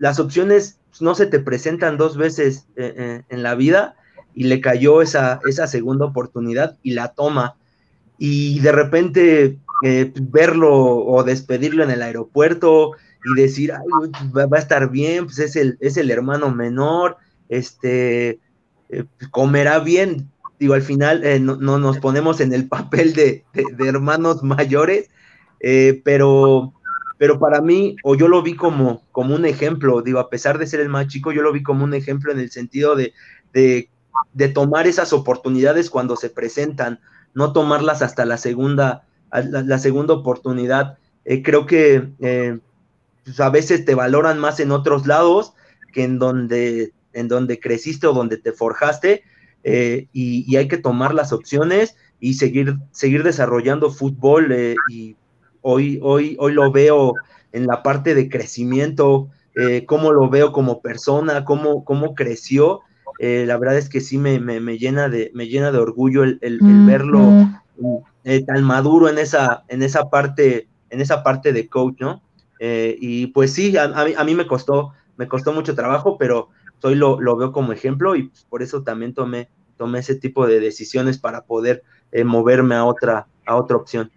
las 0.00 0.18
opciones 0.18 0.80
pues, 0.90 1.02
no 1.02 1.14
se 1.14 1.26
te 1.26 1.38
presentan 1.38 1.96
dos 1.96 2.16
veces 2.16 2.66
eh, 2.74 3.22
en 3.28 3.42
la 3.44 3.54
vida 3.54 3.94
y 4.34 4.42
le 4.44 4.60
cayó 4.60 5.02
esa, 5.02 5.38
esa 5.48 5.68
segunda 5.68 6.04
oportunidad 6.04 6.78
y 6.82 6.94
la 6.94 7.12
toma. 7.12 7.54
Y 8.18 8.58
de 8.58 8.72
repente 8.72 9.58
eh, 9.84 10.12
verlo 10.20 10.74
o 10.74 11.22
despedirlo 11.22 11.84
en 11.84 11.92
el 11.92 12.02
aeropuerto 12.02 12.90
y 13.24 13.40
decir, 13.40 13.72
va, 13.72 14.48
a 14.50 14.58
estar 14.58 14.90
bien, 14.90 15.26
pues 15.26 15.38
es 15.38 15.54
el, 15.54 15.78
es 15.78 15.96
el 15.96 16.10
hermano 16.10 16.50
menor, 16.50 17.18
este, 17.48 18.40
eh, 18.88 19.04
comerá 19.30 19.78
bien. 19.78 20.28
Digo, 20.58 20.74
al 20.74 20.82
final 20.82 21.24
eh, 21.24 21.40
no, 21.40 21.56
nos 21.56 21.98
ponemos 21.98 22.40
en 22.40 22.52
el 22.52 22.68
papel 22.68 23.12
de, 23.14 23.44
hermanos 23.80 24.42
mayores, 24.42 25.10
pero, 26.04 26.72
pero 27.18 27.38
para 27.38 27.60
mí, 27.60 27.96
o 28.04 28.14
yo 28.14 28.28
lo 28.28 28.42
vi 28.42 28.54
como, 28.54 29.02
como 29.12 29.34
un 29.34 29.46
ejemplo, 29.46 30.02
digo, 30.02 30.18
a 30.18 30.30
pesar 30.30 30.58
de 30.58 30.66
ser 30.66 30.80
el 30.80 30.88
más 30.88 31.08
chico, 31.08 31.32
yo 31.32 31.42
lo 31.42 31.52
vi 31.52 31.62
como 31.62 31.84
un 31.84 31.94
ejemplo 31.94 32.30
en 32.32 32.38
el 32.38 32.50
sentido 32.50 32.94
de, 32.96 33.14
de 34.32 34.48
tomar 34.48 34.86
esas 34.86 35.12
oportunidades 35.12 35.90
cuando 35.90 36.16
se 36.16 36.30
presentan, 36.30 37.00
no 37.34 37.52
tomarlas 37.52 38.02
hasta 38.02 38.24
la 38.24 38.38
segunda, 38.38 39.04
la, 39.30 39.78
segunda 39.78 40.14
oportunidad. 40.14 40.98
Eh, 41.24 41.42
creo 41.42 41.66
que 41.66 42.08
eh, 42.20 42.58
pues, 43.24 43.40
a 43.40 43.50
veces 43.50 43.84
te 43.84 43.94
valoran 43.94 44.38
más 44.38 44.60
en 44.60 44.70
otros 44.70 45.06
lados 45.06 45.54
que 45.92 46.04
en 46.04 46.18
donde, 46.18 46.92
en 47.12 47.28
donde 47.28 47.60
creciste 47.60 48.06
o 48.06 48.12
donde 48.12 48.36
te 48.36 48.52
forjaste 48.52 49.24
eh, 49.64 50.06
y, 50.12 50.56
hay 50.56 50.68
que 50.68 50.78
tomar 50.78 51.14
las 51.14 51.32
opciones 51.32 51.96
y 52.20 52.34
seguir, 52.34 52.76
seguir 52.92 53.22
desarrollando 53.22 53.90
fútbol 53.90 54.54
y 54.90 55.16
hoy, 55.62 55.98
hoy, 56.02 56.36
hoy 56.38 56.52
lo 56.52 56.70
veo 56.70 57.14
en 57.52 57.66
la 57.66 57.82
parte 57.82 58.14
de 58.14 58.28
crecimiento, 58.28 59.28
cómo 59.86 60.12
lo 60.12 60.28
veo 60.28 60.52
como 60.52 60.80
persona, 60.80 61.44
cómo, 61.44 61.84
cómo 61.84 62.14
creció 62.14 62.82
eh, 63.18 63.44
la 63.46 63.56
verdad 63.58 63.78
es 63.78 63.88
que 63.88 64.00
sí 64.00 64.18
me, 64.18 64.38
llena, 64.78 65.08
de, 65.08 65.30
me 65.34 65.46
llena 65.46 65.70
de 65.70 65.78
orgullo 65.78 66.24
el, 66.24 66.58
verlo 66.86 67.48
eh, 68.24 68.44
tan 68.44 68.64
maduro 68.64 69.08
en 69.08 69.18
esa, 69.18 69.64
en 69.68 69.82
esa 69.82 70.10
parte, 70.10 70.68
en 70.90 71.00
esa 71.00 71.22
parte 71.22 71.52
de 71.52 71.68
coach, 71.68 72.00
¿no? 72.00 72.22
Eh, 72.58 72.96
y 73.00 73.28
pues 73.28 73.52
sí, 73.52 73.76
a, 73.76 73.84
a, 73.84 74.24
mí, 74.24 74.34
me 74.34 74.46
costó, 74.46 74.92
me 75.16 75.28
costó 75.28 75.52
mucho 75.52 75.74
trabajo, 75.74 76.16
pero 76.18 76.48
hoy 76.84 76.94
lo, 76.94 77.18
veo 77.36 77.52
como 77.52 77.72
ejemplo 77.72 78.16
y 78.16 78.30
por 78.48 78.62
eso 78.62 78.82
también 78.82 79.14
tomé, 79.14 79.48
tomé 79.76 80.00
ese 80.00 80.14
tipo 80.14 80.46
de 80.46 80.60
decisiones 80.60 81.18
para 81.18 81.42
poder 81.44 81.82
moverme 82.24 82.76
a 82.76 82.84
otra, 82.84 83.26
a 83.44 83.56
otra 83.56 83.76
opción. 83.76 84.10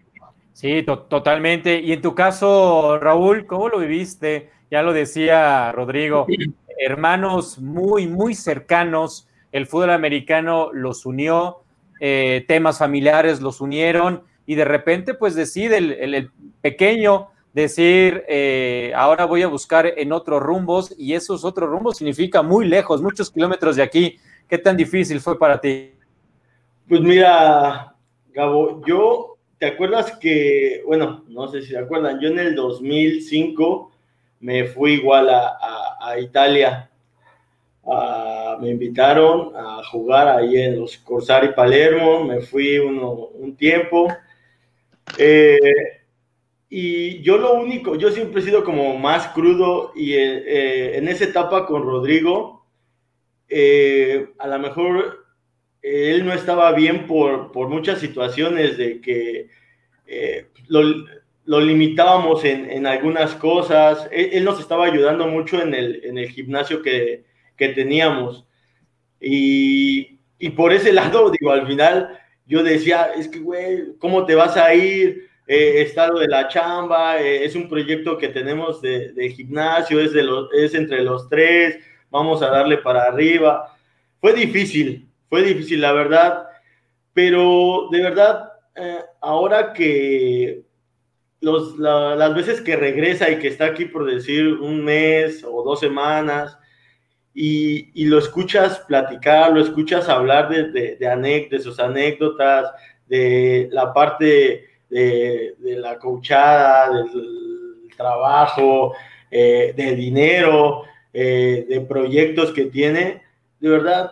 Sí, 0.53 0.83
totalmente. 0.83 1.81
Y 1.81 1.93
en 1.93 2.01
tu 2.01 2.15
caso, 2.15 2.97
Raúl, 2.99 3.45
¿cómo 3.45 3.69
lo 3.69 3.77
viviste? 3.77 4.49
Ya 4.71 4.81
lo 4.81 4.91
decía 4.91 5.71
Rodrigo, 5.71 6.25
hermanos 6.79 7.59
muy, 7.59 8.07
muy 8.07 8.33
cercanos. 8.33 9.27
El 9.51 9.67
fútbol 9.67 9.91
americano 9.91 10.71
los 10.73 11.05
unió, 11.05 11.57
eh, 11.99 12.43
temas 12.47 12.79
familiares 12.79 13.39
los 13.41 13.61
unieron 13.61 14.23
y 14.47 14.55
de 14.55 14.65
repente 14.65 15.13
pues 15.13 15.35
decide 15.35 15.77
el, 15.77 16.31
pequeño 16.61 17.27
decir, 17.61 18.23
eh, 18.27 18.91
ahora 18.95 19.25
voy 19.25 19.41
a 19.41 19.47
buscar 19.47 19.85
en 19.97 20.11
otros 20.11 20.41
rumbos 20.41 20.93
y 20.97 21.13
esos 21.13 21.43
otros 21.43 21.69
rumbos 21.69 21.97
significa 21.97 22.41
muy 22.41 22.67
lejos, 22.67 23.01
muchos 23.01 23.31
kilómetros 23.31 23.75
de 23.75 23.83
aquí. 23.83 24.17
¿Qué 24.47 24.57
tan 24.57 24.77
difícil 24.77 25.19
fue 25.19 25.37
para 25.37 25.59
ti? 25.59 25.91
Pues 26.87 27.01
mira, 27.01 27.95
Gabo, 28.31 28.81
yo, 28.85 29.37
¿te 29.57 29.65
acuerdas 29.65 30.17
que, 30.17 30.83
bueno, 30.85 31.23
no 31.27 31.47
sé 31.47 31.61
si 31.63 31.71
te 31.71 31.79
acuerdan, 31.79 32.19
yo 32.19 32.29
en 32.29 32.39
el 32.39 32.55
2005 32.55 33.91
me 34.39 34.65
fui 34.65 34.93
igual 34.93 35.29
a, 35.29 36.19
Italia. 36.19 36.89
me 38.61 38.69
invitaron 38.69 39.51
a 39.55 39.83
jugar 39.83 40.27
ahí 40.27 40.55
en 40.57 40.79
los 40.79 40.97
Corsari 40.97 41.53
Palermo, 41.53 42.23
me 42.23 42.41
fui 42.41 42.77
un 42.77 43.55
tiempo. 43.57 44.07
Eh, 45.17 45.96
y 46.69 47.21
yo 47.21 47.37
lo 47.37 47.53
único, 47.53 47.95
yo 47.95 48.11
siempre 48.11 48.41
he 48.41 48.45
sido 48.45 48.63
como 48.63 48.97
más 48.97 49.27
crudo 49.29 49.93
y 49.95 50.13
eh, 50.13 50.43
eh, 50.45 50.97
en 50.97 51.07
esa 51.07 51.25
etapa 51.25 51.65
con 51.65 51.83
Rodrigo, 51.83 52.65
a 53.49 54.47
lo 54.47 54.59
mejor 54.59 55.25
él 55.81 56.25
no 56.25 56.33
estaba 56.33 56.71
bien 56.73 57.07
por, 57.07 57.51
por 57.51 57.69
muchas 57.69 57.99
situaciones 57.99 58.77
de 58.77 58.99
que 58.99 59.49
lo, 60.67 60.81
lo 61.47 61.61
limitábamos 61.61 62.43
en, 62.43 62.85
algunas 62.85 63.33
cosas. 63.35 64.07
Él, 64.11 64.43
nos 64.43 64.59
estaba 64.59 64.85
ayudando 64.85 65.27
mucho 65.27 65.61
en 65.61 65.73
el, 65.73 66.01
en 66.03 66.17
el 66.17 66.29
gimnasio 66.29 66.81
que, 66.81 67.23
teníamos. 67.57 68.45
Y, 69.19 70.19
por 70.55 70.73
ese 70.73 70.91
lado, 70.99 71.31
digo, 71.31 71.51
al 71.51 71.65
final 71.65 72.19
yo 72.45 72.63
decía, 72.63 73.11
es 73.17 73.29
que, 73.29 73.39
güey, 73.39 73.97
¿cómo 73.97 74.25
te 74.25 74.35
vas 74.35 74.57
a 74.57 74.73
ir? 74.75 75.26
Eh, 75.47 75.81
está 75.81 76.07
lo 76.07 76.19
de 76.19 76.27
la 76.27 76.49
chamba, 76.49 77.21
eh, 77.21 77.45
es 77.45 77.55
un 77.55 77.69
proyecto 77.69 78.17
que 78.17 78.27
tenemos 78.27 78.81
de, 78.81 79.33
gimnasio, 79.33 80.01
es, 80.01 80.11
de 80.11 80.23
los, 80.23 80.49
es 80.53 80.73
entre 80.73 81.01
los 81.03 81.29
tres, 81.29 81.79
vamos 82.09 82.41
a 82.41 82.49
darle 82.49 82.77
para 82.77 83.03
arriba. 83.03 83.73
Fue 84.19 84.33
difícil, 84.33 85.07
fue 85.29 85.43
difícil, 85.43 85.79
la 85.79 85.93
verdad, 85.93 86.47
pero 87.13 87.87
de 87.91 88.01
verdad, 88.01 88.51
eh, 88.75 88.99
ahora 89.21 89.71
que 89.71 90.63
las 91.39 92.35
veces 92.35 92.59
que 92.61 92.75
regresa 92.75 93.29
y 93.29 93.39
que 93.39 93.47
está 93.47 93.65
aquí 93.65 93.85
por 93.85 94.05
decir 94.05 94.47
un 94.47 94.83
mes 94.83 95.45
o 95.47 95.63
dos 95.63 95.79
semanas 95.79 96.57
y, 97.33 98.05
lo 98.05 98.17
escuchas 98.17 98.79
platicar, 98.87 99.53
lo 99.53 99.61
escuchas 99.61 100.09
hablar 100.09 100.49
de, 100.49 100.71
de, 100.71 101.47
de, 101.49 101.59
sus 101.59 101.79
anécdotas, 101.79 102.71
de 103.05 103.69
la 103.71 103.93
parte 103.93 104.65
de, 104.89 105.55
la 105.59 105.97
coachada, 105.99 106.89
del 106.91 107.89
trabajo, 107.95 108.93
eh, 109.29 109.73
de 109.75 109.95
dinero, 109.95 110.83
eh, 111.13 111.65
de 111.67 111.81
proyectos 111.81 112.51
que 112.51 112.65
tiene, 112.65 113.23
de 113.59 113.69
verdad 113.69 114.11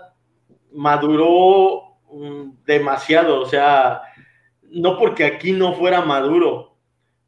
maduró 0.72 1.98
mm, 2.12 2.66
demasiado, 2.66 3.42
o 3.42 3.46
sea, 3.46 4.02
no 4.64 4.98
porque 4.98 5.24
aquí 5.24 5.52
no 5.52 5.74
fuera 5.74 6.02
maduro, 6.02 6.76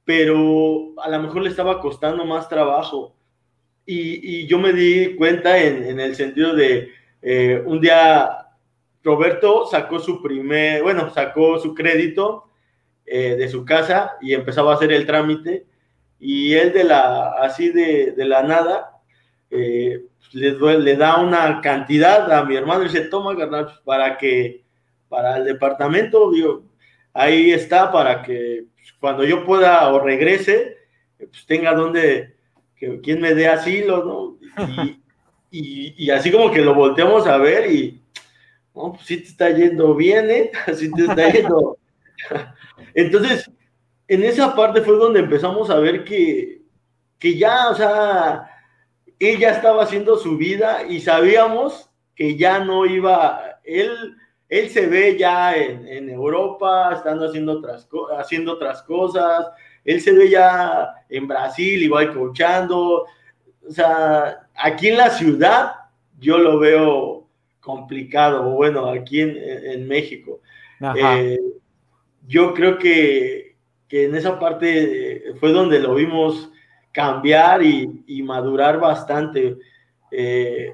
pero 0.03 0.93
a 1.01 1.09
lo 1.09 1.19
mejor 1.21 1.43
le 1.43 1.49
estaba 1.49 1.79
costando 1.79 2.25
más 2.25 2.49
trabajo. 2.49 3.15
Y, 3.85 4.45
yo 4.47 4.59
me 4.59 4.73
di 4.73 5.15
cuenta 5.15 5.57
en, 5.57 5.97
el 5.97 6.15
sentido 6.15 6.53
de 6.53 6.89
eh, 7.21 7.63
un 7.65 7.79
día 7.79 8.47
Roberto 9.01 9.65
sacó 9.65 9.99
su 9.99 10.21
primer, 10.21 10.83
bueno, 10.83 11.09
sacó 11.13 11.57
su 11.59 11.73
crédito 11.73 12.46
eh, 13.09 13.35
de 13.37 13.47
su 13.47 13.63
casa 13.63 14.17
y 14.21 14.33
empezaba 14.33 14.73
a 14.73 14.75
hacer 14.75 14.91
el 14.91 15.05
trámite 15.05 15.65
y 16.19 16.53
él 16.55 16.73
de 16.73 16.83
la, 16.83 17.29
así 17.39 17.69
de, 17.69 18.13
la 18.17 18.43
nada, 18.43 18.99
eh, 19.49 20.03
le, 20.33 20.95
da 20.95 21.21
una 21.21 21.61
cantidad 21.61 22.31
a 22.31 22.43
mi 22.43 22.55
hermano 22.55 22.81
y 22.81 22.87
dice, 22.87 23.01
toma, 23.01 23.37
carnal, 23.37 23.79
para 23.85 24.17
que, 24.17 24.63
para 25.09 25.37
el 25.37 25.45
departamento, 25.45 26.31
ahí 27.13 27.51
está 27.51 27.91
para 27.91 28.23
que 28.23 28.65
cuando 28.99 29.23
yo 29.23 29.45
pueda 29.45 29.87
o 29.93 29.99
regrese, 29.99 30.77
pues 31.17 31.45
tenga 31.45 31.73
donde, 31.73 32.35
que 32.75 32.99
quien 33.01 33.21
me 33.21 33.33
dé 33.33 33.47
asilo, 33.47 34.03
¿no? 34.03 34.37
Y, 35.49 36.09
así 36.09 36.31
como 36.31 36.51
que 36.51 36.61
lo 36.61 36.73
volteamos 36.73 37.25
a 37.25 37.37
ver 37.37 37.71
y, 37.71 38.01
no, 38.75 38.93
pues 38.93 39.05
te 39.05 39.15
está 39.15 39.49
yendo 39.49 39.95
bien, 39.95 40.29
¿eh? 40.29 40.51
Así 40.67 40.91
te 40.91 41.05
está 41.05 41.31
yendo. 41.31 41.77
Entonces, 42.97 43.49
en 44.07 44.23
esa 44.23 44.55
parte 44.55 44.81
fue 44.81 44.97
donde 44.97 45.19
empezamos 45.19 45.69
a 45.69 45.79
ver 45.79 46.03
que, 46.03 46.63
que 47.19 47.37
ya, 47.37 47.69
o 47.69 47.75
sea, 47.75 48.49
ella 49.19 49.51
estaba 49.51 49.83
haciendo 49.83 50.17
su 50.17 50.35
vida 50.35 50.83
y 50.87 50.99
sabíamos 50.99 51.89
que 52.15 52.35
ya 52.35 52.59
no 52.59 52.85
iba, 52.85 53.59
él 53.63 54.15
él 54.49 54.69
se 54.69 54.87
ve 54.87 55.17
ya 55.17 55.55
en, 55.55 56.09
Europa, 56.09 56.93
estando 56.95 57.27
haciendo 57.27 57.53
otras, 57.53 57.87
haciendo 58.17 58.53
otras 58.53 58.81
cosas, 58.83 59.47
él 59.83 59.99
se 60.01 60.13
ve 60.13 60.29
ya 60.29 60.93
en 61.09 61.27
Brasil, 61.27 61.83
igual 61.83 62.13
coachando, 62.13 63.05
o 63.67 63.71
sea, 63.71 64.47
aquí 64.55 64.87
en 64.87 64.97
la 64.97 65.09
ciudad 65.09 65.71
yo 66.17 66.37
lo 66.37 66.59
veo 66.59 67.27
complicado, 67.59 68.51
bueno, 68.51 68.87
aquí 68.87 69.19
en, 69.21 69.87
México. 69.87 70.39
Eh, 70.95 71.37
yo 72.27 72.53
creo 72.53 72.77
que 72.77 73.47
que 73.87 74.05
en 74.05 74.15
esa 74.15 74.39
parte 74.39 75.33
fue 75.39 75.51
donde 75.51 75.79
lo 75.79 75.95
vimos 75.95 76.51
cambiar 76.91 77.63
y, 77.63 78.21
madurar 78.23 78.79
bastante. 78.79 79.57
Eh, 80.11 80.73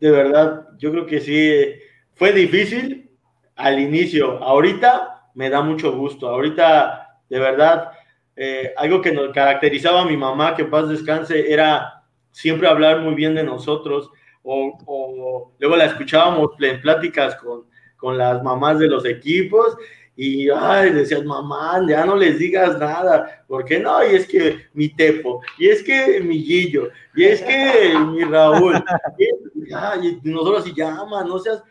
de 0.00 0.10
verdad, 0.10 0.68
yo 0.78 0.90
creo 0.90 1.06
que 1.06 1.20
sí, 1.20 1.80
fue 2.14 2.32
difícil 2.32 3.10
al 3.56 3.78
inicio. 3.78 4.42
Ahorita 4.42 5.30
me 5.34 5.50
da 5.50 5.60
mucho 5.60 5.92
gusto. 5.92 6.28
Ahorita, 6.28 7.20
de 7.28 7.38
verdad, 7.38 7.92
eh, 8.34 8.72
algo 8.76 9.00
que 9.00 9.12
nos 9.12 9.32
caracterizaba 9.32 10.02
a 10.02 10.06
mi 10.06 10.16
mamá, 10.16 10.56
que 10.56 10.64
paz 10.64 10.88
descanse, 10.88 11.52
era 11.52 12.04
siempre 12.30 12.68
hablar 12.68 13.00
muy 13.00 13.14
bien 13.14 13.34
de 13.34 13.44
nosotros. 13.44 14.10
O, 14.42 15.52
luego 15.58 15.76
la 15.76 15.84
escuchábamos 15.84 16.52
en 16.60 16.80
pláticas 16.80 17.36
con, 17.36 17.66
con 17.96 18.16
las 18.16 18.42
mamás 18.42 18.78
de 18.78 18.88
los 18.88 19.04
equipos 19.04 19.76
y 20.20 20.50
ay, 20.50 20.90
decías, 20.90 21.24
mamá, 21.24 21.80
ya 21.88 22.04
no 22.04 22.16
les 22.16 22.40
digas 22.40 22.76
nada, 22.76 23.44
porque 23.46 23.78
no, 23.78 24.04
y 24.04 24.16
es 24.16 24.26
que 24.26 24.66
mi 24.74 24.88
Tepo, 24.88 25.40
y 25.56 25.68
es 25.68 25.80
que 25.80 26.20
mi 26.20 26.42
Guillo, 26.42 26.88
y 27.14 27.22
es 27.22 27.40
que 27.40 27.94
mi 28.10 28.24
Raúl, 28.24 28.74
y, 29.16 30.28
nosotros 30.28 30.64
si 30.64 30.74
llama, 30.74 31.22
no 31.22 31.38
seas. 31.38 31.62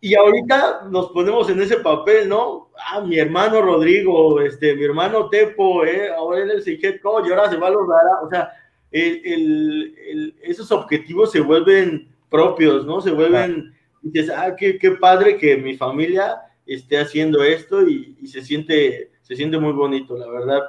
Y 0.00 0.16
ahorita 0.16 0.88
nos 0.90 1.10
ponemos 1.12 1.48
en 1.48 1.62
ese 1.62 1.76
papel, 1.76 2.28
¿no? 2.28 2.72
Ah, 2.90 3.00
mi 3.00 3.16
hermano 3.16 3.62
Rodrigo, 3.62 4.40
este, 4.40 4.74
mi 4.74 4.82
hermano 4.82 5.28
Tepo, 5.28 5.84
eh, 5.84 6.10
ahora 6.12 6.42
él 6.42 6.50
es 6.50 6.66
el 6.66 6.84
head 6.84 7.00
coach, 7.00 7.28
y 7.28 7.30
ahora 7.30 7.48
se 7.48 7.58
va 7.58 7.68
a 7.68 7.70
lograr, 7.70 8.02
o 8.24 8.28
sea, 8.28 8.50
el, 8.90 10.34
esos 10.42 10.72
objetivos 10.72 11.30
se 11.30 11.38
vuelven 11.38 12.08
propios, 12.28 12.84
¿no? 12.84 13.00
Se 13.00 13.12
vuelven, 13.12 13.72
dices, 14.02 14.34
ah, 14.36 14.56
qué, 14.56 14.78
qué 14.78 14.90
padre 14.90 15.38
que 15.38 15.56
mi 15.56 15.76
familia 15.76 16.42
esté 16.66 16.98
haciendo 16.98 17.42
esto 17.42 17.88
y, 17.88 18.26
se, 18.26 18.42
siente, 18.42 19.12
se 19.22 19.36
siente 19.36 19.58
muy 19.58 19.72
bonito, 19.72 20.16
la 20.16 20.28
verdad. 20.28 20.62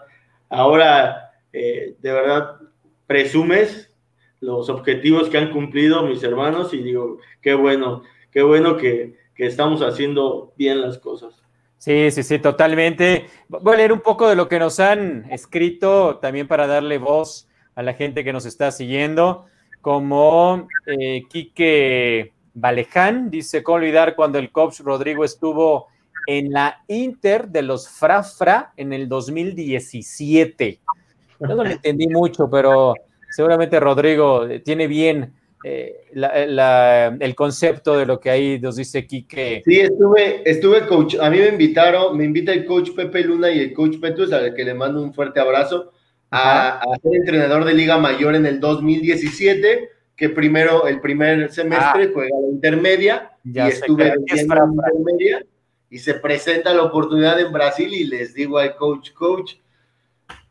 Ahora, 0.49 1.31
eh, 1.51 1.95
de 1.99 2.11
verdad, 2.11 2.57
presumes 3.05 3.91
los 4.39 4.69
objetivos 4.69 5.29
que 5.29 5.37
han 5.37 5.51
cumplido 5.51 6.03
mis 6.03 6.23
hermanos 6.23 6.73
y 6.73 6.83
digo, 6.83 7.19
qué 7.41 7.55
bueno, 7.55 8.03
qué 8.31 8.43
bueno 8.43 8.77
que, 8.77 9.17
que 9.33 9.45
estamos 9.45 9.81
haciendo 9.81 10.53
bien 10.57 10.81
las 10.81 10.99
cosas. 10.99 11.41
Sí, 11.77 12.09
sí, 12.11 12.23
sí, 12.23 12.39
totalmente. 12.39 13.27
Voy 13.47 13.75
a 13.75 13.77
leer 13.77 13.93
un 13.93 14.01
poco 14.01 14.27
de 14.27 14.35
lo 14.35 14.47
que 14.47 14.59
nos 14.59 14.79
han 14.79 15.25
escrito 15.31 16.17
también 16.17 16.47
para 16.47 16.67
darle 16.67 16.97
voz 16.97 17.47
a 17.75 17.83
la 17.83 17.93
gente 17.93 18.23
que 18.23 18.33
nos 18.33 18.45
está 18.45 18.71
siguiendo, 18.71 19.45
como 19.81 20.67
eh, 20.87 21.23
Quique 21.29 22.33
Valeján 22.59 23.29
dice, 23.29 23.61
¿cómo 23.61 23.75
olvidar 23.75 24.15
cuando 24.15 24.39
el 24.39 24.51
coach 24.51 24.79
Rodrigo 24.79 25.23
estuvo 25.23 25.89
en 26.25 26.51
la 26.51 26.81
Inter 26.87 27.47
de 27.49 27.61
los 27.61 27.87
Frafra 27.87 28.73
en 28.75 28.93
el 28.93 29.07
2017? 29.07 30.79
Yo 31.39 31.47
no 31.47 31.63
lo 31.63 31.69
entendí 31.69 32.07
mucho, 32.07 32.49
pero 32.49 32.95
seguramente 33.29 33.79
Rodrigo 33.79 34.47
tiene 34.65 34.87
bien 34.87 35.33
eh, 35.63 36.07
el 37.19 37.35
concepto 37.35 37.95
de 37.95 38.07
lo 38.07 38.19
que 38.19 38.31
ahí 38.31 38.59
nos 38.59 38.77
dice 38.77 39.05
Quique. 39.05 39.61
Sí, 39.63 39.79
estuve, 39.79 40.41
estuve 40.49 40.87
coach, 40.87 41.15
a 41.21 41.29
mí 41.29 41.37
me 41.37 41.49
invitaron, 41.49 42.17
me 42.17 42.25
invita 42.25 42.53
el 42.53 42.65
coach 42.65 42.89
Pepe 42.95 43.21
Luna 43.21 43.51
y 43.51 43.59
el 43.59 43.73
coach 43.73 43.99
Petrus, 44.01 44.33
al 44.33 44.55
que 44.55 44.65
le 44.65 44.73
mando 44.73 45.03
un 45.03 45.13
fuerte 45.13 45.39
abrazo, 45.39 45.91
a, 46.31 46.79
a, 46.79 46.99
ser 47.03 47.17
entrenador 47.17 47.65
de 47.65 47.75
Liga 47.75 47.99
Mayor 47.99 48.33
en 48.33 48.47
el 48.47 48.59
2017 48.59 49.96
que 50.17 50.29
primero, 50.29 50.87
el 50.87 50.99
primer 50.99 51.51
semestre 51.51 52.05
ah. 52.05 52.11
juega 52.11 52.35
la 52.41 52.47
intermedia 52.49 53.31
y 53.43 53.59
estuve 53.59 54.07
en 54.07 54.47
la 54.47 54.65
intermedia 54.65 55.45
y 55.89 55.99
se 55.99 56.15
presenta 56.15 56.73
la 56.73 56.83
oportunidad 56.83 57.39
en 57.39 57.53
Brasil 57.53 57.93
y 57.93 58.03
les 58.03 58.33
digo 58.33 58.57
al 58.57 58.75
coach, 58.75 59.13
coach, 59.13 59.53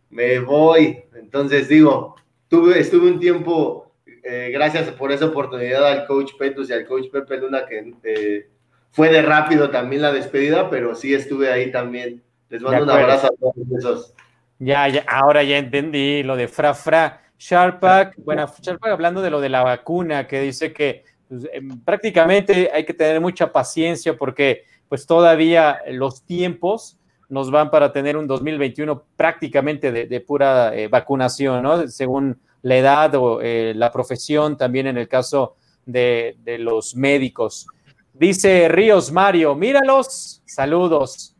me 0.08 0.38
voy. 0.38 1.02
Entonces 1.16 1.68
digo, 1.68 2.14
tuve, 2.48 2.78
estuve 2.78 3.10
un 3.10 3.18
tiempo, 3.18 3.92
eh, 4.06 4.50
gracias 4.52 4.88
por 4.92 5.10
esa 5.10 5.26
oportunidad 5.26 5.84
al 5.84 6.06
coach 6.06 6.32
Petus 6.38 6.70
y 6.70 6.72
al 6.72 6.86
coach 6.86 7.10
Pepe 7.10 7.36
Luna, 7.38 7.66
que 7.66 7.92
eh, 8.04 8.48
fue 8.90 9.10
de 9.10 9.20
rápido 9.20 9.70
también 9.70 10.00
la 10.00 10.12
despedida, 10.12 10.70
pero 10.70 10.94
sí 10.94 11.12
estuve 11.12 11.50
ahí 11.50 11.72
también. 11.72 12.22
Les 12.48 12.62
mando 12.62 12.84
un 12.84 12.90
abrazo 12.90 13.26
a 13.26 13.30
todos 13.30 13.54
esos. 13.76 14.14
Ya, 14.60 14.88
ya, 14.88 15.04
ahora 15.08 15.42
ya 15.42 15.58
entendí 15.58 16.22
lo 16.22 16.36
de 16.36 16.46
Fra 16.46 16.72
Fra. 16.72 17.25
Sharpak, 17.38 18.16
bueno, 18.18 18.46
Sharpak 18.60 18.90
hablando 18.90 19.22
de 19.22 19.30
lo 19.30 19.40
de 19.40 19.48
la 19.48 19.62
vacuna, 19.62 20.26
que 20.26 20.40
dice 20.40 20.72
que 20.72 21.04
pues, 21.28 21.46
em, 21.52 21.80
prácticamente 21.80 22.70
hay 22.72 22.84
que 22.84 22.94
tener 22.94 23.20
mucha 23.20 23.52
paciencia 23.52 24.16
porque 24.16 24.64
pues 24.88 25.06
todavía 25.06 25.80
los 25.90 26.22
tiempos 26.22 26.98
nos 27.28 27.50
van 27.50 27.70
para 27.70 27.92
tener 27.92 28.16
un 28.16 28.26
2021 28.26 29.02
prácticamente 29.16 29.90
de, 29.90 30.20
pura 30.20 30.74
eh, 30.74 30.86
vacunación, 30.86 31.62
¿no? 31.62 31.88
Según 31.88 32.38
la 32.62 32.76
edad 32.76 33.14
o 33.16 33.40
eh, 33.42 33.72
la 33.74 33.90
profesión, 33.90 34.56
también 34.56 34.86
en 34.86 34.96
el 34.96 35.08
caso 35.08 35.56
de, 35.84 36.36
de 36.44 36.58
los 36.58 36.94
médicos. 36.94 37.66
Dice 38.12 38.68
Ríos 38.68 39.10
Mario, 39.10 39.54
míralos, 39.56 40.40
saludos. 40.46 41.34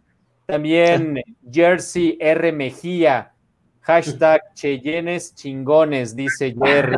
También 0.44 1.22
Jersey 1.53 2.18
R. 2.20 2.53
Mejía, 2.53 3.32
Hashtag 3.87 4.43
Cheyennes 4.55 5.32
chingones, 5.37 6.16
dice 6.16 6.53
Jerry. 6.61 6.97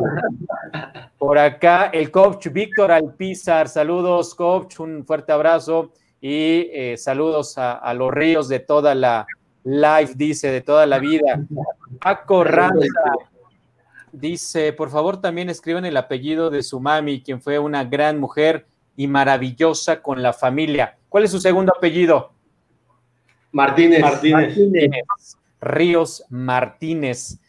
Por 1.19 1.37
acá, 1.37 1.91
el 1.93 2.09
coach 2.09 2.47
Víctor 2.47 2.91
Alpizar. 2.91 3.67
Saludos, 3.67 4.33
coach. 4.33 4.79
Un 4.79 5.05
fuerte 5.05 5.31
abrazo 5.31 5.93
y 6.19 6.67
eh, 6.73 6.95
saludos 6.97 7.59
a, 7.59 7.93
los 7.93 8.11
ríos 8.11 8.49
de 8.49 8.59
toda 8.59 8.95
la 8.95 9.27
life, 9.63 10.13
dice, 10.15 10.49
de 10.49 10.61
toda 10.61 10.87
la 10.87 10.97
vida. 10.97 11.45
Paco 12.01 12.43
Ranza 12.43 12.87
dice: 14.11 14.73
por 14.73 14.89
favor, 14.89 15.21
también 15.21 15.51
escriban 15.51 15.85
el 15.85 15.95
apellido 15.95 16.49
de 16.49 16.63
su 16.63 16.79
mami, 16.79 17.21
quien 17.21 17.39
fue 17.39 17.59
una 17.59 17.83
gran 17.83 18.19
mujer 18.19 18.65
y 18.95 19.05
maravillosa 19.05 20.01
con 20.01 20.23
la 20.23 20.33
familia. 20.33 20.97
¿Cuál 21.07 21.25
es 21.25 21.29
su 21.29 21.39
segundo 21.39 21.71
apellido? 21.77 22.31
Martínez. 23.51 24.01
Martínez. 24.01 24.57
Martínez. 24.57 25.37
Ríos 25.61 26.23
Martínez. 26.29 27.39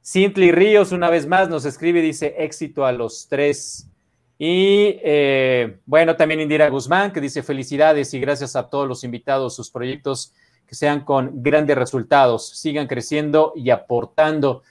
Simply 0.00 0.52
Ríos, 0.52 0.92
una 0.92 1.10
vez 1.10 1.26
más, 1.26 1.48
nos 1.48 1.64
escribe 1.64 2.00
y 2.00 2.02
dice 2.02 2.34
éxito 2.38 2.86
a 2.86 2.92
los 2.92 3.28
tres. 3.28 3.88
Y 4.38 4.96
eh, 5.02 5.78
bueno, 5.84 6.16
también 6.16 6.40
Indira 6.40 6.70
Guzmán, 6.70 7.12
que 7.12 7.20
dice 7.20 7.42
felicidades 7.42 8.14
y 8.14 8.20
gracias 8.20 8.56
a 8.56 8.70
todos 8.70 8.88
los 8.88 9.04
invitados, 9.04 9.54
sus 9.54 9.70
proyectos 9.70 10.32
que 10.66 10.74
sean 10.74 11.04
con 11.04 11.42
grandes 11.42 11.76
resultados, 11.76 12.48
sigan 12.58 12.86
creciendo 12.86 13.52
y 13.56 13.70
aportando. 13.70 14.62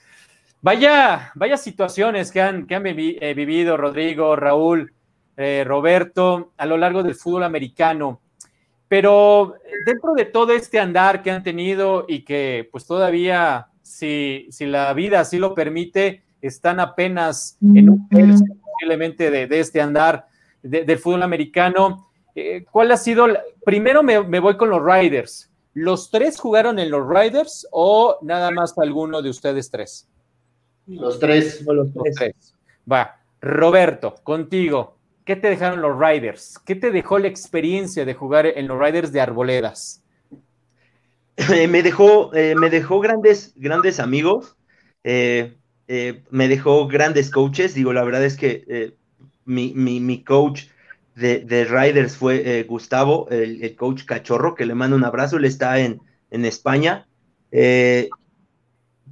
Vaya, 0.62 1.30
vaya 1.34 1.56
situaciones 1.56 2.32
que 2.32 2.40
han, 2.40 2.66
que 2.66 2.74
han 2.74 2.84
eh, 2.86 3.34
vivido 3.34 3.76
Rodrigo, 3.76 4.34
Raúl, 4.34 4.92
eh, 5.36 5.62
Roberto 5.64 6.52
a 6.56 6.66
lo 6.66 6.76
largo 6.76 7.02
del 7.02 7.14
fútbol 7.14 7.44
americano. 7.44 8.20
Pero 8.90 9.54
dentro 9.86 10.14
de 10.14 10.24
todo 10.24 10.52
este 10.52 10.80
andar 10.80 11.22
que 11.22 11.30
han 11.30 11.44
tenido 11.44 12.06
y 12.08 12.24
que 12.24 12.68
pues 12.72 12.88
todavía, 12.88 13.68
si, 13.82 14.48
si 14.50 14.66
la 14.66 14.92
vida 14.94 15.20
así 15.20 15.38
lo 15.38 15.54
permite, 15.54 16.24
están 16.42 16.80
apenas 16.80 17.56
en 17.62 17.88
un 17.88 18.08
tercio 18.08 18.56
posiblemente 18.60 19.30
de, 19.30 19.60
este 19.60 19.80
andar 19.80 20.26
del 20.64 20.98
fútbol 20.98 21.22
americano, 21.22 22.08
eh, 22.34 22.64
¿cuál 22.68 22.90
ha 22.90 22.96
sido? 22.96 23.28
Primero 23.64 24.02
me, 24.02 24.40
voy 24.40 24.56
con 24.56 24.70
los 24.70 24.82
Riders. 24.84 25.48
¿Los 25.72 26.10
tres 26.10 26.40
jugaron 26.40 26.80
en 26.80 26.90
los 26.90 27.08
Riders 27.08 27.68
o 27.70 28.18
nada 28.22 28.50
más 28.50 28.76
alguno 28.76 29.22
de 29.22 29.30
ustedes 29.30 29.70
tres? 29.70 30.08
Los 30.88 31.20
tres. 31.20 31.64
Los 31.64 31.92
tres. 31.92 32.56
Va, 32.90 33.20
Roberto, 33.40 34.16
contigo. 34.24 34.96
¿Qué 35.30 35.36
te 35.36 35.48
dejaron 35.48 35.80
los 35.80 35.96
Riders? 35.96 36.58
¿Qué 36.66 36.74
te 36.74 36.90
dejó 36.90 37.20
la 37.20 37.28
experiencia 37.28 38.04
de 38.04 38.14
jugar 38.14 38.46
en 38.46 38.66
los 38.66 38.80
Riders 38.80 39.12
de 39.12 39.20
Arboledas? 39.20 40.02
Eh, 41.36 41.68
me 41.68 41.84
dejó, 41.84 42.34
eh, 42.34 42.56
me 42.56 42.68
dejó 42.68 42.98
grandes, 42.98 43.52
grandes 43.54 44.00
amigos, 44.00 44.56
eh, 45.04 45.54
me 46.30 46.48
dejó 46.48 46.88
grandes 46.88 47.30
coaches. 47.30 47.74
Digo, 47.74 47.92
la 47.92 48.02
verdad 48.02 48.24
es 48.24 48.36
que 48.36 48.96
mi, 49.44 50.24
coach 50.24 50.64
de, 51.14 51.64
Riders 51.64 52.16
fue 52.16 52.64
Gustavo, 52.64 53.28
el, 53.30 53.76
coach 53.76 54.06
cachorro, 54.06 54.56
que 54.56 54.66
le 54.66 54.74
mando 54.74 54.96
un 54.96 55.04
abrazo, 55.04 55.36
él 55.36 55.44
está 55.44 55.78
en, 55.78 56.00
en 56.32 56.44
España. 56.44 57.06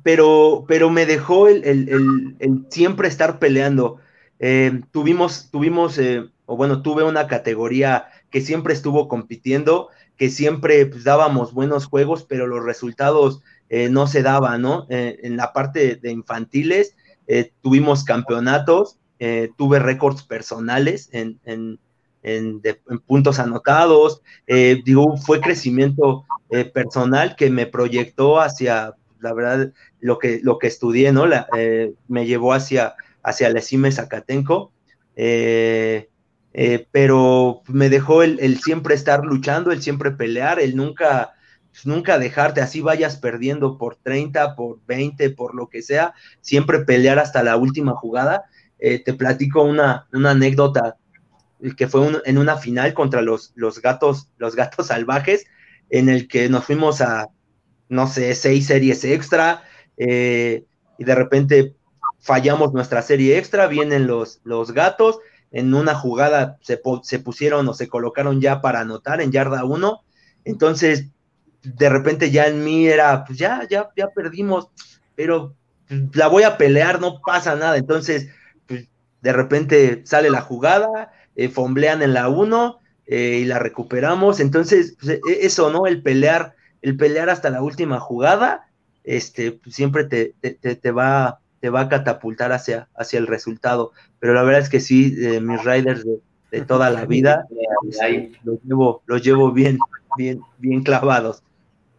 pero, 0.02 0.64
pero 0.66 0.90
me 0.90 1.06
dejó 1.06 1.46
el, 1.46 1.62
el 1.64 2.66
siempre 2.70 3.06
estar 3.06 3.38
peleando. 3.38 4.00
Eh, 4.40 4.82
tuvimos, 4.92 5.50
tuvimos, 5.50 5.98
eh, 5.98 6.24
o 6.46 6.56
bueno, 6.56 6.82
tuve 6.82 7.04
una 7.04 7.26
categoría 7.26 8.08
que 8.30 8.40
siempre 8.40 8.74
estuvo 8.74 9.08
compitiendo, 9.08 9.88
que 10.16 10.30
siempre 10.30 10.86
pues, 10.86 11.04
dábamos 11.04 11.52
buenos 11.52 11.86
juegos, 11.86 12.24
pero 12.24 12.46
los 12.46 12.64
resultados 12.64 13.42
eh, 13.68 13.88
no 13.88 14.06
se 14.06 14.22
daban, 14.22 14.62
¿no? 14.62 14.86
en 14.88 15.36
la 15.36 15.52
parte 15.52 15.96
de 15.96 16.10
infantiles 16.10 16.96
tuvimos 17.60 18.04
campeonatos, 18.04 18.98
tuve 19.56 19.78
récords 19.78 20.22
personales 20.22 21.10
en, 21.12 21.38
en, 21.44 21.78
puntos 23.06 23.38
anotados. 23.38 24.22
Eh, 24.46 24.80
digo, 24.84 25.16
fue 25.18 25.40
crecimiento 25.40 26.24
eh, 26.50 26.64
personal 26.64 27.36
que 27.36 27.50
me 27.50 27.66
proyectó 27.66 28.40
hacia, 28.40 28.94
la 29.20 29.34
verdad, 29.34 29.72
lo 30.00 30.18
que, 30.18 30.40
lo 30.42 30.58
que 30.58 30.68
estudié, 30.68 31.12
¿no? 31.12 31.26
La, 31.26 31.46
me 32.08 32.26
llevó 32.26 32.54
hacia, 32.54 32.94
hacia 33.22 33.50
la 33.50 33.60
CIME 33.60 33.92
Zacatenco. 33.92 34.72
pero 36.92 37.62
me 37.68 37.88
dejó 37.88 38.22
el, 38.22 38.58
siempre 38.60 38.94
estar 38.94 39.24
luchando, 39.24 39.72
el 39.72 39.82
siempre 39.82 40.10
pelear, 40.10 40.60
el 40.60 40.76
nunca, 40.76 41.34
pues, 41.70 41.86
nunca 41.86 42.18
dejarte, 42.18 42.60
así 42.60 42.80
vayas 42.80 43.16
perdiendo 43.16 43.78
por 43.78 43.96
30, 43.96 44.56
por 44.56 44.80
20, 44.86 45.30
por 45.30 45.54
lo 45.54 45.68
que 45.68 45.82
sea, 45.82 46.14
siempre 46.40 46.80
pelear 46.80 47.18
hasta 47.18 47.42
la 47.42 47.56
última 47.56 47.94
jugada. 47.94 48.44
Eh, 48.78 49.02
te 49.02 49.14
platico 49.14 49.62
una, 49.62 50.08
una 50.12 50.30
anécdota 50.30 50.96
que 51.76 51.88
fue 51.88 52.20
en 52.24 52.38
una 52.38 52.56
final 52.56 52.94
contra 52.94 53.22
los, 53.22 53.52
los, 53.56 53.82
gatos, 53.82 54.28
los 54.38 54.54
gatos 54.54 54.88
salvajes, 54.88 55.46
en 55.90 56.08
el 56.08 56.28
que 56.28 56.48
nos 56.48 56.64
fuimos 56.64 57.00
a, 57.00 57.28
no 57.88 58.06
sé, 58.06 58.34
seis 58.34 58.66
series 58.66 59.04
extra, 59.04 59.62
eh, 59.96 60.64
y 60.98 61.04
de 61.04 61.14
repente 61.14 61.74
fallamos 62.18 62.72
nuestra 62.72 63.02
serie 63.02 63.38
extra, 63.38 63.66
vienen 63.66 64.06
los, 64.06 64.40
los 64.44 64.72
gatos, 64.72 65.18
en 65.50 65.72
una 65.72 65.94
jugada 65.94 66.58
se, 66.60 66.80
se 67.02 67.18
pusieron 67.18 67.66
o 67.68 67.74
se 67.74 67.88
colocaron 67.88 68.40
ya 68.40 68.60
para 68.60 68.80
anotar 68.80 69.20
en 69.20 69.32
yarda 69.32 69.64
uno, 69.64 70.02
entonces 70.44 71.06
de 71.62 71.88
repente 71.88 72.30
ya 72.30 72.46
en 72.46 72.64
mí 72.64 72.86
era, 72.86 73.24
pues 73.24 73.38
ya, 73.38 73.66
ya, 73.68 73.90
ya 73.96 74.08
perdimos, 74.10 74.68
pero 75.14 75.54
la 76.12 76.28
voy 76.28 76.42
a 76.42 76.58
pelear, 76.58 77.00
no 77.00 77.20
pasa 77.24 77.56
nada. 77.56 77.76
Entonces, 77.76 78.28
pues, 78.66 78.88
de 79.20 79.32
repente 79.32 80.02
sale 80.04 80.30
la 80.30 80.40
jugada, 80.40 81.12
eh, 81.36 81.48
fomblean 81.48 82.02
en 82.02 82.14
la 82.14 82.28
1 82.28 82.78
eh, 83.06 83.38
y 83.42 83.44
la 83.44 83.58
recuperamos. 83.58 84.40
Entonces, 84.40 84.96
pues, 85.00 85.12
e, 85.12 85.20
eso, 85.46 85.70
¿no? 85.70 85.86
El 85.86 86.02
pelear, 86.02 86.54
el 86.82 86.96
pelear 86.96 87.30
hasta 87.30 87.50
la 87.50 87.62
última 87.62 88.00
jugada, 88.00 88.68
este, 89.04 89.52
pues, 89.52 89.74
siempre 89.74 90.04
te, 90.04 90.34
te, 90.40 90.90
va, 90.90 91.40
te 91.60 91.70
va 91.70 91.82
a 91.82 91.88
catapultar 91.88 92.52
hacia, 92.52 92.88
hacia 92.94 93.18
el 93.18 93.26
resultado. 93.26 93.92
Pero 94.20 94.34
la 94.34 94.42
verdad 94.42 94.62
es 94.62 94.68
que 94.68 94.80
sí, 94.80 95.14
mis 95.40 95.64
riders 95.64 96.04
de, 96.50 96.60
toda 96.62 96.90
la 96.90 97.04
vida, 97.06 97.46
este, 97.88 98.32
los, 98.44 98.62
llevo, 98.62 99.02
los 99.06 99.22
llevo 99.22 99.52
bien, 99.52 99.78
bien, 100.16 100.40
bien 100.58 100.82
clavados. 100.82 101.42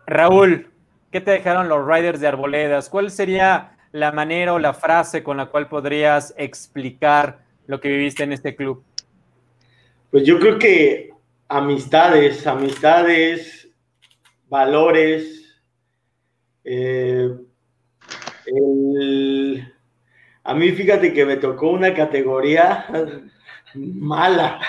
Raúl, 0.08 0.68
¿qué 1.12 1.22
te 1.22 1.32
dejaron 1.32 1.70
los 1.70 1.86
Riders 1.86 2.20
de 2.20 2.28
Arboledas? 2.28 2.90
¿Cuál 2.90 3.12
sería 3.12 3.78
la 3.92 4.12
manera 4.12 4.54
o 4.54 4.60
la 4.60 4.74
frase 4.74 5.24
con 5.24 5.38
la 5.38 5.48
cual 5.48 5.68
podrías 5.68 6.34
explicar 6.38 7.40
lo 7.68 7.80
que 7.80 7.90
viviste 7.90 8.24
en 8.24 8.34
este 8.34 8.56
club? 8.56 8.84
Pues 10.12 10.24
yo 10.26 10.40
creo 10.40 10.58
que 10.58 11.12
amistades, 11.48 12.48
amistades, 12.48 13.70
valores. 14.48 15.62
Eh, 16.64 17.30
a 20.44 20.54
mí 20.54 20.72
fíjate 20.72 21.14
que 21.14 21.26
me 21.26 21.38
tocó 21.38 21.70
una 21.70 21.94
categoría 21.94 22.86
mala. 23.76 24.60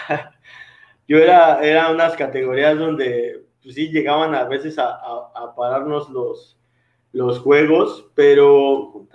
Yo 1.09 1.19
era, 1.19 1.61
era 1.61 1.91
unas 1.91 2.15
categorías 2.15 2.79
donde 2.79 3.45
pues 3.63 3.75
sí 3.75 3.89
llegaban 3.89 4.35
a 4.35 4.45
veces 4.45 4.79
a, 4.79 4.99
pararnos 5.57 6.09
los, 6.11 6.59
los 7.13 7.41
juegos, 7.41 8.07
pero, 8.15 9.07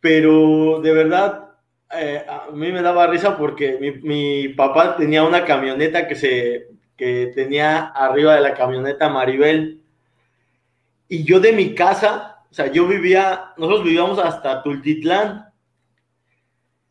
pero 0.00 0.80
de 0.80 0.92
verdad 0.92 1.46
eh, 1.94 2.24
a 2.28 2.50
mí 2.52 2.72
me 2.72 2.82
daba 2.82 3.06
risa 3.06 3.36
porque 3.36 4.00
mi, 4.02 4.48
papá 4.48 4.96
tenía 4.96 5.22
una 5.22 5.44
camioneta 5.44 6.08
que, 6.08 6.16
se, 6.16 6.68
que 6.96 7.32
tenía 7.34 7.86
arriba 7.86 8.34
de 8.34 8.40
la 8.40 8.54
camioneta 8.54 9.08
Maribel 9.08 9.82
y 11.08 11.22
yo 11.22 11.38
de 11.38 11.52
mi 11.52 11.74
casa, 11.74 12.35
sea, 12.56 12.72
yo 12.72 12.88
vivía, 12.88 13.52
nosotros 13.58 13.84
vivíamos 13.84 14.18
hasta 14.18 14.62
Tultitlán. 14.62 15.52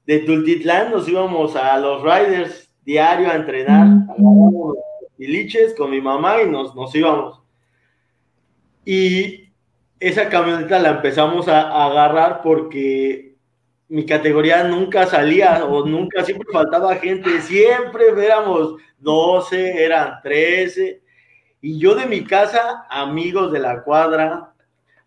De 0.06 0.20
Tultitlán 0.20 0.92
nos 0.92 1.08
íbamos 1.10 1.56
a 1.56 1.78
los 1.80 2.04
Riders 2.04 2.72
diario 2.84 3.32
a 3.32 3.36
entrenar, 3.36 3.88
y 5.18 5.28
liches 5.28 5.74
con 5.76 5.90
mi 5.90 6.00
mamá 6.00 6.44
y 6.44 6.50
nos, 6.50 6.76
nos 6.76 6.94
íbamos. 6.94 7.42
Y 8.86 9.50
esa 10.00 10.30
camioneta 10.30 10.78
la 10.78 10.90
empezamos 10.90 11.48
a, 11.48 11.86
agarrar 11.86 12.42
porque 12.44 13.36
mi 13.88 14.06
categoría 14.06 14.64
nunca 14.66 15.08
salía 15.08 15.66
o 15.66 15.86
nunca, 15.86 16.24
siempre 16.24 16.48
faltaba 16.54 16.96
gente, 16.98 17.42
siempre 17.42 18.06
éramos 18.24 18.76
12, 19.00 19.84
eran 19.84 20.22
13. 20.22 21.02
Y 21.62 21.80
yo 21.80 21.96
de 21.96 22.06
mi 22.06 22.24
casa, 22.24 22.86
amigos 22.90 23.52
de 23.52 23.60
la 23.60 23.82
cuadra, 23.82 24.55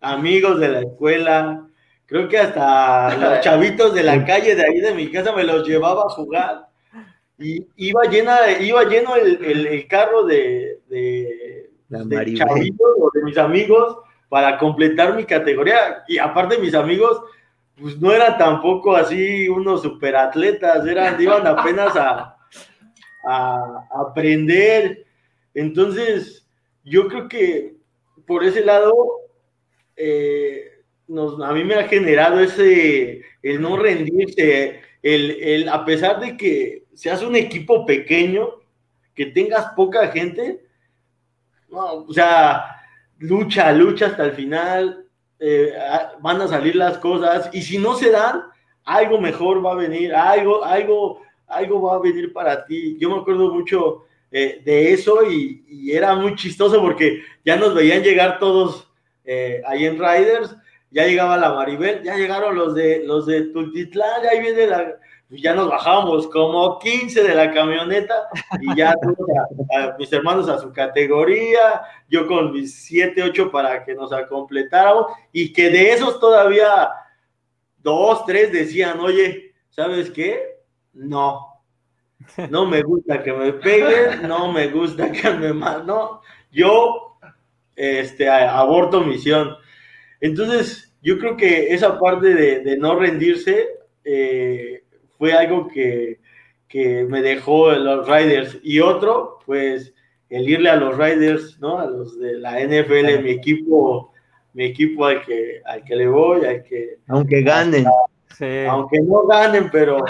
amigos 0.01 0.59
de 0.59 0.69
la 0.69 0.79
escuela, 0.81 1.67
creo 2.05 2.27
que 2.27 2.37
hasta 2.37 3.15
los 3.17 3.39
chavitos 3.41 3.93
de 3.93 4.03
la 4.03 4.25
calle 4.25 4.55
de 4.55 4.63
ahí 4.63 4.79
de 4.79 4.93
mi 4.93 5.11
casa 5.11 5.33
me 5.33 5.43
los 5.43 5.67
llevaba 5.67 6.03
a 6.03 6.09
jugar. 6.09 6.67
Y 7.37 7.65
iba, 7.77 8.03
llena, 8.03 8.37
iba 8.59 8.83
lleno 8.83 9.15
el, 9.15 9.87
carro 9.87 10.25
de, 10.25 10.81
de, 10.89 11.69
chavitos 12.35 12.89
o 12.99 13.09
de 13.13 13.23
mis 13.23 13.37
amigos 13.37 13.97
para 14.27 14.57
completar 14.57 15.15
mi 15.15 15.23
categoría. 15.23 16.03
Y 16.07 16.17
aparte 16.17 16.57
mis 16.57 16.73
amigos, 16.73 17.21
pues 17.79 17.97
no 18.01 18.11
eran 18.11 18.37
tampoco 18.37 18.93
así 18.93 19.47
unos 19.47 19.83
superatletas, 19.83 20.85
eran, 20.85 21.21
iban 21.21 21.47
apenas 21.47 21.95
a, 21.95 22.35
a, 23.25 23.87
aprender. 23.91 25.05
Entonces, 25.53 26.45
yo 26.83 27.07
creo 27.07 27.29
que 27.29 27.75
por 28.27 28.43
ese 28.43 28.63
lado, 28.63 28.93
eh, 29.99 30.83
nos, 31.07 31.41
a 31.41 31.51
mí 31.53 31.63
me 31.63 31.75
ha 31.75 31.87
generado 31.87 32.39
ese, 32.39 33.21
el 33.43 33.61
no 33.61 33.77
rendirse, 33.77 34.81
el, 35.03 35.31
el, 35.31 35.69
a 35.69 35.83
pesar 35.83 36.19
de 36.19 36.37
que 36.37 36.85
seas 36.93 37.21
un 37.21 37.35
equipo 37.35 37.85
pequeño, 37.85 38.49
que 39.13 39.27
tengas 39.27 39.73
poca 39.75 40.07
gente, 40.07 40.61
o 41.69 42.11
sea, 42.13 42.77
lucha, 43.17 43.71
lucha 43.73 44.07
hasta 44.07 44.25
el 44.25 44.31
final, 44.31 45.05
eh, 45.39 45.73
van 46.21 46.41
a 46.41 46.47
salir 46.47 46.75
las 46.75 46.97
cosas, 46.97 47.49
y 47.53 47.61
si 47.61 47.77
no 47.77 47.95
se 47.95 48.11
dan, 48.11 48.43
algo 48.85 49.19
mejor 49.19 49.63
va 49.65 49.73
a 49.73 49.75
venir, 49.75 50.15
algo, 50.15 50.63
algo, 50.63 51.21
algo 51.47 51.81
va 51.81 51.95
a 51.95 51.99
venir 51.99 52.33
para 52.33 52.65
ti. 52.65 52.97
Yo 52.99 53.09
me 53.09 53.21
acuerdo 53.21 53.53
mucho 53.53 54.05
eh, 54.31 54.61
de 54.63 54.93
eso 54.93 55.29
y, 55.29 55.91
era 55.91 56.15
muy 56.15 56.35
chistoso 56.35 56.81
porque 56.81 57.23
ya 57.43 57.55
nos 57.55 57.73
veían 57.73 58.03
llegar 58.03 58.39
todos 58.39 58.88
eh, 59.31 59.61
ahí 59.67 59.85
en 59.85 59.99
Riders, 59.99 60.55
ya 60.89 61.05
llegaba 61.05 61.37
la 61.37 61.53
Maribel, 61.53 62.01
ya 62.01 62.17
llegaron 62.17 62.55
los 62.55 62.73
de 62.73 63.03
los 63.05 63.27
de 63.27 63.43
Tultitlán, 63.43 64.25
ahí 64.25 64.39
viene 64.39 64.65
la, 64.65 64.95
pues 65.29 65.39
ya 65.43 65.53
nos 65.53 65.69
bajamos 65.69 66.27
como 66.29 66.79
15 66.79 67.21
de 67.21 67.35
la 67.35 67.53
camioneta 67.53 68.27
y 68.59 68.75
ya 68.75 68.95
mis 69.99 70.11
hermanos 70.11 70.49
a 70.49 70.57
su 70.57 70.73
categoría, 70.73 71.83
yo 72.09 72.25
con 72.25 72.51
mis 72.51 72.73
7, 72.85 73.21
8 73.21 73.51
para 73.51 73.85
que 73.85 73.93
nos 73.93 74.09
completáramos 74.27 75.05
y 75.31 75.53
que 75.53 75.69
de 75.69 75.91
esos 75.91 76.19
todavía 76.19 76.89
dos, 77.77 78.25
tres 78.25 78.51
decían, 78.51 78.99
oye, 78.99 79.53
¿sabes 79.69 80.09
qué? 80.09 80.57
No, 80.91 81.61
no 82.49 82.65
me 82.65 82.81
gusta 82.81 83.21
que 83.21 83.31
me 83.31 83.53
peguen, 83.53 84.27
no 84.27 84.51
me 84.51 84.69
gusta 84.69 85.11
que 85.11 85.29
me 85.29 85.53
no, 85.53 86.21
yo 86.51 87.08
este, 87.79 88.29
aborto 88.29 89.01
misión. 89.01 89.55
Entonces, 90.19 90.93
yo 91.01 91.17
creo 91.17 91.37
que 91.37 91.73
esa 91.73 91.97
parte 91.97 92.33
de, 92.33 92.77
no 92.77 92.99
rendirse, 92.99 93.69
eh, 94.03 94.83
fue 95.17 95.33
algo 95.33 95.67
que, 95.67 96.19
me 96.73 97.21
dejó 97.21 97.71
los 97.71 98.07
Riders. 98.07 98.59
Y 98.63 98.79
otro, 98.81 99.39
pues, 99.45 99.93
el 100.29 100.47
irle 100.47 100.69
a 100.69 100.75
los 100.75 100.97
Riders, 100.97 101.59
¿no? 101.59 101.79
A 101.79 101.85
los 101.85 102.19
de 102.19 102.37
la 102.37 102.59
NFL, 102.59 103.23
mi 103.23 103.31
equipo, 103.31 104.13
mi 104.53 104.65
equipo 104.65 105.05
al 105.05 105.23
que, 105.23 105.61
al 105.65 105.83
que 105.83 105.95
le 105.95 106.07
voy, 106.07 106.45
al 106.45 106.63
que... 106.63 106.97
Aunque 107.07 107.41
ganen. 107.41 107.85
Aunque 108.69 108.99
no 109.01 109.25
ganen, 109.25 109.69
pero, 109.71 110.03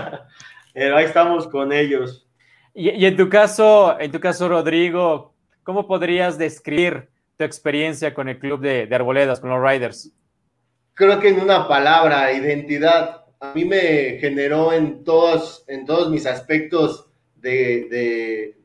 pero 0.74 0.96
ahí 0.96 1.04
estamos 1.04 1.46
con 1.46 1.72
ellos. 1.72 2.26
Y, 2.74 3.04
en 3.04 3.16
tu 3.16 3.28
caso, 3.28 3.98
en 4.00 4.10
tu 4.10 4.18
caso, 4.18 4.48
Rodrigo, 4.48 5.33
¿cómo 5.64 5.86
podrías 5.86 6.38
describir 6.38 7.08
tu 7.36 7.44
experiencia 7.44 8.14
con 8.14 8.28
el 8.28 8.38
club 8.38 8.60
de, 8.60 8.86
de 8.86 8.94
Arboledas, 8.94 9.40
con 9.40 9.50
los 9.50 9.62
Riders? 9.62 10.12
Creo 10.94 11.18
que 11.18 11.28
en 11.28 11.40
una 11.40 11.66
palabra, 11.66 12.32
identidad 12.32 13.24
a 13.44 13.52
mí 13.54 13.64
me 13.64 14.18
generó 14.20 14.72
en 14.72 15.04
todos, 15.04 15.64
en 15.68 15.84
todos 15.84 16.10
mis 16.10 16.26
aspectos 16.26 17.10
de, 17.36 18.56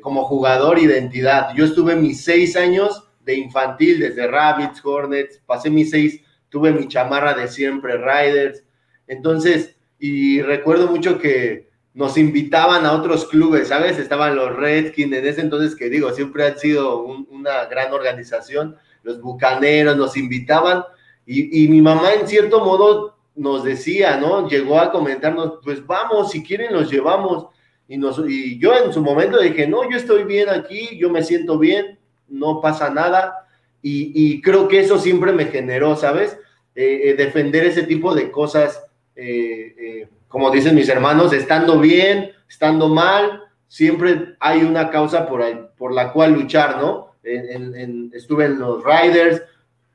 como 0.00 0.24
jugador 0.24 0.78
identidad. 0.78 1.52
Yo 1.56 1.64
estuve 1.64 1.96
mis 1.96 2.22
seis 2.22 2.56
años 2.56 3.08
de 3.24 3.34
infantil, 3.34 3.98
desde 4.00 4.28
Rabbits, 4.28 4.84
Hornets, 4.84 5.42
pasé 5.44 5.70
mis 5.70 5.90
seis, 5.90 6.20
tuve 6.48 6.70
mi 6.70 6.86
chamarra 6.86 7.34
de 7.34 7.48
siempre, 7.48 7.96
Riders. 7.96 8.64
Entonces, 9.08 9.76
y 9.98 10.40
recuerdo 10.40 10.88
mucho 10.88 11.18
que, 11.18 11.71
nos 11.94 12.16
invitaban 12.16 12.86
a 12.86 12.92
otros 12.92 13.26
clubes, 13.26 13.68
¿sabes? 13.68 13.98
Estaban 13.98 14.34
los 14.34 14.56
Redskins 14.56 15.12
en 15.12 15.26
ese 15.26 15.42
entonces 15.42 15.76
que 15.76 15.90
digo, 15.90 16.12
siempre 16.12 16.46
han 16.46 16.58
sido 16.58 17.02
una 17.04 17.66
gran 17.66 17.92
organización, 17.92 18.76
los 19.02 19.20
Bucaneros 19.20 19.96
nos 19.96 20.16
invitaban 20.16 20.84
y, 21.26 21.68
mi 21.68 21.80
mamá 21.80 22.14
en 22.14 22.26
cierto 22.26 22.64
modo 22.64 23.16
nos 23.34 23.64
decía, 23.64 24.16
¿no? 24.16 24.48
Llegó 24.48 24.78
a 24.78 24.90
comentarnos, 24.90 25.60
pues 25.62 25.86
vamos, 25.86 26.32
si 26.32 26.42
quieren 26.42 26.72
los 26.72 26.90
llevamos. 26.90 27.46
Y, 27.88 28.58
yo 28.58 28.74
en 28.74 28.92
su 28.92 29.00
momento 29.00 29.40
dije, 29.40 29.66
no, 29.66 29.88
yo 29.88 29.96
estoy 29.96 30.24
bien 30.24 30.48
aquí, 30.48 30.98
yo 30.98 31.10
me 31.10 31.22
siento 31.22 31.58
bien, 31.58 31.98
no 32.28 32.60
pasa 32.60 32.90
nada. 32.90 33.46
Y, 33.82 34.40
creo 34.42 34.68
que 34.68 34.80
eso 34.80 34.98
siempre 34.98 35.32
me 35.32 35.46
generó, 35.46 35.96
¿sabes? 35.96 36.36
Eh, 36.74 37.10
eh, 37.10 37.14
defender 37.14 37.64
ese 37.66 37.82
tipo 37.82 38.14
de 38.14 38.30
cosas, 38.30 38.82
eh, 39.14 40.08
como 40.32 40.50
dicen 40.50 40.74
mis 40.74 40.88
hermanos, 40.88 41.34
estando 41.34 41.78
bien, 41.78 42.32
estando 42.48 42.88
mal, 42.88 43.42
siempre 43.68 44.34
hay 44.40 44.62
una 44.62 44.88
causa 44.90 45.28
por, 45.28 45.92
la 45.92 46.10
cual 46.10 46.32
luchar, 46.32 46.80
¿no? 46.80 47.12
estuve 47.22 48.46
en 48.46 48.58
los 48.58 48.82
Riders, 48.82 49.42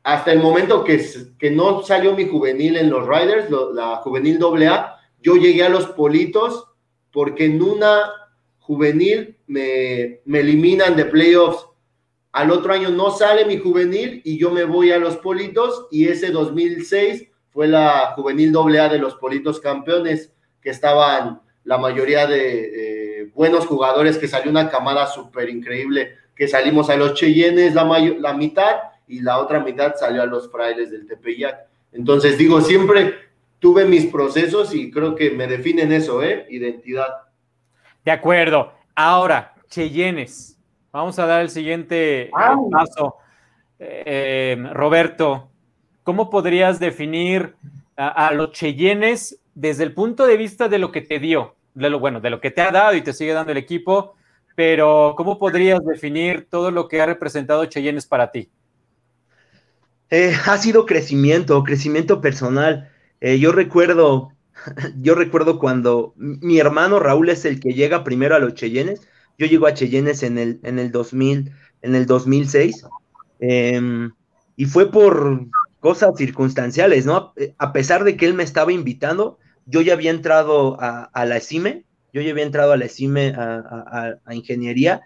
hasta 0.03 0.31
el 0.31 0.39
momento 0.39 0.83
que, 0.83 1.51
no 1.51 1.81
salió 1.81 2.15
mi 2.15 2.27
juvenil 2.27 2.77
en 2.77 2.91
los 2.91 3.07
Riders, 3.07 3.49
la 3.73 3.95
juvenil 3.97 4.39
AA, 4.41 4.95
yo 5.23 5.35
llegué 5.35 5.63
a 5.63 5.69
los 5.69 5.87
Politos 5.87 6.67
porque 7.11 7.45
en 7.45 7.61
una 7.61 8.03
juvenil 8.59 9.37
me, 9.47 10.21
me 10.25 10.41
eliminan 10.41 10.95
de 10.95 11.05
playoffs. 11.05 11.65
Al 12.31 12.51
otro 12.51 12.73
año 12.73 12.89
no 12.91 13.09
sale 13.09 13.45
mi 13.45 13.57
juvenil 13.57 14.21
y 14.23 14.37
yo 14.37 14.51
me 14.51 14.65
voy 14.65 14.91
a 14.91 14.99
los 14.99 15.17
Politos 15.17 15.87
y 15.89 16.07
ese 16.07 16.29
2006 16.29 17.27
fue 17.57 17.67
la 17.67 18.13
juvenil 18.15 18.55
AA 18.55 18.87
de 18.87 18.99
los 18.99 19.15
Politos 19.15 19.59
campeones, 19.59 20.31
que 20.61 20.69
estaban 20.69 21.41
la 21.63 21.79
mayoría 21.79 22.27
de 22.27 23.31
buenos 23.33 23.65
jugadores, 23.65 24.19
que 24.19 24.27
salió 24.27 24.51
una 24.51 24.69
camada 24.69 25.07
súper 25.07 25.49
increíble, 25.49 26.13
que 26.35 26.47
salimos 26.47 26.91
a 26.91 26.95
los 26.95 27.15
Cheyennes 27.15 27.73
la, 27.73 27.83
la 28.19 28.33
mitad 28.33 28.75
y 29.07 29.21
la 29.21 29.39
otra 29.39 29.59
mitad 29.59 29.95
salió 29.95 30.21
a 30.21 30.27
los 30.27 30.51
frailes 30.51 30.91
del 30.91 31.07
Tepeyac. 31.07 31.65
Entonces, 31.93 32.37
digo, 32.37 32.61
siempre 32.61 33.15
tuve 33.57 33.85
mis 33.85 34.05
procesos 34.05 34.75
y 34.75 34.91
creo 34.91 35.15
que 35.15 35.31
me 35.31 35.47
definen 35.47 35.91
eso, 35.91 36.21
¿eh? 36.21 36.45
Identidad. 36.51 37.09
De 38.05 38.11
acuerdo. 38.11 38.71
Ahora, 38.93 39.55
Cheyennes. 39.67 40.59
Vamos 40.91 41.17
a 41.17 41.25
dar 41.25 41.41
el 41.41 41.49
siguiente 41.49 42.29
paso. 42.69 43.15
Eh, 43.79 44.63
Roberto, 44.73 45.49
¿cómo 46.07 46.29
podrías 46.29 46.79
definir 46.79 47.55
a, 47.97 48.31
los 48.31 48.53
Cheyennes 48.53 49.41
desde 49.55 49.83
el 49.83 49.93
punto 49.93 50.25
de 50.25 50.37
vista 50.37 50.69
de 50.69 50.79
lo 50.79 50.89
que 50.89 51.01
te 51.01 51.19
dio? 51.19 51.57
De 51.73 51.89
lo, 51.89 51.99
bueno, 51.99 52.21
de 52.21 52.29
lo 52.29 52.39
que 52.39 52.49
te 52.49 52.61
ha 52.61 52.71
dado 52.71 52.95
y 52.95 53.01
te 53.01 53.11
sigue 53.11 53.33
dando 53.33 53.51
el 53.51 53.57
equipo, 53.57 54.15
pero 54.55 55.15
¿cómo 55.17 55.37
podrías 55.37 55.85
definir 55.85 56.47
todo 56.49 56.71
lo 56.71 56.87
que 56.87 57.01
ha 57.01 57.05
representado 57.05 57.65
Cheyennes 57.65 58.05
para 58.05 58.31
ti? 58.31 58.47
Eh, 60.09 60.33
ha 60.45 60.57
sido 60.57 60.85
crecimiento, 60.85 61.61
crecimiento 61.65 62.21
personal. 62.21 62.89
Eh, 63.19 63.37
yo 63.37 63.51
recuerdo, 63.51 64.31
yo 65.01 65.13
recuerdo 65.13 65.59
cuando 65.59 66.13
mi 66.15 66.57
hermano 66.57 66.99
Raúl 66.99 67.27
es 67.27 67.43
el 67.43 67.59
que 67.59 67.73
llega 67.73 68.05
primero 68.05 68.33
a 68.33 68.39
los 68.39 68.53
Cheyennes. 68.53 69.01
Yo 69.37 69.45
llego 69.45 69.67
a 69.67 69.73
Cheyennes 69.73 70.23
en 70.23 70.37
el, 70.37 70.61
en 70.63 70.79
el 70.79 70.89
2000, 70.89 71.51
en 71.81 71.95
el 71.95 72.05
2006. 72.05 72.85
Em, 73.41 74.11
y 74.55 74.63
fue 74.63 74.89
por 74.89 75.47
cosas 75.79 76.11
circunstanciales, 76.17 77.05
¿no? 77.05 77.33
Eh, 77.35 77.53
a 77.57 77.73
pesar 77.73 78.03
de 78.03 78.17
que 78.17 78.25
él 78.25 78.33
me 78.33 78.43
estaba 78.43 78.71
invitando, 78.71 79.37
yo 79.65 79.81
ya 79.81 79.93
había 79.93 80.11
entrado 80.11 80.77
a, 80.79 81.25
la 81.25 81.37
ESIME, 81.37 81.83
yo 82.13 82.21
ya 82.21 82.31
había 82.31 82.45
entrado 82.45 82.71
a 82.71 82.77
la 82.77 82.85
ESIME 82.85 83.33
a, 83.35 84.17
ingeniería, 84.31 85.01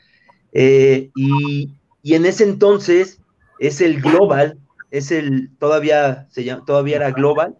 y, 0.53 1.73
y, 2.03 2.13
en 2.13 2.25
ese 2.25 2.43
entonces 2.43 3.19
es 3.59 3.81
el 3.81 4.01
Global, 4.01 4.59
es 4.91 5.11
el, 5.11 5.49
todavía, 5.57 6.27
se 6.29 6.43
llama, 6.43 6.63
todavía 6.65 6.97
era 6.97 7.11
Global, 7.11 7.55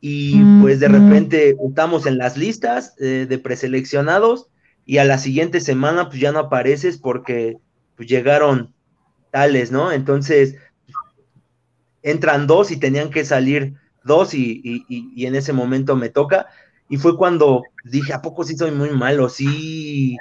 y 0.00 0.42
pues 0.60 0.80
de 0.80 0.88
repente 0.88 1.56
estamos 1.66 2.06
en 2.06 2.16
las 2.16 2.38
listas 2.38 2.94
eh, 2.98 3.26
de 3.28 3.38
preseleccionados 3.38 4.48
y 4.86 4.98
a 4.98 5.04
la 5.04 5.18
siguiente 5.18 5.60
semana 5.60 6.08
pues 6.08 6.20
ya 6.20 6.32
no 6.32 6.38
apareces 6.38 6.96
porque 6.96 7.58
pues, 7.96 8.08
llegaron 8.08 8.72
tales, 9.30 9.70
¿no? 9.70 9.92
Entonces 9.92 10.56
entran 12.02 12.46
dos 12.46 12.70
y 12.70 12.76
tenían 12.76 13.10
que 13.10 13.24
salir 13.24 13.74
dos 14.04 14.34
y, 14.34 14.62
y, 14.88 15.26
en 15.26 15.34
ese 15.34 15.52
momento 15.52 15.96
me 15.96 16.08
toca 16.08 16.46
y 16.88 16.96
fue 16.96 17.16
cuando 17.16 17.62
dije, 17.84 18.12
¿a 18.12 18.22
poco 18.22 18.44
sí 18.44 18.56
soy 18.56 18.70
muy 18.70 18.90
malo? 18.90 19.28
Sí, 19.28 20.16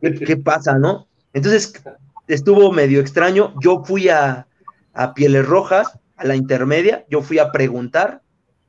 ¿qué, 0.00 0.36
pasa, 0.36 0.78
no? 0.78 1.08
Entonces 1.32 1.72
estuvo 2.28 2.72
medio 2.72 3.00
extraño, 3.00 3.54
yo 3.60 3.82
fui 3.84 4.08
a, 4.08 4.46
a 4.92 5.14
Pieles 5.14 5.46
Rojas, 5.46 5.98
a 6.16 6.24
la 6.24 6.36
intermedia, 6.36 7.06
yo 7.08 7.22
fui 7.22 7.38
a 7.38 7.50
preguntar, 7.50 8.22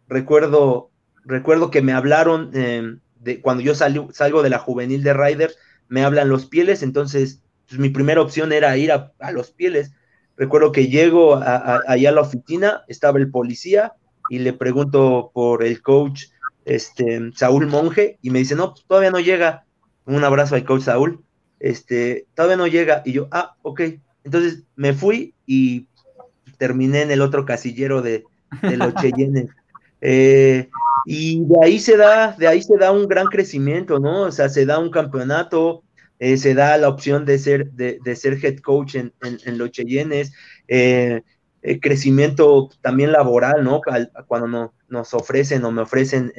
recuerdo, 0.08 0.90
recuerdo 1.26 1.70
que 1.70 1.82
me 1.82 1.94
hablaron 1.94 2.52
em, 2.54 3.00
de 3.20 3.42
cuando 3.42 3.62
yo 3.62 3.76
salgo 3.76 4.42
de 4.42 4.50
la 4.50 4.60
juvenil 4.60 5.04
de 5.04 5.14
Riders, 5.14 5.58
me 5.88 6.04
hablan 6.04 6.30
los 6.30 6.46
pieles, 6.46 6.84
entonces 6.84 7.42
pues, 7.68 7.80
mi 7.80 7.90
primera 7.90 8.22
opción 8.22 8.52
era 8.52 8.76
ir 8.78 8.92
a, 8.92 9.14
los 9.32 9.52
pieles. 9.52 9.92
Recuerdo 10.40 10.72
que 10.72 10.88
llego 10.88 11.36
a, 11.36 11.82
allá 11.86 12.10
a 12.10 12.14
la 12.14 12.22
oficina, 12.22 12.84
estaba 12.88 13.20
el 13.20 13.30
policía 13.30 13.92
y 14.30 14.40
le 14.40 14.54
pregunto 14.54 15.32
por 15.34 15.66
el 15.66 15.82
coach 15.82 16.28
este, 16.64 17.32
Saúl 17.36 17.68
Monje 17.68 18.18
y 18.22 18.30
me 18.30 18.40
dice, 18.40 18.56
no, 18.56 18.72
pues, 18.72 18.86
todavía 18.88 19.12
no 19.12 19.20
llega. 19.20 19.66
Un 20.06 20.24
abrazo 20.24 20.56
al 20.56 20.64
coach 20.64 20.84
Saúl. 20.84 21.22
Este, 21.60 22.26
todavía 22.36 22.56
no 22.56 22.68
llega. 22.68 23.02
Y 23.04 23.12
yo, 23.12 23.28
ah, 23.32 23.58
ok. 23.64 23.82
Entonces 24.24 24.64
me 24.78 24.94
fui 24.94 25.34
y 25.46 25.88
terminé 26.58 27.02
en 27.02 27.12
el 27.12 27.22
otro 27.22 27.44
casillero 27.44 28.02
de, 28.02 28.24
los 28.62 28.94
Cheyennes. 29.02 29.50
Eh, 30.00 30.70
y 31.06 31.44
de 31.44 31.56
ahí 31.62 31.80
se 31.80 31.98
da, 31.98 32.32
de 32.32 32.48
ahí 32.48 32.62
se 32.62 32.78
da 32.78 32.94
un 32.94 33.10
gran 33.10 33.26
crecimiento, 33.26 34.00
¿no? 34.00 34.22
O 34.22 34.32
sea, 34.32 34.48
se 34.48 34.66
da 34.66 34.80
un 34.80 34.90
campeonato, 34.90 35.84
eh, 36.20 36.38
se 36.38 36.54
da 36.54 36.78
la 36.78 36.90
opción 36.90 37.26
de 37.26 37.40
ser, 37.40 37.72
de, 37.72 38.16
ser 38.16 38.44
head 38.44 38.60
coach 38.60 38.96
en, 38.96 39.14
los 39.58 39.72
Cheyennes, 39.72 40.34
eh, 40.68 41.22
crecimiento 41.82 42.70
también 42.82 43.12
laboral, 43.12 43.64
¿no? 43.64 43.82
cuando 44.28 44.48
no, 44.48 44.74
nos 44.88 45.14
ofrecen 45.14 45.64
o 45.66 45.72
me 45.72 45.82
ofrecen 45.82 46.32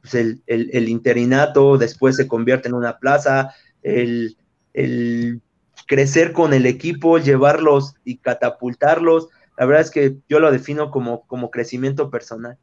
pues 0.00 0.14
el, 0.14 0.88
interinato, 0.88 1.76
después 1.78 2.16
se 2.16 2.28
convierte 2.28 2.68
en 2.68 2.74
una 2.74 2.98
plaza, 2.98 3.54
el, 3.82 4.36
el 4.74 5.42
crecer 5.86 6.32
con 6.32 6.54
el 6.54 6.66
equipo, 6.66 7.18
llevarlos 7.18 7.94
y 8.04 8.18
catapultarlos 8.18 9.28
la 9.58 9.66
verdad 9.66 9.82
es 9.82 9.90
que 9.90 10.16
yo 10.28 10.38
lo 10.38 10.52
defino 10.52 10.90
como, 10.90 11.26
como 11.26 11.50
crecimiento 11.50 12.10
personal. 12.10 12.56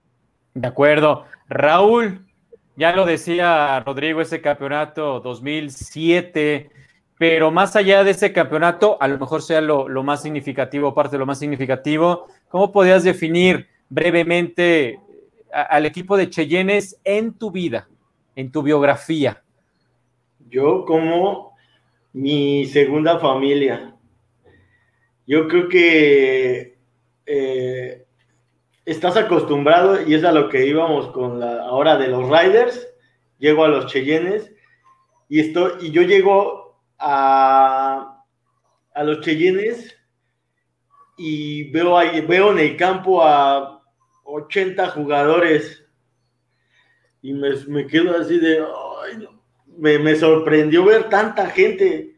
De 0.53 0.67
acuerdo. 0.67 1.25
Raúl, 1.49 2.25
ya 2.75 2.95
lo 2.95 3.05
decía 3.05 3.79
Rodrigo, 3.81 4.21
ese 4.21 4.41
campeonato 4.41 5.19
2007, 5.19 6.69
pero 7.17 7.51
más 7.51 7.75
allá 7.75 8.03
de 8.03 8.11
ese 8.11 8.33
campeonato, 8.33 8.97
a 9.01 9.07
lo 9.07 9.17
mejor 9.17 9.41
sea 9.41 9.61
lo, 9.61 9.87
más 10.03 10.21
significativo, 10.21 10.93
parte 10.93 11.15
de 11.15 11.19
lo 11.19 11.25
más 11.25 11.39
significativo, 11.39 12.27
¿cómo 12.49 12.71
podías 12.71 13.03
definir 13.03 13.67
brevemente 13.89 14.99
al 15.51 15.85
equipo 15.85 16.17
de 16.17 16.29
Cheyennes 16.29 16.99
en 17.03 17.33
tu 17.33 17.51
vida, 17.51 17.87
en 18.35 18.51
tu 18.51 18.61
biografía? 18.61 19.41
Yo 20.49 20.83
como 20.85 21.55
mi 22.15 22.65
segunda 22.65 23.19
familia. 23.19 23.93
Yo 25.27 25.47
creo 25.47 25.67
que 25.67 26.77
eh, 27.25 28.04
estás 28.85 29.17
acostumbrado, 29.17 30.07
y 30.07 30.13
es 30.13 30.23
a 30.23 30.31
lo 30.31 30.49
que 30.49 30.65
íbamos 30.65 31.07
con 31.07 31.39
la 31.39 31.63
ahora 31.63 31.97
de 31.97 32.07
los 32.07 32.23
Riders, 32.29 32.87
llego 33.39 33.65
a 33.65 33.69
los 33.69 33.87
Cheyennes, 33.87 34.51
y, 35.27 35.39
esto, 35.39 35.77
y 35.81 35.91
yo 35.91 36.03
llego 36.03 36.79
a, 36.99 38.23
a 38.93 39.03
los 39.03 39.21
Cheyennes 39.21 39.95
y 41.17 41.71
veo, 41.71 41.97
ahí, 41.97 42.21
veo 42.21 42.51
en 42.51 42.59
el 42.59 42.77
campo 42.77 43.23
a 43.23 43.83
80 44.23 44.89
jugadores 44.89 45.83
y 47.21 47.33
me, 47.33 47.87
quedo 47.87 48.19
así 48.19 48.37
de, 48.37 48.63
me, 49.77 49.97
me, 49.97 50.15
sorprendió 50.15 50.85
ver 50.85 51.09
tanta 51.09 51.49
gente. 51.49 52.15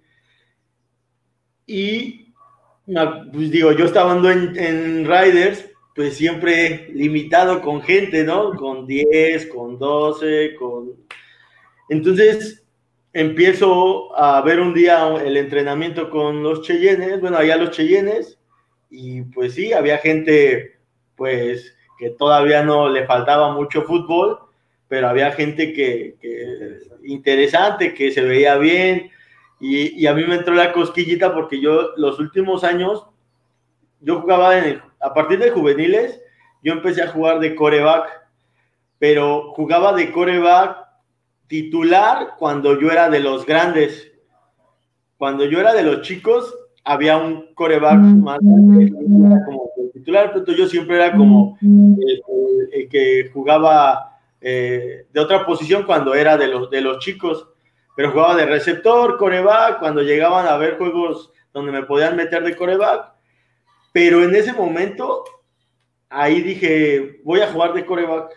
Y 1.66 2.34
pues 2.86 3.52
digo, 3.52 3.72
yo 3.72 3.86
estando 3.86 4.30
en, 4.30 4.58
en 4.58 5.06
Riders, 5.06 5.70
pues 5.98 6.16
siempre 6.16 6.92
limitado 6.94 7.60
con 7.60 7.82
gente, 7.82 8.24
¿no? 8.24 8.54
Con 8.54 8.86
10, 8.86 9.48
con 9.48 9.80
12, 9.80 10.54
con... 10.54 10.94
Entonces 11.90 12.64
empiezo 13.14 14.16
a 14.16 14.40
ver 14.42 14.60
un 14.60 14.76
día 14.76 15.08
el 15.26 15.38
entrenamiento 15.38 16.12
con 16.12 16.44
los 16.44 16.62
Cheyennes, 16.62 17.20
bueno, 17.20 17.38
allá 17.38 17.58
los 17.58 17.72
Cheyennes, 17.72 18.38
y 18.92 19.24
pues 19.24 19.56
sí, 19.56 19.74
había 19.74 19.98
gente, 19.98 20.78
pues, 21.16 21.76
que 21.98 22.12
todavía 22.12 22.62
no 22.62 22.90
le 22.90 23.08
faltaba 23.08 23.52
mucho 23.54 23.82
fútbol, 23.82 24.38
pero 24.88 25.10
había 25.10 25.32
gente 25.32 25.74
que, 25.74 26.16
interesante, 27.06 27.96
que 27.96 28.12
se 28.12 28.22
veía 28.22 28.56
bien, 28.58 29.10
y, 29.60 30.06
a 30.06 30.14
mí 30.14 30.24
me 30.26 30.36
entró 30.36 30.54
la 30.54 30.72
cosquillita 30.72 31.34
porque 31.34 31.60
yo 31.60 31.94
los 31.98 32.20
últimos 32.20 32.64
años, 32.64 33.08
yo 34.00 34.22
jugaba 34.22 34.60
en 34.60 34.80
a 35.08 35.14
partir 35.14 35.40
de 35.40 35.52
juveniles, 35.52 36.22
yo 36.62 36.74
empecé 36.74 37.02
a 37.02 37.08
jugar 37.08 37.40
de 37.40 37.56
coreback, 37.56 38.10
pero 39.00 39.54
jugaba 39.54 39.94
de 39.94 40.12
coreback 40.12 40.78
titular 41.48 42.36
cuando 42.38 42.80
yo 42.80 42.92
era 42.92 43.10
de 43.10 43.22
los 43.22 43.46
grandes. 43.46 44.12
Cuando 45.18 45.46
yo 45.46 45.60
era 45.60 45.74
de 45.74 45.84
los 45.84 46.02
chicos, 46.02 46.54
había 46.84 47.18
un 47.18 47.54
coreback 47.54 48.00
más 48.00 48.40
como 48.40 49.72
titular, 49.94 50.34
pero 50.34 50.58
yo 50.58 50.68
siempre 50.68 50.98
era 50.98 51.16
como 51.16 51.58
el, 51.62 52.90
que 52.90 53.30
jugaba 53.34 54.20
eh, 54.42 55.08
de 55.12 55.20
otra 55.20 55.46
posición 55.46 55.84
cuando 55.84 56.14
era 56.16 56.38
de 56.38 56.48
los, 56.48 56.70
de 56.70 56.82
los 56.82 57.00
chicos, 57.00 57.48
pero 57.96 58.12
jugaba 58.12 58.36
de 58.36 58.46
receptor, 58.46 59.18
coreback, 59.18 59.80
cuando 59.80 60.02
llegaban 60.02 60.48
a 60.48 60.58
ver 60.58 60.78
juegos 60.78 61.32
donde 61.54 61.72
me 61.72 61.84
podían 61.84 62.16
meter 62.16 62.44
de 62.44 62.56
coreback, 62.56 63.17
pero 63.92 64.24
en 64.24 64.36
ese 64.36 64.54
momento, 64.54 65.24
ahí 66.10 66.42
dije, 66.42 67.22
voy 67.24 67.42
a 67.42 67.52
jugar 67.52 67.74
de 67.74 67.86
coreback. 67.86 68.32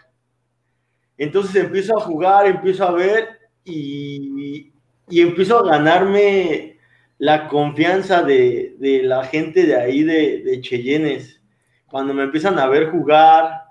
Entonces 1.18 1.54
empiezo 1.56 1.98
a 1.98 2.00
jugar, 2.00 2.46
empiezo 2.46 2.84
a 2.84 2.92
ver 2.92 3.28
y, 3.64 4.72
y 5.08 5.20
empiezo 5.20 5.58
a 5.58 5.68
ganarme 5.70 6.78
la 7.20 7.48
confianza 7.48 8.22
de, 8.22 8.74
la 9.04 9.24
gente 9.24 9.64
de 9.64 9.76
ahí, 9.76 10.02
de, 10.02 10.42
de, 10.42 10.60
Cheyennes, 10.62 11.42
cuando 11.86 12.14
me 12.14 12.22
empiezan 12.22 12.58
a 12.58 12.66
ver 12.66 12.88
jugar, 12.88 13.64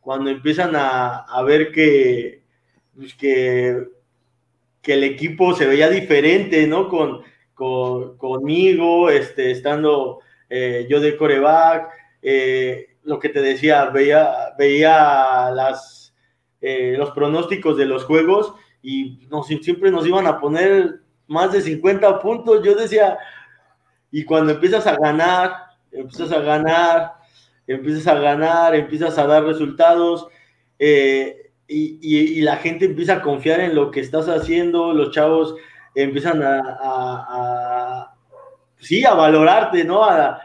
cuando 0.00 0.30
empiezan 0.30 0.72
a, 0.74 1.42
ver 1.46 1.72
que, 1.72 2.42
pues 2.96 3.12
que, 3.14 3.84
que, 4.80 4.94
el 4.94 5.04
equipo 5.04 5.52
se 5.54 5.66
veía 5.66 5.90
diferente, 5.90 6.66
¿no? 6.66 6.88
Con, 6.88 7.22
conmigo, 8.16 9.10
este, 9.10 9.50
estando 9.50 10.20
eh, 10.48 10.86
yo 10.88 11.00
de 11.00 11.16
coreback, 11.16 11.90
eh, 12.22 12.96
lo 13.02 13.18
que 13.18 13.28
te 13.28 13.40
decía, 13.40 13.86
veía, 13.86 14.54
veía 14.58 15.50
eh, 16.60 16.94
los 16.96 17.10
pronósticos 17.10 17.76
de 17.76 17.86
los 17.86 18.04
juegos 18.04 18.54
y 18.82 19.26
siempre 19.60 19.90
nos 19.90 20.06
iban 20.06 20.26
a 20.26 20.40
poner 20.40 21.00
más 21.26 21.52
de 21.52 21.60
50 21.60 22.20
puntos. 22.20 22.64
Yo 22.64 22.74
decía, 22.74 23.18
y 24.10 24.24
cuando 24.24 24.52
empiezas 24.52 24.86
a 24.86 24.96
ganar, 24.96 25.52
empiezas 25.90 26.32
a 26.32 26.40
ganar, 26.40 27.12
empiezas 27.66 28.06
a 28.06 28.14
ganar, 28.18 28.74
empiezas 28.74 29.18
a 29.18 29.26
dar 29.26 29.44
resultados, 29.44 30.28
y, 31.68 32.40
la 32.42 32.56
gente 32.56 32.84
empieza 32.84 33.14
a 33.14 33.22
confiar 33.22 33.60
en 33.60 33.74
lo 33.74 33.90
que 33.90 34.00
estás 34.00 34.28
haciendo, 34.28 34.92
los 34.92 35.10
chavos 35.10 35.56
empiezan 35.94 36.42
a, 36.42 38.15
sí, 38.78 39.04
a 39.04 39.14
valorarte, 39.14 39.84
¿no? 39.84 40.04
A, 40.04 40.40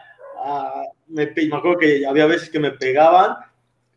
me, 1.08 1.24
acuerdo 1.24 1.78
que 1.78 2.06
había 2.06 2.26
veces 2.26 2.50
que 2.50 2.60
me 2.60 2.72
pegaban 2.72 3.36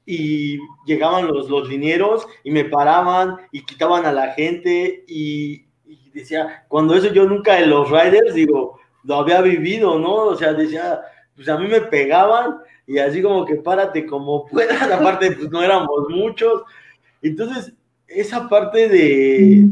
y 0.04 0.58
llegaban 0.84 1.26
los, 1.26 1.48
los 1.48 1.68
linieros 1.68 2.26
y 2.42 2.50
me 2.50 2.64
paraban 2.64 3.36
y 3.52 3.64
quitaban 3.64 4.04
a 4.04 4.12
la 4.12 4.32
gente 4.32 5.04
y, 5.06 5.64
decía, 6.12 6.64
cuando 6.68 6.94
eso 6.94 7.12
yo 7.12 7.24
nunca 7.24 7.58
en 7.58 7.70
los 7.70 7.90
Riders, 7.90 8.34
digo, 8.34 8.78
lo 9.04 9.16
había 9.16 9.40
vivido, 9.40 9.98
¿no? 9.98 10.14
O 10.14 10.36
sea, 10.36 10.52
decía, 10.52 11.00
pues 11.34 11.48
a 11.48 11.58
mí 11.58 11.66
me 11.66 11.80
pegaban 11.80 12.58
y 12.86 12.98
así 12.98 13.22
como 13.22 13.44
que 13.44 13.56
párate 13.56 14.06
como 14.06 14.46
puedas, 14.50 14.90
aparte 14.90 15.32
pues 15.32 15.50
no 15.50 15.62
éramos 15.62 16.08
muchos. 16.10 16.62
Entonces, 17.22 17.72
esa 18.06 18.48
parte 18.48 18.88
de, 18.88 19.62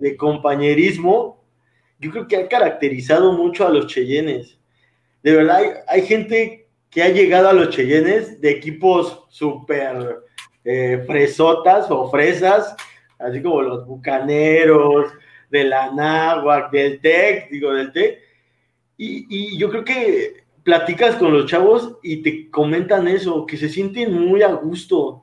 de, 0.00 0.16
compañerismo, 0.16 1.35
yo 1.98 2.10
creo 2.10 2.28
que 2.28 2.36
ha 2.36 2.48
caracterizado 2.48 3.32
mucho 3.32 3.66
a 3.66 3.70
los 3.70 3.86
Cheyennes. 3.86 4.58
De 5.22 5.32
verdad, 5.34 5.56
hay, 5.56 5.68
hay 5.88 6.06
gente 6.06 6.68
que 6.90 7.02
ha 7.02 7.08
llegado 7.08 7.48
a 7.48 7.52
los 7.52 7.70
Cheyennes 7.70 8.40
de 8.40 8.50
equipos 8.50 9.24
súper 9.28 10.20
eh, 10.64 11.04
fresotas 11.06 11.86
o 11.90 12.10
fresas, 12.10 12.74
así 13.18 13.40
como 13.40 13.62
los 13.62 13.86
bucaneros, 13.86 15.12
de 15.48 15.62
la 15.62 15.92
Náhuac, 15.92 16.72
del 16.72 17.00
TEC, 17.00 17.50
digo, 17.50 17.72
del 17.72 17.92
TEC. 17.92 18.18
Y, 18.96 19.56
yo 19.58 19.70
creo 19.70 19.84
que 19.84 20.44
platicas 20.64 21.14
con 21.14 21.32
los 21.32 21.46
chavos 21.46 21.98
y 22.02 22.22
te 22.22 22.50
comentan 22.50 23.06
eso, 23.06 23.46
que 23.46 23.56
se 23.56 23.68
sienten 23.68 24.12
muy 24.12 24.42
a 24.42 24.52
gusto. 24.54 25.22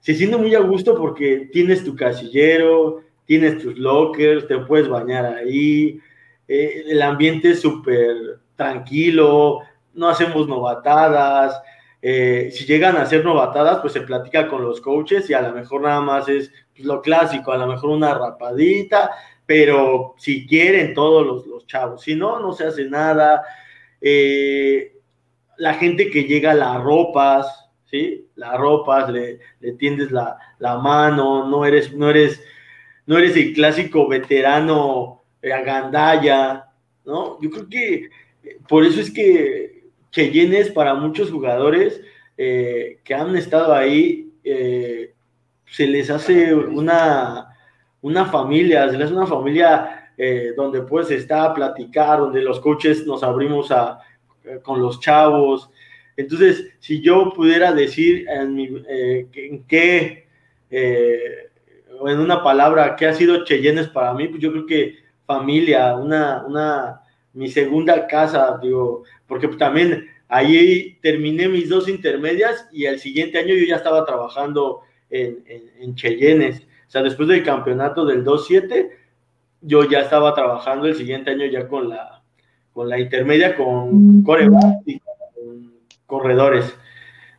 Se 0.00 0.14
sienten 0.14 0.40
muy 0.40 0.54
a 0.54 0.60
gusto 0.60 0.96
porque 0.96 1.50
tienes 1.52 1.84
tu 1.84 1.94
casillero, 1.94 3.02
tienes 3.30 3.62
tus 3.62 3.78
lockers, 3.78 4.48
te 4.48 4.58
puedes 4.58 4.88
bañar 4.88 5.24
ahí, 5.24 6.00
eh, 6.48 6.82
el 6.88 7.00
ambiente 7.00 7.50
es 7.50 7.60
súper 7.60 8.40
tranquilo, 8.56 9.60
no 9.94 10.08
hacemos 10.08 10.48
novatadas, 10.48 11.62
eh, 12.02 12.50
si 12.52 12.64
llegan 12.64 12.96
a 12.96 13.06
ser 13.06 13.24
novatadas, 13.24 13.78
pues 13.78 13.92
se 13.92 14.00
platica 14.00 14.48
con 14.48 14.64
los 14.64 14.80
coaches 14.80 15.30
y 15.30 15.34
a 15.34 15.42
lo 15.42 15.52
mejor 15.52 15.82
nada 15.82 16.00
más 16.00 16.28
es 16.28 16.50
pues, 16.74 16.84
lo 16.84 17.00
clásico, 17.00 17.52
a 17.52 17.56
lo 17.56 17.68
mejor 17.68 17.90
una 17.90 18.14
rapadita, 18.14 19.12
pero 19.46 20.16
si 20.18 20.44
quieren 20.44 20.92
todos 20.92 21.24
los, 21.24 21.46
los 21.46 21.68
chavos, 21.68 22.02
si 22.02 22.16
no, 22.16 22.40
no 22.40 22.52
se 22.52 22.64
hace 22.64 22.86
nada. 22.86 23.44
Eh, 24.00 24.96
la 25.56 25.74
gente 25.74 26.10
que 26.10 26.24
llega 26.24 26.50
a 26.50 26.54
las 26.54 26.82
ropas, 26.82 27.70
¿sí? 27.84 28.28
Las 28.34 28.58
ropas, 28.58 29.08
le, 29.08 29.38
le 29.60 29.72
tiendes 29.74 30.10
la, 30.10 30.36
la, 30.58 30.78
mano, 30.78 31.48
no 31.48 31.64
eres, 31.64 31.94
no 31.94 32.10
eres, 32.10 32.42
no 33.10 33.18
eres 33.18 33.36
el 33.36 33.54
clásico 33.54 34.06
veterano 34.06 35.24
agandaya, 35.42 36.66
¿no? 37.04 37.40
Yo 37.40 37.50
creo 37.50 37.68
que 37.68 38.08
por 38.68 38.84
eso 38.84 39.00
es 39.00 39.10
que 39.10 39.88
Cheyennes 40.12 40.70
para 40.70 40.94
muchos 40.94 41.28
jugadores 41.28 42.00
eh, 42.38 43.00
que 43.02 43.12
han 43.12 43.34
estado 43.34 43.74
ahí, 43.74 44.30
eh, 44.44 45.12
se 45.66 45.88
les 45.88 46.08
hace 46.08 46.54
una, 46.54 47.48
una 48.00 48.26
familia, 48.26 48.88
se 48.88 48.96
les 48.96 49.06
hace 49.06 49.14
una 49.16 49.26
familia 49.26 50.12
eh, 50.16 50.52
donde 50.56 50.82
puedes 50.82 51.10
estar 51.10 51.50
a 51.50 51.54
platicar, 51.54 52.20
donde 52.20 52.42
los 52.42 52.60
coaches 52.60 53.04
nos 53.08 53.24
abrimos 53.24 53.72
a, 53.72 53.98
con 54.62 54.80
los 54.80 55.00
chavos. 55.00 55.68
Entonces, 56.16 56.64
si 56.78 57.00
yo 57.00 57.32
pudiera 57.34 57.72
decir 57.72 58.24
en, 58.28 58.86
en 58.88 59.64
qué, 59.64 60.28
en 62.08 62.20
una 62.20 62.42
palabra, 62.42 62.96
qué 62.96 63.06
ha 63.06 63.12
sido 63.12 63.44
Cheyennes 63.44 63.88
para 63.88 64.14
mí, 64.14 64.28
pues 64.28 64.40
yo 64.40 64.50
creo 64.52 64.66
que 64.66 64.94
familia, 65.26 65.96
una, 65.96 66.44
una, 66.46 67.00
mi 67.34 67.48
segunda 67.48 68.06
casa, 68.06 68.58
digo, 68.62 69.04
porque 69.26 69.48
también 69.48 70.08
ahí 70.28 70.98
terminé 71.02 71.48
mis 71.48 71.68
dos 71.68 71.88
intermedias 71.88 72.68
y 72.72 72.86
el 72.86 72.98
siguiente 72.98 73.38
año 73.38 73.54
yo 73.54 73.64
ya 73.66 73.76
estaba 73.76 74.04
trabajando 74.04 74.80
en, 75.10 75.44
en, 75.46 75.94
Cheyennes. 75.94 76.60
O 76.60 76.90
sea, 76.90 77.02
después 77.02 77.28
del 77.28 77.44
campeonato 77.44 78.04
del 78.04 78.24
2-7, 78.24 78.90
yo 79.60 79.88
ya 79.88 80.00
estaba 80.00 80.34
trabajando 80.34 80.86
el 80.86 80.94
siguiente 80.94 81.30
año 81.30 81.46
ya 81.46 81.68
con 81.68 81.88
la, 81.88 82.22
con 82.72 82.88
la 82.88 82.98
intermedia, 82.98 83.56
con 83.56 84.22
coreback 84.22 84.82
y 84.86 84.98
con 85.00 85.74
corredores. 86.06 86.74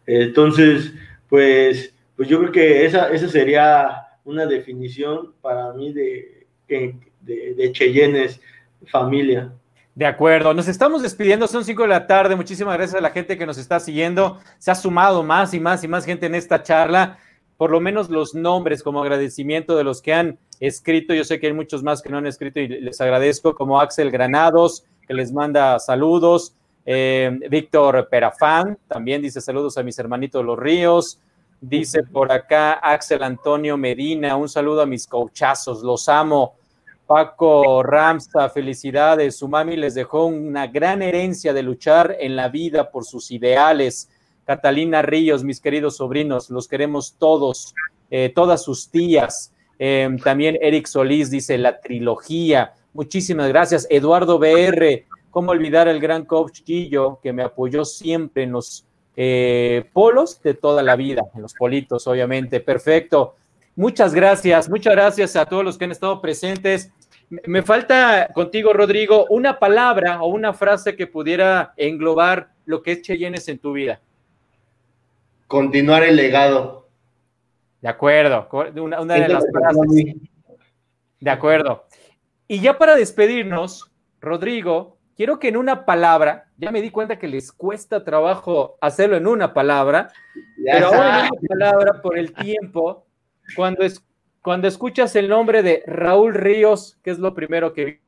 Entonces, 0.06 0.94
pues, 1.30 1.94
pues 2.16 2.30
yo 2.30 2.40
creo 2.40 2.52
que 2.52 2.86
esa, 2.86 3.10
esa 3.12 3.28
sería 3.28 4.01
una 4.24 4.46
definición 4.46 5.34
para 5.42 5.74
mí 5.74 5.94
de, 5.94 6.48
de, 6.68 7.72
Cheyennes 7.72 8.40
familia. 8.88 9.52
De 9.94 10.06
acuerdo, 10.06 10.54
nos 10.54 10.68
estamos 10.68 11.02
despidiendo, 11.02 11.48
son 11.48 11.66
cinco 11.66 11.84
de 11.84 11.90
la 11.90 12.08
tarde. 12.08 12.36
Muchísimas 12.36 12.76
gracias 12.76 12.98
a 12.98 13.02
la 13.02 13.10
gente 13.10 13.38
que 13.38 13.46
nos 13.46 13.58
está 13.58 13.80
siguiendo. 13.80 14.40
Se 14.58 14.72
ha 14.72 14.76
sumado 14.76 15.24
más 15.24 15.54
y 15.54 15.60
más 15.60 15.84
y 15.84 15.88
más 15.88 16.06
gente 16.06 16.26
en 16.26 16.36
esta 16.36 16.64
charla. 16.64 17.18
Por 17.58 17.72
lo 17.72 17.80
menos 17.80 18.10
los 18.10 18.34
nombres 18.34 18.82
como 18.82 19.02
agradecimiento 19.02 19.76
de 19.76 19.84
los 19.84 20.02
que 20.02 20.14
han 20.14 20.40
escrito. 20.60 21.14
Yo 21.14 21.26
sé 21.26 21.40
que 21.40 21.48
hay 21.48 21.54
muchos 21.54 21.84
más 21.84 22.02
que 22.02 22.10
no 22.10 22.18
han 22.18 22.26
escrito 22.26 22.60
y 22.60 22.68
les 22.68 23.02
agradezco, 23.02 23.54
como 23.54 23.82
Axel 23.82 24.12
Granados, 24.12 24.86
que 25.06 25.14
les 25.14 25.34
manda 25.34 25.78
saludos. 25.80 26.56
Eh, 26.86 27.38
Víctor 27.50 28.08
Perafán 28.10 28.78
también 28.88 29.22
dice 29.22 29.42
saludos 29.42 29.78
a 29.78 29.84
mis 29.84 30.00
hermanitos 30.00 30.44
Los 30.44 30.58
Ríos. 30.58 31.20
Dice 31.64 32.02
por 32.02 32.32
acá 32.32 32.74
Axel 32.74 33.22
Antonio 33.22 33.78
Medina, 33.78 34.36
un 34.36 34.50
saludo 34.50 34.82
a 34.82 34.88
mis 34.88 35.06
coachazos, 35.06 35.84
los 35.84 36.10
amo. 36.10 36.56
Paco 37.06 37.84
Ramsta, 37.84 38.50
felicidades. 38.50 39.38
Su 39.38 39.48
mami 39.48 39.76
les 39.76 39.94
dejó 39.94 40.26
una 40.26 40.66
gran 40.66 41.04
herencia 41.04 41.54
de 41.54 41.62
luchar 41.62 42.18
en 42.20 42.36
la 42.36 42.50
vida 42.50 42.90
por 42.90 43.06
sus 43.06 43.30
ideales. 43.30 44.10
Catalina 44.44 45.04
Ríos, 45.04 45.44
mis 45.44 45.62
queridos 45.62 45.98
sobrinos, 45.98 46.50
los 46.50 46.68
queremos 46.68 47.14
todos, 47.20 47.76
eh, 48.10 48.32
todas 48.34 48.64
sus 48.64 48.90
tías. 48.90 49.54
Em, 49.78 50.18
también 50.18 50.58
Eric 50.62 50.88
Solís 50.88 51.30
dice 51.30 51.60
la 51.60 51.80
trilogía. 51.80 52.74
Muchísimas 52.94 53.50
gracias. 53.50 53.86
Eduardo 53.92 54.40
BR, 54.40 55.06
¿cómo 55.30 55.52
olvidar 55.52 55.88
al 55.88 56.00
gran 56.00 56.26
coach 56.26 56.62
Gillo 56.66 57.20
que 57.22 57.34
me 57.34 57.44
apoyó 57.44 57.86
siempre 57.86 58.44
en 58.44 58.54
los 58.54 58.88
eh, 59.16 59.90
polos 59.94 60.42
de 60.42 60.54
toda 60.54 60.84
la 60.84 60.96
vida, 60.96 61.24
en 61.36 61.42
los 61.42 61.54
politos, 61.54 62.08
obviamente. 62.08 62.60
Perfecto. 62.60 63.36
Muchas 63.76 64.14
gracias, 64.14 64.70
muchas 64.70 64.94
gracias 64.94 65.36
a 65.36 65.46
todos 65.46 65.64
los 65.64 65.78
que 65.78 65.86
han 65.86 65.92
estado 65.92 66.22
presentes. 66.22 66.92
Me 67.30 67.64
falta 67.64 68.30
contigo, 68.34 68.74
Rodrigo, 68.74 69.26
una 69.30 69.58
palabra 69.58 70.22
o 70.22 70.28
una 70.28 70.54
frase 70.54 70.96
que 70.96 71.08
pudiera 71.08 71.74
englobar 71.78 72.50
lo 72.66 72.84
que 72.84 72.94
es 72.94 73.02
Cheyennes 73.02 73.48
en 73.48 73.60
tu 73.60 73.74
vida. 73.74 74.02
Continuar 75.48 76.04
el 76.04 76.18
legado. 76.18 76.90
De 77.82 77.88
acuerdo, 77.88 78.48
una, 78.76 79.02
una 79.02 79.16
de 79.16 79.28
las 79.28 79.46
frases. 79.52 80.16
De 81.20 81.30
acuerdo. 81.30 81.86
Y 82.48 82.60
ya 82.60 82.78
para 82.78 82.96
despedirnos, 82.96 83.92
Rodrigo, 84.20 84.98
quiero 85.16 85.40
que 85.40 85.50
en 85.50 85.58
una 85.58 85.86
palabra, 85.86 86.48
ya 86.58 86.72
me 86.72 86.82
di 86.82 86.90
cuenta 86.90 87.20
que 87.20 87.28
les 87.28 87.52
cuesta 87.52 88.04
trabajo 88.04 88.78
hacerlo 88.82 89.18
en 89.18 89.28
una 89.28 89.54
palabra, 89.54 90.12
pero 90.64 90.88
ahora 90.88 91.20
en 91.20 91.32
una 91.32 91.48
palabra 91.48 92.02
por 92.02 92.18
el 92.18 92.34
tiempo, 92.34 93.06
cuando, 93.56 93.84
es, 93.84 94.04
cuando 94.42 94.68
escuchas 94.68 95.16
el 95.16 95.30
nombre 95.30 95.64
de 95.64 95.84
Raúl 95.86 96.34
Ríos, 96.34 96.98
¿qué 97.04 97.12
es 97.12 97.20
lo 97.20 97.34
primero 97.34 97.74
que 97.74 97.86
vi? 97.86 98.00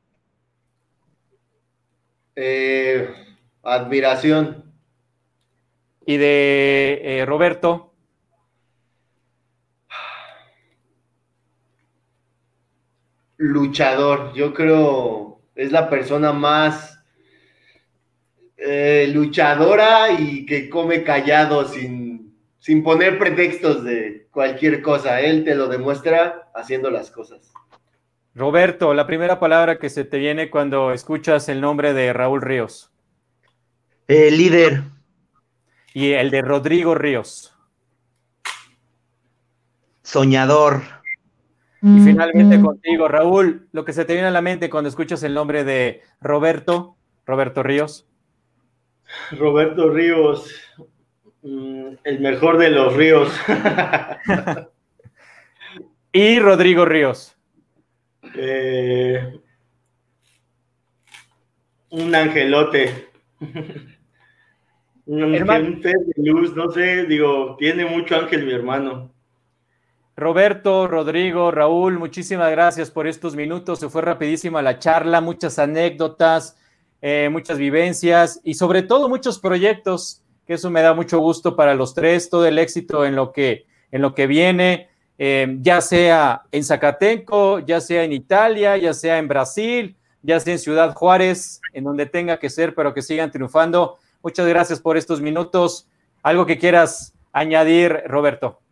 Eh, 2.36 3.14
admiración. 3.62 4.64
¿Y 6.06 6.16
de 6.16 7.00
eh, 7.02 7.26
Roberto? 7.26 7.94
Luchador, 13.36 14.32
yo 14.34 14.54
creo 14.54 15.33
es 15.54 15.72
la 15.72 15.88
persona 15.88 16.32
más 16.32 16.98
eh, 18.56 19.10
luchadora 19.12 20.10
y 20.12 20.46
que 20.46 20.68
come 20.68 21.02
callado 21.02 21.66
sin, 21.68 22.34
sin 22.58 22.82
poner 22.82 23.18
pretextos 23.18 23.84
de 23.84 24.26
cualquier 24.30 24.82
cosa. 24.82 25.20
Él 25.20 25.44
te 25.44 25.54
lo 25.54 25.68
demuestra 25.68 26.48
haciendo 26.54 26.90
las 26.90 27.10
cosas. 27.10 27.52
Roberto, 28.34 28.94
la 28.94 29.06
primera 29.06 29.38
palabra 29.38 29.78
que 29.78 29.90
se 29.90 30.04
te 30.04 30.18
viene 30.18 30.50
cuando 30.50 30.92
escuchas 30.92 31.48
el 31.48 31.60
nombre 31.60 31.94
de 31.94 32.12
Raúl 32.12 32.42
Ríos. 32.42 32.90
Eh, 34.08 34.30
líder. 34.30 34.82
Y 35.92 36.12
el 36.12 36.30
de 36.30 36.42
Rodrigo 36.42 36.96
Ríos. 36.96 37.56
Soñador. 40.02 40.82
Y 41.86 42.00
finalmente 42.00 42.58
contigo, 42.62 43.08
Raúl, 43.08 43.68
lo 43.72 43.84
que 43.84 43.92
se 43.92 44.06
te 44.06 44.14
viene 44.14 44.28
a 44.28 44.30
la 44.30 44.40
mente 44.40 44.70
cuando 44.70 44.88
escuchas 44.88 45.22
el 45.22 45.34
nombre 45.34 45.64
de 45.64 46.00
Roberto, 46.18 46.96
Roberto 47.26 47.62
Ríos. 47.62 48.08
Roberto 49.32 49.90
Ríos, 49.90 50.50
mm, 51.42 51.88
el 52.04 52.20
mejor 52.20 52.56
de 52.56 52.70
los 52.70 52.94
ríos. 52.94 53.28
y 56.12 56.38
Rodrigo 56.38 56.86
Ríos. 56.86 57.36
Eh, 58.34 59.40
un 61.90 62.14
angelote. 62.14 63.08
un, 65.04 65.50
ángel, 65.50 65.82
de 65.82 66.22
luz, 66.24 66.56
no 66.56 66.70
sé, 66.70 67.04
digo, 67.04 67.56
tiene 67.58 67.84
mucho 67.84 68.16
ángel 68.16 68.46
mi 68.46 68.54
hermano. 68.54 69.13
Roberto, 70.16 70.86
Rodrigo, 70.86 71.50
Raúl, 71.50 71.98
muchísimas 71.98 72.50
gracias 72.52 72.90
por 72.90 73.08
estos 73.08 73.34
minutos. 73.34 73.80
Se 73.80 73.88
fue 73.88 74.00
rapidísima 74.00 74.62
la 74.62 74.78
charla, 74.78 75.20
muchas 75.20 75.58
anécdotas, 75.58 76.56
eh, 77.02 77.28
muchas 77.32 77.58
vivencias 77.58 78.40
y 78.44 78.54
sobre 78.54 78.82
todo 78.82 79.08
muchos 79.08 79.40
proyectos, 79.40 80.22
que 80.46 80.54
eso 80.54 80.70
me 80.70 80.82
da 80.82 80.94
mucho 80.94 81.18
gusto 81.18 81.56
para 81.56 81.74
los 81.74 81.94
tres, 81.94 82.30
todo 82.30 82.46
el 82.46 82.60
éxito 82.60 83.04
en 83.04 83.16
lo 83.16 83.32
que, 83.32 83.66
en 83.90 84.02
lo 84.02 84.14
que 84.14 84.28
viene, 84.28 84.88
eh, 85.18 85.58
ya 85.60 85.80
sea 85.80 86.42
en 86.52 86.62
Zacatenco, 86.62 87.58
ya 87.58 87.80
sea 87.80 88.04
en 88.04 88.12
Italia, 88.12 88.76
ya 88.76 88.94
sea 88.94 89.18
en 89.18 89.26
Brasil, 89.26 89.96
ya 90.22 90.38
sea 90.38 90.52
en 90.52 90.60
Ciudad 90.60 90.94
Juárez, 90.94 91.60
en 91.72 91.82
donde 91.82 92.06
tenga 92.06 92.38
que 92.38 92.50
ser, 92.50 92.76
pero 92.76 92.94
que 92.94 93.02
sigan 93.02 93.32
triunfando. 93.32 93.98
Muchas 94.22 94.46
gracias 94.46 94.80
por 94.80 94.96
estos 94.96 95.20
minutos. 95.20 95.88
¿Algo 96.22 96.46
que 96.46 96.56
quieras 96.56 97.14
añadir, 97.32 98.04
Roberto? 98.06 98.63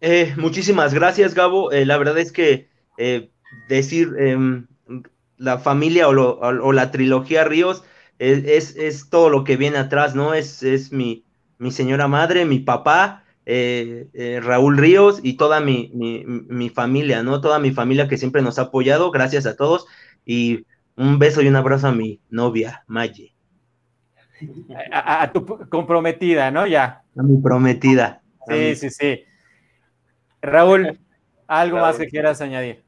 Eh, 0.00 0.34
muchísimas 0.36 0.94
gracias, 0.94 1.34
Gabo. 1.34 1.72
Eh, 1.72 1.84
la 1.84 1.98
verdad 1.98 2.18
es 2.18 2.32
que 2.32 2.68
eh, 2.96 3.30
decir 3.68 4.14
em, 4.18 4.66
la 5.36 5.58
familia 5.58 6.08
o, 6.08 6.72
la 6.72 6.90
trilogía 6.90 7.44
Ríos 7.44 7.84
es, 8.18 9.08
todo 9.10 9.30
lo 9.30 9.44
que 9.44 9.56
viene 9.56 9.78
atrás, 9.78 10.14
¿no? 10.14 10.34
Es, 10.34 10.62
es 10.62 10.92
mi, 10.92 11.24
mi 11.58 11.70
señora 11.70 12.08
madre, 12.08 12.44
mi 12.44 12.58
papá, 12.58 13.24
Raúl 13.46 14.76
Ríos 14.76 15.20
y 15.22 15.36
toda 15.36 15.60
mi, 15.60 15.90
mi, 15.94 16.68
familia, 16.68 17.22
¿no? 17.22 17.40
Toda 17.40 17.58
mi 17.58 17.72
familia 17.72 18.08
que 18.08 18.18
siempre 18.18 18.42
nos 18.42 18.58
ha 18.58 18.62
apoyado, 18.62 19.10
gracias 19.10 19.46
a 19.46 19.56
todos. 19.56 19.86
Y 20.26 20.66
un 20.96 21.18
beso 21.18 21.40
y 21.40 21.48
un 21.48 21.56
abrazo 21.56 21.88
a 21.88 21.92
mi 21.92 22.20
novia, 22.28 22.84
Maye. 22.86 23.34
A, 24.92 25.32
tu 25.32 25.44
comprometida, 25.68 26.50
¿no? 26.50 26.66
Ya. 26.66 27.02
A 27.16 27.22
mi 27.22 27.40
prometida. 27.40 28.22
Sí, 28.46 28.76
sí, 28.76 28.90
sí. 28.90 29.24
Raúl, 30.42 30.98
¿algo 31.46 31.78
más 31.78 31.98
que 31.98 32.08
quieras 32.08 32.40
añadir? 32.40 32.82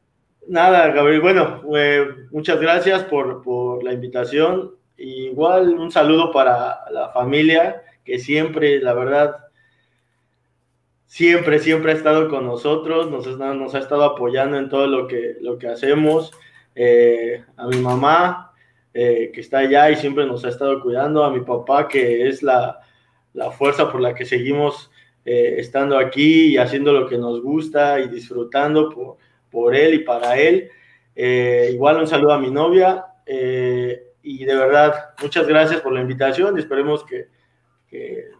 Nada, 0.46 0.88
Gabriel. 0.88 1.20
Bueno, 1.20 1.62
eh, 1.76 2.06
muchas 2.30 2.60
gracias 2.60 3.04
por, 3.04 3.82
la 3.84 3.92
invitación. 3.92 4.72
Igual 4.96 5.78
un 5.78 5.90
saludo 5.90 6.32
para 6.32 6.80
la 6.90 7.10
familia 7.10 7.82
que 8.04 8.18
siempre, 8.18 8.80
la 8.80 8.94
verdad, 8.94 9.36
siempre, 11.06 11.58
siempre 11.58 11.92
ha 11.92 11.94
estado 11.94 12.28
con 12.28 12.46
nosotros, 12.46 13.10
nos, 13.10 13.26
nos 13.38 13.74
ha 13.74 13.78
estado 13.78 14.04
apoyando 14.04 14.58
en 14.58 14.68
todo 14.68 14.86
lo 14.86 15.06
que, 15.06 15.36
lo 15.40 15.58
que 15.58 15.68
hacemos. 15.68 16.32
Eh, 16.74 17.44
a 17.56 17.66
mi 17.66 17.76
mamá, 17.76 18.52
eh, 18.94 19.30
que 19.32 19.40
está 19.40 19.58
allá 19.58 19.90
y 19.90 19.96
siempre 19.96 20.26
nos 20.26 20.44
ha 20.44 20.48
estado 20.48 20.80
cuidando, 20.80 21.24
a 21.24 21.30
mi 21.30 21.40
papá, 21.40 21.88
que 21.88 22.28
es 22.28 22.42
la, 22.42 22.80
la 23.32 23.50
fuerza 23.50 23.90
por 23.90 24.00
la 24.00 24.14
que 24.14 24.24
seguimos 24.24 24.90
eh, 25.24 25.54
estando 25.58 25.98
aquí 25.98 26.48
y 26.48 26.56
haciendo 26.56 26.92
lo 26.92 27.08
que 27.08 27.16
nos 27.16 27.40
gusta 27.40 28.00
y 28.00 28.08
disfrutando 28.08 28.90
por, 28.90 29.18
por 29.50 29.74
él 29.74 29.94
y 29.94 29.98
para 30.00 30.36
él. 30.36 30.68
Eh, 31.14 31.70
igual 31.72 31.98
un 31.98 32.06
saludo 32.06 32.32
a 32.32 32.38
mi 32.38 32.50
novia 32.50 33.04
eh, 33.26 34.02
y 34.22 34.44
de 34.44 34.56
verdad 34.56 35.10
muchas 35.20 35.46
gracias 35.46 35.80
por 35.80 35.92
la 35.92 36.00
invitación 36.00 36.56
y 36.56 36.60
esperemos 36.60 37.04
que, 37.04 37.28
que 37.86 38.30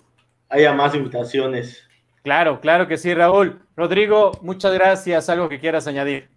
haya 0.49 0.73
más 0.73 0.95
invitaciones. 0.95 1.87
Claro, 2.23 2.61
claro 2.61 2.89
que 2.89 2.97
sí, 2.97 3.15
Raúl. 3.15 3.61
Rodrigo, 3.77 4.33
muchas 4.43 4.73
gracias. 4.73 5.29
¿Algo 5.29 5.49
que 5.49 5.61
quieras 5.61 5.87
añadir? 5.87 6.29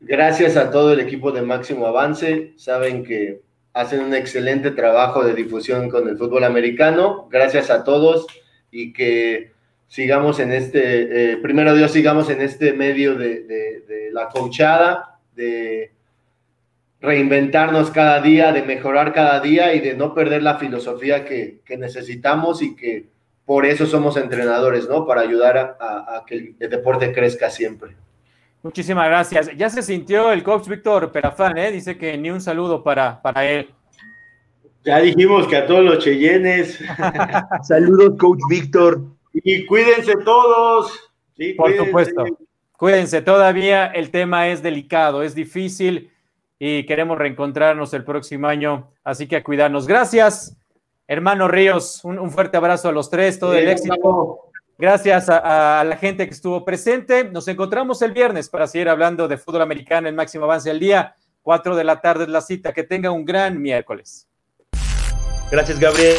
Gracias 0.00 0.56
a 0.56 0.70
todo 0.70 0.92
el 0.92 1.00
equipo 1.00 1.30
de 1.30 1.42
Máximo 1.42 1.86
Avance. 1.86 2.54
Saben 2.56 3.04
que 3.04 3.42
hacen 3.72 4.00
un 4.00 4.14
excelente 4.14 4.70
trabajo 4.70 5.24
de 5.24 5.34
difusión 5.34 5.90
con 5.90 6.08
el 6.08 6.16
fútbol 6.16 6.44
americano. 6.44 7.28
Gracias 7.30 7.70
a 7.70 7.84
todos 7.84 8.26
y 8.70 8.92
que 8.92 9.52
sigamos 9.90 10.38
en 10.38 10.52
este, 10.52 11.32
eh, 11.32 11.36
primero 11.38 11.74
Dios, 11.74 11.90
sigamos 11.90 12.30
en 12.30 12.40
este 12.40 12.72
medio 12.72 13.16
de, 13.16 14.10
la 14.12 14.28
coachada, 14.28 15.18
de 15.34 15.92
reinventarnos 17.00 17.90
cada 17.90 18.20
día, 18.20 18.52
de 18.52 18.62
mejorar 18.62 19.12
cada 19.12 19.40
día 19.40 19.74
y 19.74 19.80
de 19.80 19.94
no 19.94 20.14
perder 20.14 20.42
la 20.42 20.56
filosofía 20.56 21.24
que, 21.24 21.60
necesitamos 21.76 22.62
y 22.62 22.76
que 22.76 23.06
por 23.44 23.66
eso 23.66 23.86
somos 23.86 24.16
entrenadores, 24.16 24.88
¿no? 24.88 25.06
Para 25.06 25.22
ayudar 25.22 25.76
a, 25.80 26.24
que 26.26 26.54
el, 26.58 26.70
deporte 26.70 27.12
crezca 27.12 27.50
siempre. 27.50 27.96
Muchísimas 28.62 29.08
gracias. 29.08 29.56
Ya 29.56 29.70
se 29.70 29.82
sintió 29.82 30.30
el 30.30 30.42
coach 30.42 30.68
Víctor 30.68 31.10
Perafán, 31.10 31.56
¿eh? 31.58 31.72
Dice 31.72 31.96
que 31.96 32.16
ni 32.16 32.30
un 32.30 32.40
saludo 32.40 32.84
para, 32.84 33.20
para 33.22 33.44
él. 33.48 33.70
Ya 34.84 35.00
dijimos 35.00 35.46
que 35.46 35.56
a 35.56 35.66
todos 35.66 35.84
los 35.84 35.98
Cheyennes. 35.98 36.78
Saludos, 37.62 38.18
coach 38.18 38.40
Víctor. 38.48 39.02
Y 39.32 39.66
cuídense 39.66 40.14
todos. 40.24 40.92
Por 41.56 41.76
supuesto. 41.76 42.24
Cuídense, 42.76 43.20
todavía 43.20 43.86
el 43.86 44.10
tema 44.10 44.48
es 44.48 44.62
delicado, 44.62 45.22
es 45.22 45.34
difícil 45.34 46.10
y 46.58 46.86
queremos 46.86 47.18
reencontrarnos 47.18 47.92
el 47.92 48.04
próximo 48.04 48.46
año, 48.46 48.90
así 49.04 49.26
que 49.26 49.36
a 49.36 49.44
cuidarnos. 49.44 49.86
Gracias, 49.86 50.56
hermano 51.06 51.46
Ríos, 51.46 52.02
un, 52.04 52.30
fuerte 52.30 52.56
abrazo 52.56 52.88
a 52.88 52.92
los 52.92 53.10
tres, 53.10 53.38
todo 53.38 53.54
el 53.54 53.68
éxito. 53.68 54.50
Gracias 54.78 55.28
a, 55.28 55.80
a, 55.80 55.84
la 55.84 55.98
gente 55.98 56.26
que 56.26 56.32
estuvo 56.32 56.64
presente. 56.64 57.24
Nos 57.24 57.48
encontramos 57.48 58.00
el 58.00 58.12
viernes 58.12 58.48
para 58.48 58.66
seguir 58.66 58.88
hablando 58.88 59.28
de 59.28 59.36
fútbol 59.36 59.60
americano 59.60 60.08
en 60.08 60.16
máximo 60.16 60.46
avance 60.46 60.70
del 60.70 60.80
día. 60.80 61.14
Cuatro 61.42 61.76
de 61.76 61.84
la 61.84 62.00
tarde 62.00 62.24
es 62.24 62.30
la 62.30 62.40
cita. 62.40 62.72
Que 62.72 62.84
tenga 62.84 63.10
un 63.10 63.26
gran 63.26 63.60
miércoles. 63.60 64.29
Gracias, 65.50 65.78
Gabriel. 65.80 66.16